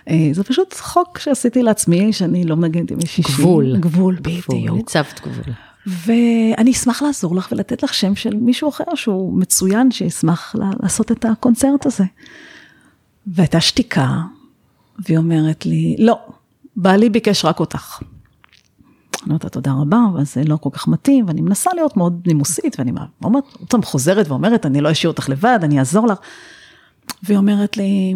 אה, 0.08 0.28
זה 0.32 0.44
פשוט 0.44 0.74
חוק 0.74 1.18
שעשיתי 1.18 1.62
לעצמי, 1.62 2.12
שאני 2.12 2.44
לא 2.44 2.56
מנגנת 2.56 2.90
עם 2.90 3.00
שישי. 3.00 3.22
גבול. 3.22 3.76
גבול, 3.78 4.16
בדיוק. 4.20 4.78
הצבת 4.78 5.20
גבול. 5.20 5.54
ואני 5.86 6.70
אשמח 6.70 7.02
לעזור 7.02 7.36
לך 7.36 7.52
ולתת 7.52 7.82
לך 7.82 7.94
שם 7.94 8.14
של 8.14 8.34
מישהו 8.34 8.68
אחר 8.68 8.94
שהוא 8.94 9.38
מצוין, 9.38 9.90
שישמח 9.90 10.54
לעשות 10.82 11.12
את 11.12 11.24
הקונצרט 11.24 11.86
הזה. 11.86 12.04
והייתה 13.26 13.60
שתיקה, 13.60 14.20
והיא 14.98 15.18
אומרת 15.18 15.66
לי, 15.66 15.96
לא, 15.98 16.18
בעלי 16.76 17.10
ביקש 17.10 17.44
רק 17.44 17.60
אותך. 17.60 18.02
אני 19.22 19.28
אומרת 19.28 19.44
לה, 19.44 19.50
תודה 19.50 19.72
רבה, 19.72 19.98
אבל 20.12 20.24
זה 20.24 20.42
לא 20.44 20.56
כל 20.56 20.70
כך 20.72 20.88
מתאים, 20.88 21.28
ואני 21.28 21.40
מנסה 21.40 21.70
להיות 21.74 21.96
מאוד 21.96 22.22
נימוסית, 22.26 22.78
ואני 22.78 22.92
אומרת, 23.24 23.44
פעם 23.68 23.82
חוזרת 23.82 24.28
ואומרת, 24.28 24.66
אני 24.66 24.80
לא 24.80 24.92
אשאיר 24.92 25.10
אותך 25.10 25.28
לבד, 25.28 25.58
אני 25.62 25.78
אעזור 25.78 26.06
לך. 26.06 26.18
והיא 27.22 27.38
אומרת 27.38 27.76
לי, 27.76 28.14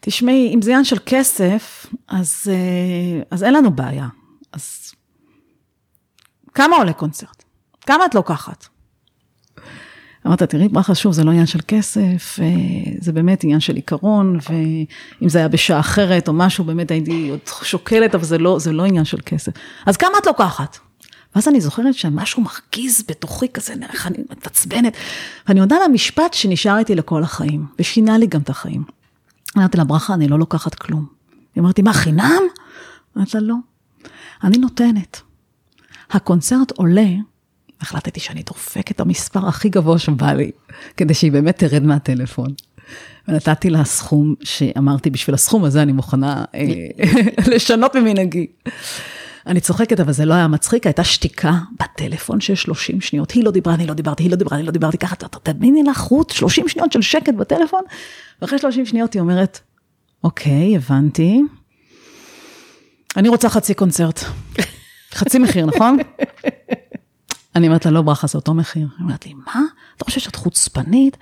תשמעי, 0.00 0.54
אם 0.54 0.62
זה 0.62 0.70
עניין 0.70 0.84
של 0.84 0.96
כסף, 1.06 1.86
אז, 2.08 2.34
אה, 2.48 3.22
אז 3.30 3.42
אין 3.42 3.54
לנו 3.54 3.70
בעיה. 3.70 4.08
אז 4.52 4.92
כמה 6.54 6.76
עולה 6.76 6.92
קונצרט? 6.92 7.44
כמה 7.80 8.04
את 8.04 8.14
לוקחת? 8.14 8.68
אמרת, 10.26 10.42
תראי, 10.42 10.68
ברכה, 10.68 10.94
שוב, 10.94 11.12
זה 11.12 11.24
לא 11.24 11.30
עניין 11.30 11.46
של 11.46 11.58
כסף, 11.68 12.38
אה, 12.42 12.46
זה 13.00 13.12
באמת 13.12 13.44
עניין 13.44 13.60
של 13.60 13.76
עיקרון, 13.76 14.38
ואם 14.50 15.28
זה 15.28 15.38
היה 15.38 15.48
בשעה 15.48 15.80
אחרת 15.80 16.28
או 16.28 16.32
משהו, 16.32 16.64
באמת 16.64 16.90
הייתי 16.90 17.28
עוד 17.28 17.38
שוקלת, 17.62 18.14
אבל 18.14 18.24
זה 18.24 18.38
לא, 18.38 18.58
זה 18.58 18.72
לא 18.72 18.84
עניין 18.84 19.04
של 19.04 19.18
כסף. 19.26 19.52
אז 19.86 19.96
כמה 19.96 20.12
את 20.22 20.26
לוקחת? 20.26 20.78
ואז 21.34 21.48
אני 21.48 21.60
זוכרת 21.60 21.94
שמשהו 21.94 22.42
מרגיז 22.42 23.04
בתוכי 23.08 23.48
כזה, 23.48 23.74
איך 23.92 24.06
אני 24.06 24.18
מתעצבנת, 24.30 24.96
ואני 25.48 25.60
מודה 25.60 25.76
למשפט 25.88 26.34
שנשאר 26.34 26.78
איתי 26.78 26.94
לכל 26.94 27.22
החיים, 27.22 27.66
ושינה 27.78 28.18
לי 28.18 28.26
גם 28.26 28.40
את 28.40 28.50
החיים. 28.50 28.84
אמרתי 29.56 29.78
לה, 29.78 29.84
ברכה, 29.84 30.14
אני 30.14 30.28
לא 30.28 30.38
לוקחת 30.38 30.74
כלום. 30.74 31.06
היא 31.54 31.62
אמרתי, 31.62 31.82
מה, 31.82 31.92
חינם? 31.92 32.42
אמרתי 33.16 33.30
לה, 33.34 33.40
לא. 33.40 33.54
אני 34.44 34.58
נותנת. 34.58 35.20
הקונצרט 36.10 36.70
עולה, 36.70 37.08
החלטתי 37.80 38.20
שאני 38.20 38.42
דופקת 38.42 38.90
את 38.90 39.00
המספר 39.00 39.48
הכי 39.48 39.68
גבוה 39.68 39.98
שבא 39.98 40.32
לי, 40.32 40.50
כדי 40.96 41.14
שהיא 41.14 41.32
באמת 41.32 41.58
תרד 41.58 41.82
מהטלפון. 41.82 42.54
ונתתי 43.28 43.70
לה 43.70 43.84
סכום 43.84 44.34
שאמרתי, 44.42 45.10
בשביל 45.10 45.34
הסכום 45.34 45.64
הזה 45.64 45.82
אני 45.82 45.92
מוכנה 45.92 46.44
אה, 46.54 46.64
לשנות 47.54 47.96
ממנהגי. 47.96 48.46
אני 49.46 49.60
צוחקת, 49.60 50.00
אבל 50.00 50.12
זה 50.12 50.24
לא 50.24 50.34
היה 50.34 50.48
מצחיק, 50.48 50.86
הייתה 50.86 51.04
שתיקה 51.04 51.52
בטלפון 51.80 52.40
של 52.40 52.54
30 52.54 53.00
שניות. 53.00 53.30
היא 53.30 53.44
לא 53.44 53.50
דיברה, 53.50 53.74
אני 53.74 53.86
לא 53.86 53.94
דיברתי, 53.94 54.22
היא 54.22 54.30
לא 54.30 54.36
דיברה, 54.36 54.58
אני 54.58 54.66
לא 54.66 54.72
דיברתי, 54.72 54.98
ככה, 54.98 55.16
תדמיני 55.16 55.82
לך 55.82 55.98
חוט, 55.98 56.30
30 56.30 56.68
שניות 56.68 56.92
של 56.92 57.02
שקט 57.02 57.34
בטלפון, 57.34 57.82
ואחרי 58.42 58.58
30 58.58 58.86
שניות 58.86 59.12
היא 59.12 59.20
אומרת, 59.20 59.60
אוקיי, 60.24 60.76
הבנתי. 60.76 61.40
אני 63.16 63.28
רוצה 63.28 63.48
חצי 63.48 63.74
קונצרט. 63.74 64.20
חצי 65.14 65.38
מחיר, 65.38 65.66
נכון? 65.66 65.98
אני 67.58 67.66
אומרת 67.66 67.86
לה, 67.86 67.90
לא 67.90 68.02
ברכה, 68.02 68.26
זה 68.26 68.38
אותו 68.38 68.54
מחיר. 68.54 68.88
היא 68.98 69.04
אומרת 69.04 69.26
לי, 69.26 69.34
מה? 69.34 69.62
אתה 69.96 70.04
חושב 70.04 70.20
שאת 70.20 70.36
חוצפנית? 70.36 71.16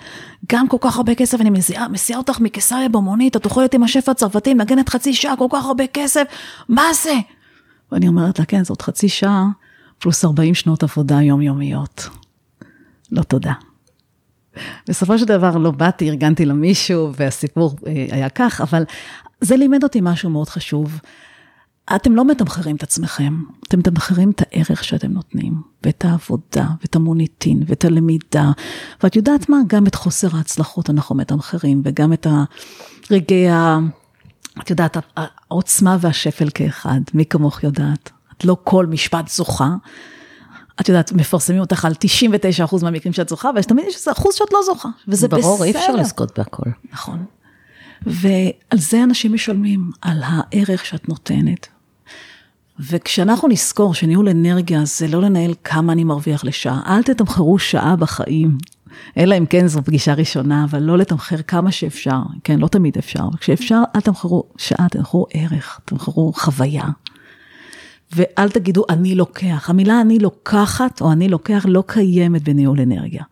גם 0.52 0.68
כל 0.68 0.76
כך 0.80 0.96
הרבה 0.96 1.14
כסף, 1.14 1.40
אני 1.40 1.50
מסיעה, 1.50 1.88
מסיעה 1.88 2.18
אותך 2.18 2.40
מקיסריה 2.40 2.88
במונית, 2.88 3.36
את 3.36 3.44
אוכלת 3.44 3.74
עם 3.74 3.82
השף 3.82 4.08
הצרפתי, 4.08 4.54
מנגנת 4.54 4.88
חצי 4.88 5.14
שעה, 5.14 5.36
כל 5.36 5.46
כך 5.52 5.64
הרבה 5.64 5.86
כסף, 5.86 6.22
מה 6.68 6.82
זה? 7.02 7.14
ואני 7.92 8.08
אומרת 8.08 8.38
לה, 8.38 8.44
כן, 8.44 8.64
זאת 8.64 8.82
חצי 8.82 9.08
שעה, 9.08 9.46
פלוס 9.98 10.24
40 10.24 10.54
שנות 10.54 10.82
עבודה 10.82 11.22
יומיומיות. 11.22 12.08
לא 13.12 13.22
תודה. 13.22 13.52
בסופו 14.88 15.18
של 15.18 15.24
דבר 15.24 15.56
לא 15.56 15.70
באתי, 15.70 16.08
ארגנתי 16.10 16.44
למישהו, 16.44 17.12
והסיפור 17.16 17.76
אה, 17.86 18.06
היה 18.10 18.28
כך, 18.28 18.60
אבל 18.60 18.84
זה 19.40 19.56
לימד 19.56 19.82
אותי 19.82 20.00
משהו 20.02 20.30
מאוד 20.30 20.48
חשוב. 20.48 21.00
אתם 21.94 22.16
לא 22.16 22.24
מתמחרים 22.24 22.76
את 22.76 22.82
עצמכם, 22.82 23.42
אתם 23.68 23.78
מתמחרים 23.78 24.30
את 24.30 24.42
הערך 24.46 24.84
שאתם 24.84 25.12
נותנים, 25.12 25.62
ואת 25.82 26.04
העבודה, 26.04 26.66
ואת 26.80 26.96
המוניטין, 26.96 27.62
ואת 27.66 27.84
הלמידה. 27.84 28.50
ואת 29.02 29.16
יודעת 29.16 29.48
מה? 29.48 29.56
גם 29.66 29.86
את 29.86 29.94
חוסר 29.94 30.36
ההצלחות 30.36 30.90
אנחנו 30.90 31.14
מתמחרים, 31.14 31.82
וגם 31.84 32.12
את 32.12 32.26
הרגעי 33.10 33.50
ה... 33.50 33.78
את 34.60 34.70
יודעת, 34.70 34.96
העוצמה 35.16 35.96
והשפל 36.00 36.48
כאחד, 36.54 37.00
מי 37.14 37.26
כמוך 37.26 37.64
יודעת. 37.64 38.10
את 38.36 38.44
לא 38.44 38.56
כל 38.64 38.86
משפט 38.86 39.28
זוכה. 39.28 39.74
את 40.80 40.88
יודעת, 40.88 41.12
מפרסמים 41.12 41.60
אותך 41.60 41.84
על 41.84 41.92
99% 42.68 42.82
מהמקרים 42.82 43.12
שאת 43.12 43.28
זוכה, 43.28 43.50
אבל 43.50 43.62
תמיד 43.62 43.84
יש 43.88 43.96
איזה 43.96 44.12
אחוז 44.12 44.34
שאת 44.34 44.52
לא 44.52 44.58
זוכה, 44.66 44.88
וזה 45.08 45.28
ברור, 45.28 45.40
בסדר. 45.40 45.50
ברור, 45.50 45.64
אי 45.64 45.70
אפשר 45.70 45.96
לזכות 45.96 46.38
בהכל. 46.38 46.70
נכון. 46.92 47.24
ועל 48.02 48.78
זה 48.78 49.02
אנשים 49.02 49.34
משלמים, 49.34 49.90
על 50.02 50.22
הערך 50.24 50.86
שאת 50.86 51.08
נותנת. 51.08 51.68
וכשאנחנו 52.80 53.48
נזכור 53.48 53.94
שניהול 53.94 54.28
אנרגיה 54.28 54.84
זה 54.84 55.08
לא 55.08 55.22
לנהל 55.22 55.54
כמה 55.64 55.92
אני 55.92 56.04
מרוויח 56.04 56.44
לשעה, 56.44 56.82
אל 56.86 57.02
תתמחרו 57.02 57.58
שעה 57.58 57.96
בחיים. 57.96 58.58
אלא 59.16 59.38
אם 59.38 59.46
כן 59.46 59.66
זו 59.66 59.82
פגישה 59.82 60.14
ראשונה, 60.14 60.64
אבל 60.64 60.82
לא 60.82 60.98
לתמחר 60.98 61.42
כמה 61.42 61.72
שאפשר, 61.72 62.20
כן, 62.44 62.58
לא 62.58 62.68
תמיד 62.68 62.98
אפשר, 62.98 63.20
אבל 63.20 63.36
כשאפשר, 63.38 63.82
אל 63.96 64.00
תמחרו 64.00 64.44
שעה, 64.56 64.88
תמחרו 64.90 65.26
ערך, 65.32 65.80
תמחרו 65.84 66.32
חוויה. 66.32 66.84
ואל 68.12 68.50
תגידו, 68.50 68.84
אני 68.90 69.14
לוקח. 69.14 69.70
המילה 69.70 70.00
אני 70.00 70.18
לוקחת 70.18 71.00
או 71.00 71.12
אני 71.12 71.28
לוקח 71.28 71.66
לא 71.68 71.84
קיימת 71.86 72.42
בניהול 72.42 72.80
אנרגיה. 72.80 73.22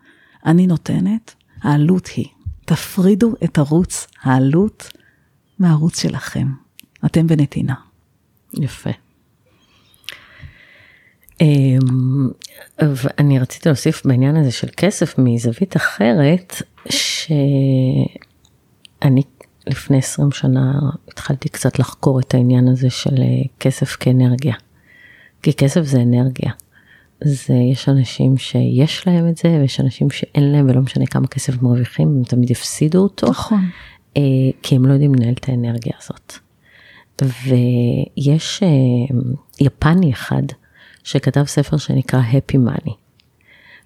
אני 0.47 0.67
נותנת, 0.67 1.35
העלות 1.63 2.07
היא. 2.07 2.27
תפרידו 2.65 3.35
את 3.45 3.59
ערוץ 3.59 4.07
העלות 4.23 4.93
מהערוץ 5.59 6.01
שלכם. 6.01 6.49
אתם 7.07 7.27
בנתינה. 7.27 7.75
יפה. 8.55 8.91
אמ, 11.41 12.29
ואני 12.83 13.39
רציתי 13.39 13.69
להוסיף 13.69 14.07
בעניין 14.07 14.37
הזה 14.37 14.51
של 14.51 14.69
כסף 14.77 15.19
מזווית 15.19 15.77
אחרת, 15.77 16.63
שאני 16.89 19.23
לפני 19.67 19.99
20 19.99 20.33
שנה 20.33 20.73
התחלתי 21.09 21.49
קצת 21.49 21.79
לחקור 21.79 22.21
את 22.21 22.35
העניין 22.35 22.69
הזה 22.69 22.91
של 22.91 23.23
אה, 23.23 23.27
כסף 23.61 23.97
כאנרגיה. 24.01 24.55
כי 25.43 25.53
כסף 25.53 25.83
זה 25.83 26.03
אנרגיה. 26.03 26.53
זה, 27.25 27.55
יש 27.73 27.89
אנשים 27.89 28.37
שיש 28.37 29.07
להם 29.07 29.29
את 29.29 29.37
זה, 29.37 29.59
ויש 29.61 29.81
אנשים 29.81 30.11
שאין 30.11 30.53
להם, 30.53 30.69
ולא 30.69 30.81
משנה 30.81 31.07
כמה 31.07 31.27
כסף 31.27 31.63
מרוויחים, 31.63 32.09
הם 32.09 32.25
תמיד 32.25 32.51
יפסידו 32.51 32.99
אותו. 32.99 33.31
נכון. 33.31 33.69
אה, 34.17 34.23
כי 34.63 34.77
הם 34.77 34.87
לא 34.87 34.93
יודעים 34.93 35.15
לנהל 35.15 35.33
את 35.33 35.49
האנרגיה 35.49 35.93
הזאת. 36.03 36.33
ויש 37.23 38.63
אה, 38.63 39.17
יפני 39.61 40.13
אחד 40.13 40.43
שכתב 41.05 41.45
ספר 41.45 41.77
שנקרא 41.77 42.21
Happy 42.21 42.57
Money, 42.57 42.93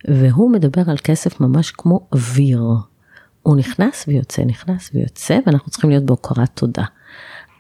והוא 0.09 0.51
מדבר 0.51 0.83
על 0.91 0.97
כסף 1.05 1.41
ממש 1.41 1.71
כמו 1.71 2.07
אוויר. 2.13 2.63
הוא 3.43 3.57
נכנס 3.57 4.05
ויוצא, 4.09 4.43
נכנס 4.45 4.91
ויוצא, 4.95 5.39
ואנחנו 5.47 5.71
צריכים 5.71 5.91
להיות 5.91 6.05
בהוקרת 6.05 6.51
תודה. 6.55 6.85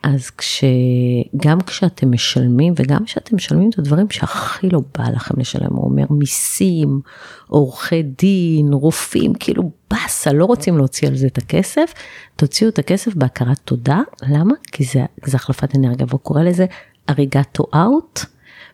אז 0.02 0.30
כשגם 0.30 1.60
כשאתם 1.66 2.12
משלמים 2.12 2.72
וגם 2.76 3.04
כשאתם 3.04 3.36
משלמים 3.36 3.70
את 3.70 3.78
הדברים 3.78 4.10
שהכי 4.10 4.68
לא 4.68 4.80
בא 4.98 5.08
לכם 5.08 5.40
לשלם, 5.40 5.70
הוא 5.70 5.84
אומר 5.84 6.04
מיסים, 6.10 7.00
עורכי 7.46 8.02
דין, 8.02 8.72
רופאים, 8.72 9.34
כאילו 9.34 9.70
באסה, 9.90 10.32
לא 10.32 10.44
רוצים 10.44 10.76
להוציא 10.76 11.08
על 11.08 11.16
זה 11.16 11.26
את 11.26 11.38
הכסף, 11.38 11.92
תוציאו 12.36 12.70
את 12.70 12.78
הכסף 12.78 13.14
בהכרת 13.14 13.58
תודה, 13.64 14.00
למה? 14.22 14.54
כי 14.72 14.84
זה, 14.84 15.04
זה 15.24 15.36
החלפת 15.36 15.76
אנרגיה, 15.76 16.06
והוא 16.08 16.20
קורא 16.20 16.42
לזה 16.42 16.66
אריגטו 17.10 17.64
אאוט, 17.74 18.20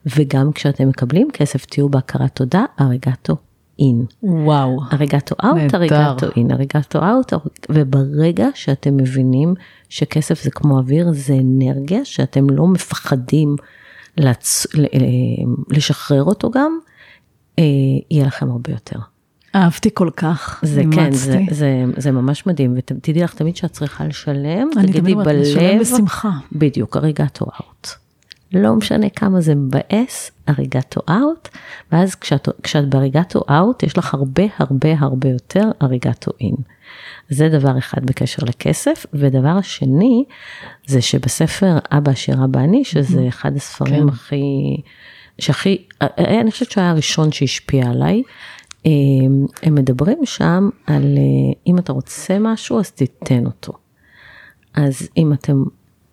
וגם 0.07 0.53
כשאתם 0.53 0.89
מקבלים 0.89 1.29
כסף 1.33 1.65
תהיו 1.65 1.89
בהכרת 1.89 2.37
תודה, 2.37 2.65
אריגטו 2.81 3.37
אין. 3.79 4.05
וואו. 4.23 4.79
אריגטו 4.93 5.35
אאוט, 5.45 5.75
אריגטו 5.75 6.27
אין, 6.37 6.51
אריגטו 6.51 6.99
אאוט, 6.99 7.33
וברגע 7.69 8.49
שאתם 8.55 8.97
מבינים 8.97 9.55
שכסף 9.89 10.43
זה 10.43 10.51
כמו 10.51 10.79
אוויר, 10.79 11.13
זה 11.13 11.35
אנרגיה 11.35 12.05
שאתם 12.05 12.51
לא 12.51 12.67
מפחדים 12.67 13.57
לצ... 14.17 14.67
לשחרר 15.71 16.25
אותו 16.25 16.51
גם, 16.51 16.79
אה, 17.59 17.65
יהיה 18.11 18.27
לכם 18.27 18.51
הרבה 18.51 18.73
יותר. 18.73 18.99
אהבתי 19.55 19.91
כל 19.95 20.11
כך, 20.17 20.61
זה 20.63 20.83
כן, 20.93 21.13
זה, 21.13 21.39
זה, 21.51 21.85
זה 21.97 22.13
ממש 22.13 22.47
מדהים, 22.47 22.75
ותדעי 22.77 23.23
לך 23.23 23.35
תמיד 23.35 23.57
שאת 23.57 23.71
צריכה 23.71 24.05
לשלם, 24.05 24.69
אני 24.77 24.87
תגידי 24.87 25.01
תמיד 25.01 25.17
בלב, 25.19 25.41
לשלם 25.41 25.79
בשמחה. 25.81 26.31
בדיוק, 26.53 26.97
אריגטו 26.97 27.45
אאוט. 27.45 28.04
לא 28.55 28.75
משנה 28.75 29.11
כמה 29.11 29.41
זה 29.41 29.55
מבאס, 29.55 30.31
אריגטו 30.49 31.01
אאוט, 31.11 31.49
ואז 31.93 32.15
כשאת, 32.15 32.49
כשאת 32.63 32.89
באריגטו 32.89 33.41
אאוט, 33.51 33.83
יש 33.83 33.99
לך 33.99 34.15
הרבה 34.15 34.43
הרבה 34.59 34.89
הרבה 34.99 35.29
יותר 35.29 35.71
אריגטו 35.83 36.31
אין. 36.41 36.55
זה 37.29 37.49
דבר 37.49 37.79
אחד 37.79 38.07
בקשר 38.07 38.43
לכסף, 38.47 39.07
ודבר 39.15 39.49
השני, 39.59 40.25
זה 40.87 41.03
שבספר 41.03 41.79
אבא 41.93 42.13
עשיר 42.13 42.45
אבא 42.45 42.61
אני, 42.61 42.85
שזה 42.85 43.29
אחד 43.29 43.57
הספרים 43.57 44.03
כן. 44.03 44.09
הכי, 44.09 44.77
שהכי, 45.39 45.85
אני 46.19 46.51
חושבת 46.51 46.71
שהוא 46.71 46.83
היה 46.83 46.91
הראשון 46.91 47.33
שהשפיע 47.33 47.91
עליי. 47.91 48.23
הם 48.85 49.47
הם 49.63 49.75
מדברים 49.75 50.19
שם 50.25 50.69
על 50.87 51.03
אה, 51.03 51.61
אם 51.67 51.79
אתה 51.79 51.93
רוצה 51.93 52.37
משהו 52.41 52.81
אז 52.81 52.91
תיתן 52.91 53.47
אותו. 53.47 53.73
אז 54.75 55.09
אם 55.17 55.33
אתם 55.33 55.63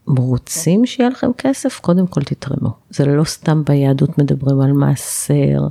רוצים 0.07 0.85
שיהיה 0.85 1.09
לכם 1.09 1.31
כסף, 1.37 1.79
קודם 1.79 2.07
כל 2.07 2.21
תתרמו. 2.21 2.69
זה 2.89 3.05
לא 3.05 3.23
סתם 3.23 3.63
ביהדות 3.65 4.17
מדברים 4.17 4.61
על 4.61 4.71
מעשר, 4.71 5.67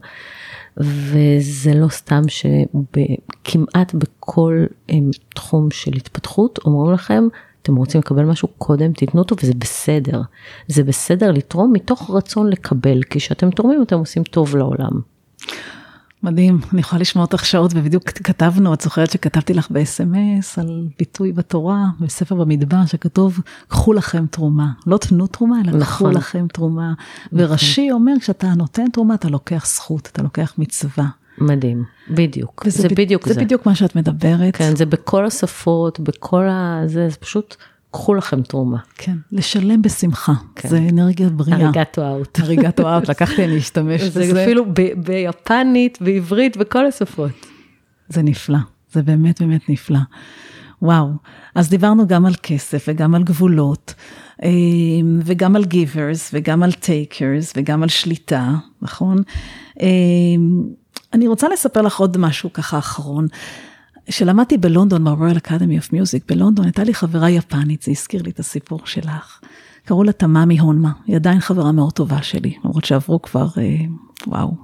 וזה 0.77 1.75
לא 1.75 1.89
סתם 1.89 2.23
שכמעט 2.29 3.95
בכל 3.95 4.65
הם, 4.89 5.11
תחום 5.35 5.71
של 5.71 5.93
התפתחות 5.97 6.59
אומרים 6.65 6.93
לכם, 6.93 7.29
אתם 7.63 7.77
רוצים 7.77 8.01
לקבל 8.01 8.25
משהו 8.25 8.49
קודם, 8.59 8.93
תיתנו 8.93 9.21
אותו 9.21 9.37
וזה 9.43 9.53
בסדר. 9.59 10.21
זה 10.69 10.85
בסדר 10.85 11.31
לתרום 11.31 11.73
מתוך 11.73 12.11
רצון 12.15 12.51
לקבל, 12.51 13.03
כי 13.03 13.19
כשאתם 13.19 13.51
תורמים 13.51 13.83
אתם 13.83 13.99
עושים 13.99 14.23
טוב 14.23 14.57
לעולם. 14.57 15.01
מדהים, 16.23 16.61
אני 16.73 16.81
יכולה 16.81 17.01
לשמוע 17.01 17.25
אותך 17.25 17.45
שעות, 17.45 17.73
ובדיוק 17.75 18.05
כתבנו, 18.05 18.75
את 18.75 18.81
זוכרת 18.81 19.11
שכתבתי 19.11 19.55
לך 19.55 19.71
ב-SMS 19.71 20.61
על 20.61 20.89
ביטוי 20.99 21.33
בתורה, 21.33 21.85
בספר 22.01 22.35
במדבר, 22.35 22.87
שכתוב, 22.87 23.41
קחו 23.69 23.93
לכם 23.93 24.27
תרומה. 24.27 24.73
לא 24.87 24.97
תנו 24.97 25.27
תרומה, 25.27 25.57
אלא 25.61 25.73
נכון. 25.73 25.83
קחו 25.83 26.19
לכם 26.19 26.47
תרומה. 26.53 26.93
ורש"י 27.33 27.91
אומר, 27.93 28.13
כשאתה 28.21 28.49
נותן 28.49 28.91
תרומה, 28.93 29.15
אתה 29.15 29.29
לוקח 29.29 29.67
זכות, 29.67 30.09
אתה 30.13 30.23
לוקח 30.23 30.55
מצווה. 30.59 31.07
מדהים, 31.39 31.85
בדיוק. 32.11 32.65
זה 32.69 32.89
ב- 32.89 32.95
בדיוק 32.95 33.29
זה. 33.29 33.35
זה. 33.35 33.41
בדיוק 33.41 33.67
מה 33.67 33.75
שאת 33.75 33.97
מדברת. 33.97 34.57
כן, 34.57 34.77
זה 34.77 34.87
בכל 34.87 35.27
השפות, 35.27 36.01
בכל 36.01 36.49
ה... 36.49 36.83
זה, 36.87 37.09
זה 37.09 37.17
פשוט, 37.17 37.57
קחו 37.91 38.15
לכם 38.15 38.43
תרומה. 38.43 38.79
כן, 38.95 39.17
לשלם 39.33 39.83
בשמחה. 39.83 40.33
כן. 40.55 40.69
זה 40.69 40.79
אנרגיה 40.93 41.29
בריאה. 41.29 41.59
אריגטו 41.59 42.09
אאוט. 42.09 42.39
הריגת 42.41 42.81
אוהב, 42.81 43.11
לקחתי 43.11 43.45
אני 43.45 43.55
להשתמש 43.55 44.03
זה 44.03 44.21
בזה. 44.21 44.45
אפילו 44.45 44.65
ב- 44.65 44.93
ביפנית, 45.05 45.99
בעברית, 46.01 46.57
בכל 46.57 46.87
השפות. 46.87 47.31
זה 48.09 48.23
נפלא, 48.23 48.59
זה 48.93 49.03
באמת 49.03 49.43
באמת 49.43 49.69
נפלא. 49.69 49.99
וואו, 50.83 51.09
אז 51.55 51.69
דיברנו 51.69 52.07
גם 52.07 52.27
על 52.27 52.35
כסף 52.43 52.85
וגם 52.89 53.15
על 53.15 53.23
גבולות, 53.23 53.95
אה, 54.43 54.49
וגם 55.25 55.57
על 55.57 55.65
givers 55.65 56.21
וגם 56.33 56.63
על 56.63 56.71
takers 56.71 57.53
וגם 57.57 57.83
על 57.83 57.89
שליטה, 57.89 58.51
נכון? 58.83 59.19
אה, 59.81 59.87
אני 61.13 61.29
רוצה 61.29 61.49
לספר 61.49 61.83
לך 61.83 61.99
עוד 61.99 62.17
משהו 62.19 62.53
ככה 62.53 62.79
אחרון. 62.79 63.27
כשלמדתי 64.07 64.59
בלונדון, 64.59 65.05
ב-Royal 65.05 65.47
Academy 65.47 65.85
of 65.85 65.93
Music 65.93 66.25
בלונדון, 66.29 66.65
הייתה 66.65 66.85
לי 66.85 66.95
חברה 66.95 67.31
יפנית, 67.31 67.83
זה 67.83 67.91
הזכיר 67.91 68.23
לי 68.23 68.31
את 68.31 68.39
הסיפור 68.39 68.81
שלך. 68.85 69.41
קראו 69.85 70.05
לה 70.05 70.13
תממי 70.13 70.59
הונמה, 70.59 70.93
היא 71.07 71.17
עדיין 71.17 71.41
חברה 71.41 71.73
מאוד 71.73 71.93
טובה 71.93 72.23
שלי, 72.23 72.55
למרות 72.65 72.85
שעברו 72.85 73.23
כבר, 73.23 73.47
אה, 73.59 73.77
וואו, 74.27 74.55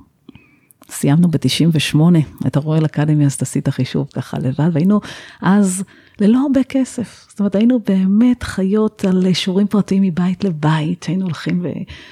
סיימנו 0.91 1.29
ב-98 1.29 1.99
את 2.47 2.57
הרואל 2.57 2.85
אקדמי, 2.85 3.27
אז 3.27 3.37
תעשי 3.37 3.59
את 3.59 3.69
החישוב 3.69 4.09
ככה 4.15 4.39
לבד, 4.39 4.71
והיינו 4.73 5.01
אז 5.43 5.85
ללא 6.21 6.39
הרבה 6.39 6.65
כסף. 6.65 7.27
זאת 7.29 7.39
אומרת, 7.39 7.55
היינו 7.55 7.81
באמת 7.87 8.43
חיות 8.43 9.05
על 9.05 9.33
שיעורים 9.33 9.67
פרטיים 9.67 10.03
מבית 10.03 10.45
לבית, 10.45 11.05
היינו 11.05 11.25
הולכים 11.25 11.67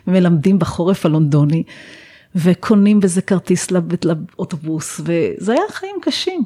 ומלמדים 0.07 0.59
בחורף 0.59 1.07
הלונדוני, 1.07 1.63
וקונים 2.35 3.01
בזה 3.01 3.23
כרטיס 3.23 3.69
לאוטובוס, 4.05 5.01
וזה 5.01 5.53
היה 5.53 5.63
חיים 5.71 5.97
קשים. 6.03 6.45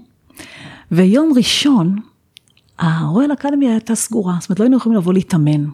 ויום 0.92 1.32
ראשון, 1.36 1.96
ה 2.78 2.87
Royal 2.87 3.32
Academy 3.32 3.70
הייתה 3.70 3.94
סגורה, 3.94 4.36
זאת 4.40 4.48
אומרת, 4.48 4.60
לא 4.60 4.64
היינו 4.64 4.76
יכולים 4.76 4.98
לבוא 4.98 5.12
להתאמן. 5.12 5.64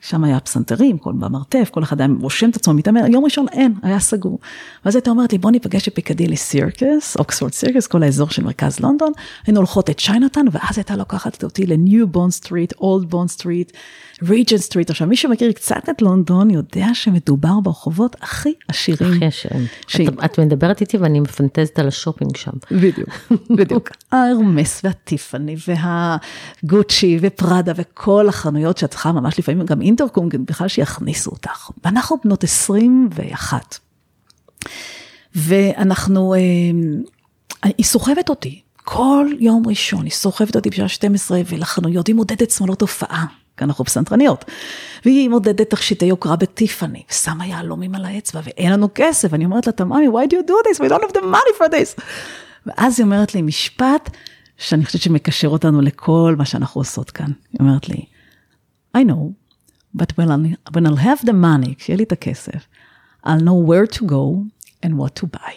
שם 0.00 0.24
היה 0.24 0.40
פסנתרים, 0.40 0.98
כל 0.98 1.12
במרתף, 1.12 1.68
כל 1.72 1.82
אחד 1.82 2.00
היה 2.00 2.10
רושם 2.20 2.50
את 2.50 2.56
עצמו, 2.56 2.74
מתאמן, 2.74 3.12
יום 3.12 3.24
ראשון 3.24 3.46
אין, 3.52 3.74
היה 3.82 3.98
סגור. 4.00 4.38
ואז 4.84 4.96
הייתה 4.96 5.10
אומרת 5.10 5.32
לי, 5.32 5.38
בוא 5.38 5.50
ניפגש 5.50 5.88
ב 5.88 5.92
Piccadilly 5.92 6.36
Circus, 6.36 7.16
Oxford 7.18 7.52
Circus, 7.52 7.86
כל 7.86 8.02
האזור 8.02 8.30
של 8.30 8.42
מרכז 8.44 8.80
לונדון, 8.80 9.12
היינו 9.46 9.58
הולכות 9.60 9.90
את 9.90 10.00
Chinatown, 10.00 10.44
ואז 10.52 10.78
הייתה 10.78 10.96
לוקחת 10.96 11.44
אותי 11.44 11.66
ל 11.66 11.76
New 11.76 12.06
Bond 12.08 12.30
Street, 12.30 12.72
Old 12.72 13.10
Bond 13.10 13.28
Street, 13.28 13.72
Regent 14.28 14.56
Street. 14.58 14.90
עכשיו, 14.90 15.08
מי 15.08 15.16
שמכיר 15.16 15.52
קצת 15.52 15.88
את 15.90 16.02
לונדון, 16.02 16.50
יודע 16.50 16.86
שמדובר 16.92 17.60
ברחובות 17.62 18.16
הכי 18.20 18.52
עשירים. 18.68 19.12
הכי 19.12 19.24
עשירים. 19.26 19.66
שהיא- 19.86 20.08
את- 20.08 20.24
את 20.24 20.38
מדברת 20.40 20.80
איתי 20.80 20.96
ואני 20.96 21.20
מפנטזת 21.20 21.78
על 21.78 21.88
השופינג 21.88 22.36
שם. 22.36 22.50
בדיוק, 22.70 23.08
בדיוק. 23.50 23.90
ההרמס 24.12 24.80
והטיפאני 24.84 25.56
והגוצ'י 26.62 27.18
ופראדה 27.20 27.72
וכל 27.76 28.28
החנויות 28.28 28.78
שאת 28.78 28.90
צריכה 28.90 29.12
ממש 29.12 29.38
לפעמים 29.38 29.66
גם 29.66 29.80
אינטרקום 29.90 30.28
בכלל 30.44 30.68
שיכניסו 30.68 31.30
אותך. 31.30 31.70
ואנחנו 31.84 32.16
בנות 32.24 32.44
21. 32.44 33.78
ואנחנו, 35.34 36.34
אה, 36.34 36.40
היא 37.64 37.86
סוחבת 37.86 38.28
אותי. 38.28 38.60
כל 38.84 39.26
יום 39.40 39.62
ראשון 39.66 40.04
היא 40.04 40.12
סוחבת 40.12 40.56
אותי 40.56 40.70
בשעה 40.70 40.88
12 40.88 41.40
ולחנויות, 41.46 42.06
היא 42.06 42.14
מודדת 42.14 42.50
שמאלות 42.50 42.80
הופעה, 42.80 43.26
כי 43.56 43.64
אנחנו 43.64 43.84
פסנתרניות. 43.84 44.44
והיא 45.04 45.28
מודדת 45.28 45.70
תכשיטי 45.70 46.04
יוקרה 46.04 46.36
בטיפאני, 46.36 47.02
ושמה 47.10 47.46
יהלומים 47.46 47.94
על 47.94 48.04
האצבע, 48.04 48.40
ואין 48.44 48.72
לנו 48.72 48.88
כסף. 48.94 49.34
אני 49.34 49.44
אומרת 49.44 49.66
לה, 49.66 49.72
תממי, 49.72 50.08
why 50.08 50.26
do 50.26 50.32
you 50.32 50.48
do 50.48 50.52
this? 50.68 50.80
We 50.80 50.88
don't 50.88 51.02
have 51.02 51.12
the 51.12 51.24
money 51.24 51.58
for 51.58 51.70
this. 51.70 52.02
ואז 52.66 53.00
היא 53.00 53.04
אומרת 53.04 53.34
לי 53.34 53.42
משפט 53.42 54.10
שאני 54.56 54.84
חושבת 54.84 55.02
שמקשר 55.02 55.48
אותנו 55.48 55.80
לכל 55.80 56.34
מה 56.38 56.44
שאנחנו 56.44 56.80
עושות 56.80 57.10
כאן. 57.10 57.30
היא 57.52 57.60
אומרת 57.60 57.88
לי, 57.88 58.04
I 58.96 59.00
know, 59.00 59.49
but 59.96 60.12
when 60.18 60.28
I'll, 60.28 60.74
when 60.76 60.86
I'll 60.86 61.04
have 61.04 61.24
the 61.26 61.32
money, 61.32 61.74
כשיהיה 61.78 61.96
לי 61.96 62.02
את 62.02 62.12
הכסף, 62.12 62.66
I'll 63.26 63.28
know 63.40 63.68
where 63.70 63.96
to 63.96 64.02
go 64.02 64.44
and 64.86 64.90
what 64.90 65.22
to 65.22 65.26
buy. 65.36 65.54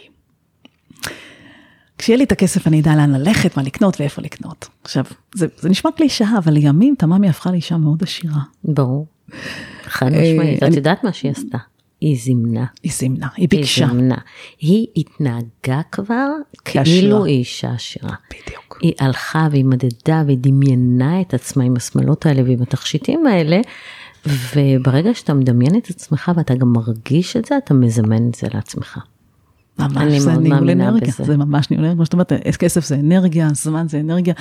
כשיהיה 1.97 2.17
לי 2.17 2.23
את 2.23 2.31
הכסף 2.31 2.67
אני 2.67 2.81
אדע 2.81 2.95
לאן 2.95 3.11
ללכת, 3.11 3.57
מה 3.57 3.63
לקנות 3.63 3.99
ואיפה 3.99 4.21
לקנות. 4.21 4.67
עכשיו, 4.83 5.03
זה, 5.35 5.47
זה 5.57 5.69
נשמע 5.69 5.91
קלישאה, 5.91 6.37
אבל 6.37 6.53
לימים 6.53 6.95
תממי 6.97 7.29
הפכה 7.29 7.51
לאישה 7.51 7.77
מאוד 7.77 8.03
עשירה. 8.03 8.39
ברור. 8.63 9.07
חד 9.83 10.13
אה, 10.13 10.21
משמעית. 10.33 10.57
את 10.57 10.63
אני- 10.63 10.75
יודעת 10.75 11.03
מה 11.03 11.13
שהיא 11.13 11.31
עשתה? 11.31 11.57
היא 12.01 12.17
זימנה. 12.19 12.65
היא 12.83 12.91
זימנה, 12.91 13.27
היא 13.37 13.49
ביקשה. 13.49 13.85
היא 13.85 13.91
זימנה. 13.93 14.17
היא 14.59 14.87
התנהגה 14.97 15.81
כבר. 15.91 16.27
כאילו 16.65 17.25
היא 17.25 17.37
אישה 17.39 17.71
עשירה. 17.73 18.15
בדיוק. 18.29 18.79
היא 18.81 18.93
הלכה 18.99 19.47
והיא 19.51 19.65
מדדה 19.65 20.23
והיא 20.25 20.37
דמיינה 20.41 21.21
את 21.21 21.33
עצמה 21.33 21.63
עם 21.63 21.75
השמלות 21.75 22.25
האלה 22.25 22.43
ועם 22.43 22.61
התכשיטים 22.61 23.27
האלה, 23.27 23.61
וברגע 24.25 25.13
שאתה 25.13 25.33
מדמיין 25.33 25.77
את 25.77 25.89
עצמך 25.89 26.31
ואתה 26.35 26.55
גם 26.55 26.73
מרגיש 26.73 27.37
את 27.37 27.45
זה, 27.45 27.57
אתה 27.57 27.73
מזמן 27.73 28.29
את 28.29 28.35
זה 28.35 28.47
לעצמך. 28.53 28.99
ממש, 29.79 30.13
זה 30.13 30.33
ניהול 30.33 30.69
אנרגיה, 30.69 31.07
בזה. 31.07 31.23
זה 31.23 31.37
ממש 31.37 31.69
ניהול 31.71 31.85
אנרגיה, 31.85 31.95
כמו 31.95 32.05
שאת 32.05 32.13
אומרת, 32.13 32.31
כסף 32.59 32.85
זה 32.85 32.95
אנרגיה, 32.95 33.49
זמן 33.53 33.87
זה 33.87 33.99
אנרגיה, 33.99 34.33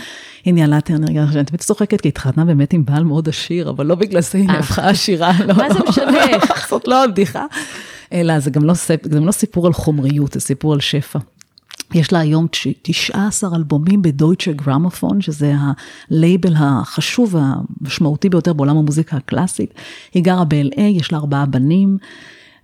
היא 0.45 0.55
ניהלה 0.55 0.78
את 0.78 0.91
האנרגיה, 0.91 1.22
אני 1.22 1.45
תמיד 1.45 1.61
צוחקת 1.61 2.01
כי 2.01 2.09
התחתנה 2.09 2.45
באמת 2.45 2.72
עם 2.72 2.85
בעל 2.85 3.05
מאוד 3.05 3.28
עשיר, 3.28 3.70
אבל 3.70 3.87
לא 3.87 3.95
בגלל 3.95 4.20
זה 4.20 4.39
היא 4.39 4.49
אה. 4.49 4.59
הפכה 4.59 4.89
עשירה, 4.89 5.33
לא, 5.47 5.55
מה 5.55 5.74
זה 5.74 5.78
משנה? 5.89 6.18
זאת 6.70 6.89
לא 6.89 7.05
הבדיחה, 7.05 7.47
אלא 8.12 8.39
זה 8.39 8.51
גם 8.51 8.64
לא, 8.64 8.74
זה 8.74 8.97
גם 9.09 9.26
לא 9.26 9.33
סיפור 9.33 9.66
על 9.66 9.72
חומריות, 9.72 10.33
זה 10.33 10.41
סיפור 10.41 10.72
על 10.72 10.80
שפע. 10.80 11.18
יש 11.95 12.12
לה 12.12 12.18
היום 12.18 12.47
19 12.82 13.57
אלבומים 13.57 14.03
בדויטשה 14.03 14.53
גרמופון, 14.53 15.20
שזה 15.20 15.55
הלייבל 16.11 16.55
החשוב 16.57 17.34
והמשמעותי 17.34 18.28
ביותר 18.28 18.53
בעולם 18.53 18.76
המוזיקה 18.76 19.16
הקלאסית. 19.16 19.74
היא 20.14 20.24
גרה 20.24 20.45
ב-LA, 20.45 20.80
יש 20.80 21.12
לה 21.12 21.18
ארבעה 21.18 21.47
בנים, 21.47 21.99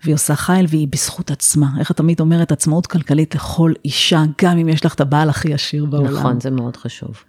והיא 0.05 0.15
עושה 0.15 0.37
חייל 0.37 0.67
והיא 0.69 0.89
בזכות 0.91 1.31
עצמה. 1.31 1.69
איך 1.79 1.91
את 1.91 1.97
תמיד 1.97 2.21
אומרת, 2.21 2.53
עצמאות 2.53 2.87
כלכלית 2.87 3.35
לכל 3.35 3.73
אישה, 3.85 4.23
גם 4.43 4.59
אם 4.59 4.69
יש 4.69 4.85
לך 4.87 4.95
את 4.95 5.01
הבעל 5.01 5.29
הכי 5.31 5.55
עשיר 5.55 5.85
בעולם. 5.85 6.15
נכון, 6.15 6.41
זה 6.41 6.51
מאוד 6.51 6.77
חשוב. 6.77 7.23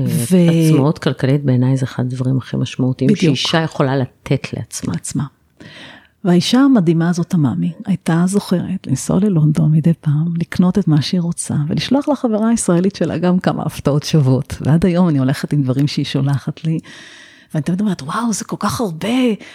ו... 0.00 0.36
עצמאות 0.66 0.98
כלכלית 0.98 1.44
בעיניי 1.44 1.76
זה 1.76 1.84
אחד 1.84 2.02
הדברים 2.04 2.38
הכי 2.38 2.56
משמעותיים, 2.56 3.10
בדיוק. 3.10 3.36
שאישה 3.36 3.58
יכולה 3.58 3.96
לתת 3.96 4.52
לעצמה. 4.52 4.92
לעצמה. 4.92 5.24
והאישה 6.24 6.60
המדהימה 6.60 7.08
הזאת, 7.08 7.34
המאמי, 7.34 7.72
הייתה 7.86 8.22
זוכרת 8.26 8.86
לנסוע 8.86 9.20
ללונדון 9.20 9.72
מדי 9.72 9.92
פעם, 10.00 10.34
לקנות 10.36 10.78
את 10.78 10.88
מה 10.88 11.02
שהיא 11.02 11.20
רוצה, 11.20 11.54
ולשלוח 11.68 12.08
לחברה 12.08 12.48
הישראלית 12.48 12.96
שלה 12.96 13.18
גם 13.18 13.38
כמה 13.38 13.62
הפתעות 13.62 14.02
שוות. 14.02 14.54
ועד 14.60 14.86
היום 14.86 15.08
אני 15.08 15.18
הולכת 15.18 15.52
עם 15.52 15.62
דברים 15.62 15.86
שהיא 15.86 16.04
שולחת 16.04 16.64
לי, 16.64 16.78
ואני 17.54 17.62
תמיד 17.62 17.80
אומרת, 17.80 18.02
וואו, 18.02 18.32
זה 18.32 18.44
כל 18.44 18.56
כך 18.58 18.80
הרבה, 18.80 19.08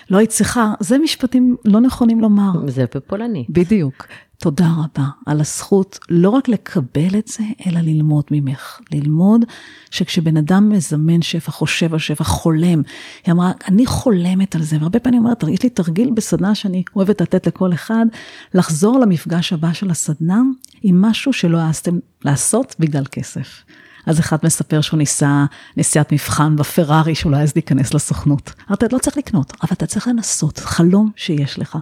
לא 0.09 0.17
היית 0.17 0.29
צריכה, 0.29 0.73
זה 0.79 0.97
משפטים 0.97 1.55
לא 1.65 1.79
נכונים 1.79 2.21
לומר. 2.21 2.51
זה 2.67 2.85
בפולני. 2.95 3.45
בדיוק. 3.49 4.07
תודה 4.41 4.67
רבה 4.77 5.07
על 5.25 5.39
הזכות 5.39 5.99
לא 6.09 6.29
רק 6.29 6.47
לקבל 6.47 7.17
את 7.19 7.27
זה, 7.27 7.43
אלא 7.65 7.79
ללמוד 7.79 8.23
ממך. 8.31 8.79
ללמוד 8.91 9.45
שכשבן 9.91 10.37
אדם 10.37 10.69
מזמן 10.69 11.21
שפע, 11.21 11.51
חושב 11.51 11.93
על 11.93 11.99
שפע, 11.99 12.23
חולם, 12.23 12.81
היא 13.25 13.31
אמרה, 13.31 13.51
אני 13.67 13.85
חולמת 13.85 14.55
על 14.55 14.61
זה, 14.61 14.77
והרבה 14.79 14.99
פעמים 14.99 15.23
אומרת, 15.23 15.43
יש 15.43 15.63
לי 15.63 15.69
תרגיל 15.69 16.11
בסדנה 16.11 16.55
שאני 16.55 16.83
אוהבת 16.95 17.21
לתת 17.21 17.47
לכל 17.47 17.73
אחד, 17.73 18.05
לחזור 18.53 18.99
למפגש 18.99 19.53
הבא 19.53 19.73
של 19.73 19.91
הסדנה 19.91 20.41
עם 20.81 21.01
משהו 21.01 21.33
שלא 21.33 21.57
העזתם 21.57 21.99
לעשות 22.25 22.75
בגלל 22.79 23.05
כסף. 23.11 23.63
אז 24.05 24.19
אחד 24.19 24.37
מספר 24.43 24.81
שהוא 24.81 24.97
ניסה 24.97 25.45
נסיעת 25.77 26.11
מבחן 26.11 26.55
בפרארי, 26.55 27.15
שהוא 27.15 27.31
לא 27.31 27.37
העז 27.37 27.51
להיכנס 27.55 27.93
לסוכנות. 27.93 28.53
אמרתי, 28.67 28.85
אתה 28.85 28.95
לא 28.95 29.01
צריך 29.01 29.17
לקנות, 29.17 29.53
אבל 29.61 29.69
אתה 29.73 29.85
צריך 29.85 30.07
לנסות, 30.07 30.59
חלום 30.59 31.11
שיש 31.15 31.59
לך. 31.59 31.77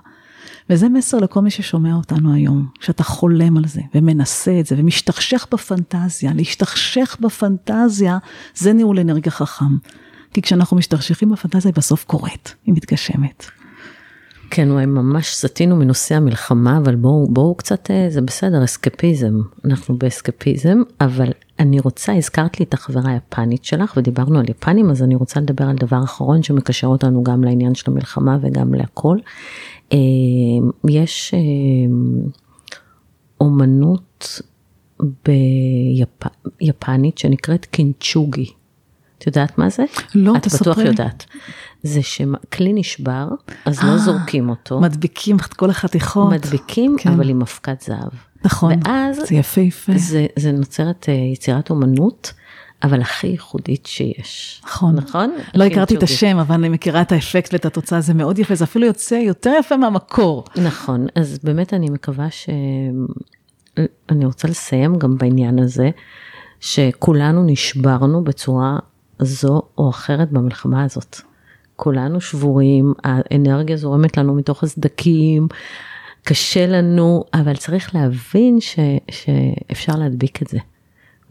וזה 0.69 0.89
מסר 0.89 1.17
לכל 1.17 1.41
מי 1.41 1.51
ששומע 1.51 1.95
אותנו 1.95 2.33
היום, 2.33 2.67
שאתה 2.79 3.03
חולם 3.03 3.57
על 3.57 3.67
זה 3.67 3.81
ומנסה 3.95 4.59
את 4.59 4.65
זה 4.65 4.75
ומשתכשך 4.79 5.47
בפנטזיה, 5.51 6.31
להשתכשך 6.33 7.17
בפנטזיה 7.19 8.17
זה 8.55 8.73
ניהול 8.73 8.99
אנרגיה 8.99 9.31
חכם. 9.31 9.77
כי 10.33 10.41
כשאנחנו 10.41 10.77
משתכשכים 10.77 11.29
בפנטזיה 11.29 11.69
היא 11.69 11.75
בסוף 11.75 12.03
קורית, 12.03 12.55
היא 12.65 12.73
מתגשמת. 12.73 13.45
כן, 14.51 14.71
וואי, 14.71 14.85
ממש 14.85 15.35
סטינו 15.35 15.75
מנושא 15.75 16.15
המלחמה, 16.15 16.77
אבל 16.77 16.95
בואו 16.95 17.27
בוא 17.27 17.55
קצת, 17.57 17.91
אה, 17.91 18.07
זה 18.09 18.21
בסדר, 18.21 18.63
אסקפיזם, 18.63 19.33
אנחנו 19.65 19.97
באסקפיזם, 19.97 20.81
אבל 21.01 21.31
אני 21.59 21.79
רוצה, 21.79 22.13
הזכרת 22.13 22.59
לי 22.59 22.65
את 22.65 22.73
החברה 22.73 23.11
היפנית 23.11 23.63
שלך, 23.63 23.93
ודיברנו 23.97 24.39
על 24.39 24.45
יפנים, 24.49 24.89
אז 24.89 25.03
אני 25.03 25.15
רוצה 25.15 25.39
לדבר 25.39 25.65
על 25.65 25.75
דבר 25.75 26.03
אחרון 26.03 26.43
שמקשר 26.43 26.87
אותנו 26.87 27.23
גם 27.23 27.43
לעניין 27.43 27.75
של 27.75 27.91
המלחמה 27.91 28.37
וגם 28.41 28.73
להכל. 28.73 29.17
אה, 29.93 29.97
יש 30.89 31.33
אה, 31.33 31.39
אומנות 33.41 34.41
ביפנית 36.61 37.17
שנקראת 37.17 37.65
קינצ'וגי. 37.65 38.51
את 39.17 39.27
יודעת 39.27 39.57
מה 39.57 39.69
זה? 39.69 39.83
לא, 40.15 40.33
תספרי. 40.41 40.57
את 40.57 40.61
בטוח 40.61 40.77
יודעת. 40.77 41.25
זה 41.83 42.01
שכלי 42.03 42.73
נשבר, 42.73 43.27
אז 43.65 43.83
לא 43.83 43.89
אה, 43.89 43.97
זורקים 43.97 44.49
אותו. 44.49 44.79
מדביקים 44.79 45.35
את 45.35 45.53
כל 45.53 45.69
החתיכות. 45.69 46.33
מדביקים, 46.33 46.95
כן. 46.99 47.11
אבל 47.11 47.29
עם 47.29 47.41
אבקת 47.41 47.81
זהב. 47.81 48.11
נכון, 48.43 48.73
ואז 48.85 49.17
זה 49.29 49.35
יפהפה. 49.35 49.91
זה, 49.95 50.25
זה 50.35 50.51
נוצרת 50.51 51.07
יצירת 51.33 51.69
אומנות. 51.69 52.33
אבל 52.83 53.01
הכי 53.01 53.27
ייחודית 53.27 53.85
שיש. 53.85 54.61
נכון. 54.65 54.95
נכון? 54.95 55.35
לא 55.55 55.63
הכרתי 55.63 55.95
את 55.95 56.03
השם, 56.03 56.37
אבל 56.37 56.55
אני 56.55 56.69
מכירה 56.69 57.01
את 57.01 57.11
האפקט 57.11 57.53
ואת 57.53 57.65
התוצאה, 57.65 58.01
זה 58.01 58.13
מאוד 58.13 58.39
יפה, 58.39 58.55
זה 58.55 58.63
אפילו 58.63 58.85
יוצא 58.85 59.15
יותר 59.15 59.51
יפה 59.59 59.77
מהמקור. 59.77 60.43
נכון, 60.57 61.07
אז 61.15 61.39
באמת 61.43 61.73
אני 61.73 61.89
מקווה 61.89 62.31
ש... 62.31 62.49
אני 64.09 64.25
רוצה 64.25 64.47
לסיים 64.47 64.95
גם 64.95 65.17
בעניין 65.17 65.59
הזה, 65.59 65.89
שכולנו 66.59 67.43
נשברנו 67.45 68.23
בצורה 68.23 68.77
זו 69.19 69.61
או 69.77 69.89
אחרת 69.89 70.31
במלחמה 70.31 70.83
הזאת. 70.83 71.21
כולנו 71.75 72.21
שבורים, 72.21 72.93
האנרגיה 73.03 73.77
זורמת 73.77 74.17
לנו 74.17 74.35
מתוך 74.35 74.63
הסדקים, 74.63 75.47
קשה 76.23 76.67
לנו, 76.67 77.23
אבל 77.33 77.55
צריך 77.55 77.95
להבין 77.95 78.61
ש... 78.61 78.79
שאפשר 79.11 79.93
להדביק 79.95 80.41
את 80.41 80.47
זה. 80.47 80.57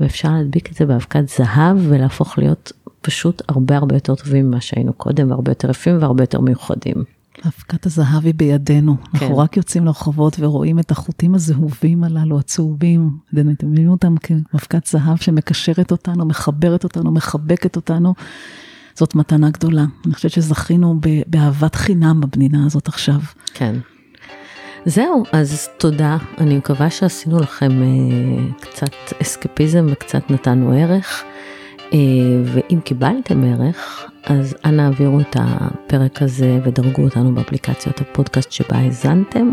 ואפשר 0.00 0.32
להדביק 0.32 0.70
את 0.70 0.74
זה 0.74 0.86
באבקת 0.86 1.28
זהב 1.28 1.76
ולהפוך 1.88 2.38
להיות 2.38 2.72
פשוט 3.00 3.42
הרבה 3.48 3.76
הרבה 3.76 3.96
יותר 3.96 4.14
טובים 4.14 4.46
ממה 4.46 4.60
שהיינו 4.60 4.92
קודם, 4.92 5.30
והרבה 5.30 5.50
יותר 5.50 5.70
יפים 5.70 5.96
והרבה 6.00 6.22
יותר 6.22 6.40
מיוחדים. 6.40 7.04
אבקת 7.46 7.86
הזהב 7.86 8.24
היא 8.24 8.34
בידינו, 8.34 8.96
כן. 8.96 9.08
אנחנו 9.14 9.38
רק 9.38 9.56
יוצאים 9.56 9.84
לרחובות 9.84 10.36
ורואים 10.40 10.78
את 10.78 10.90
החוטים 10.90 11.34
הזהובים 11.34 12.04
הללו, 12.04 12.38
הצהובים, 12.38 13.10
ומבינים 13.32 13.88
אותם 13.88 14.14
כאבקת 14.16 14.86
זהב 14.86 15.16
שמקשרת 15.16 15.92
אותנו, 15.92 16.26
מחברת 16.26 16.84
אותנו, 16.84 17.10
מחבקת 17.10 17.76
אותנו. 17.76 18.14
זאת 18.94 19.14
מתנה 19.14 19.50
גדולה. 19.50 19.84
אני 20.06 20.14
חושבת 20.14 20.32
שזכינו 20.32 21.00
באהבת 21.26 21.74
חינם 21.74 22.20
במדינה 22.20 22.66
הזאת 22.66 22.88
עכשיו. 22.88 23.20
כן. 23.54 23.74
זהו, 24.84 25.24
אז 25.32 25.68
תודה. 25.78 26.16
אני 26.38 26.56
מקווה 26.56 26.90
שעשינו 26.90 27.40
לכם 27.40 27.82
אה, 27.82 27.86
קצת 28.60 29.20
אסקפיזם 29.22 29.86
וקצת 29.90 30.30
נתנו 30.30 30.72
ערך. 30.72 31.24
אה, 31.92 31.98
ואם 32.44 32.80
קיבלתם 32.84 33.44
ערך, 33.44 34.10
אז 34.24 34.56
אנא 34.64 34.82
העבירו 34.82 35.20
את 35.20 35.36
הפרק 35.40 36.22
הזה 36.22 36.58
ודרגו 36.64 37.02
אותנו 37.02 37.34
באפליקציות 37.34 38.00
הפודקאסט 38.00 38.52
שבה 38.52 38.76
האזנתם. 38.78 39.52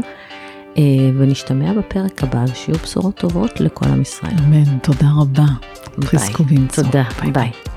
אה, 0.78 0.84
ונשתמע 1.17 1.73
בפרק 1.73 2.23
הבא, 2.23 2.45
ושיהיו 2.51 2.78
בשורות 2.78 3.15
טובות 3.15 3.59
לכל 3.59 3.86
עם 3.89 4.01
ישראל. 4.01 4.34
אמן, 4.39 4.80
תודה 4.80 5.07
רבה. 5.21 5.45
ביי. 5.97 6.34
תודה, 6.76 7.03
ביי. 7.21 7.32
ביי. 7.32 7.74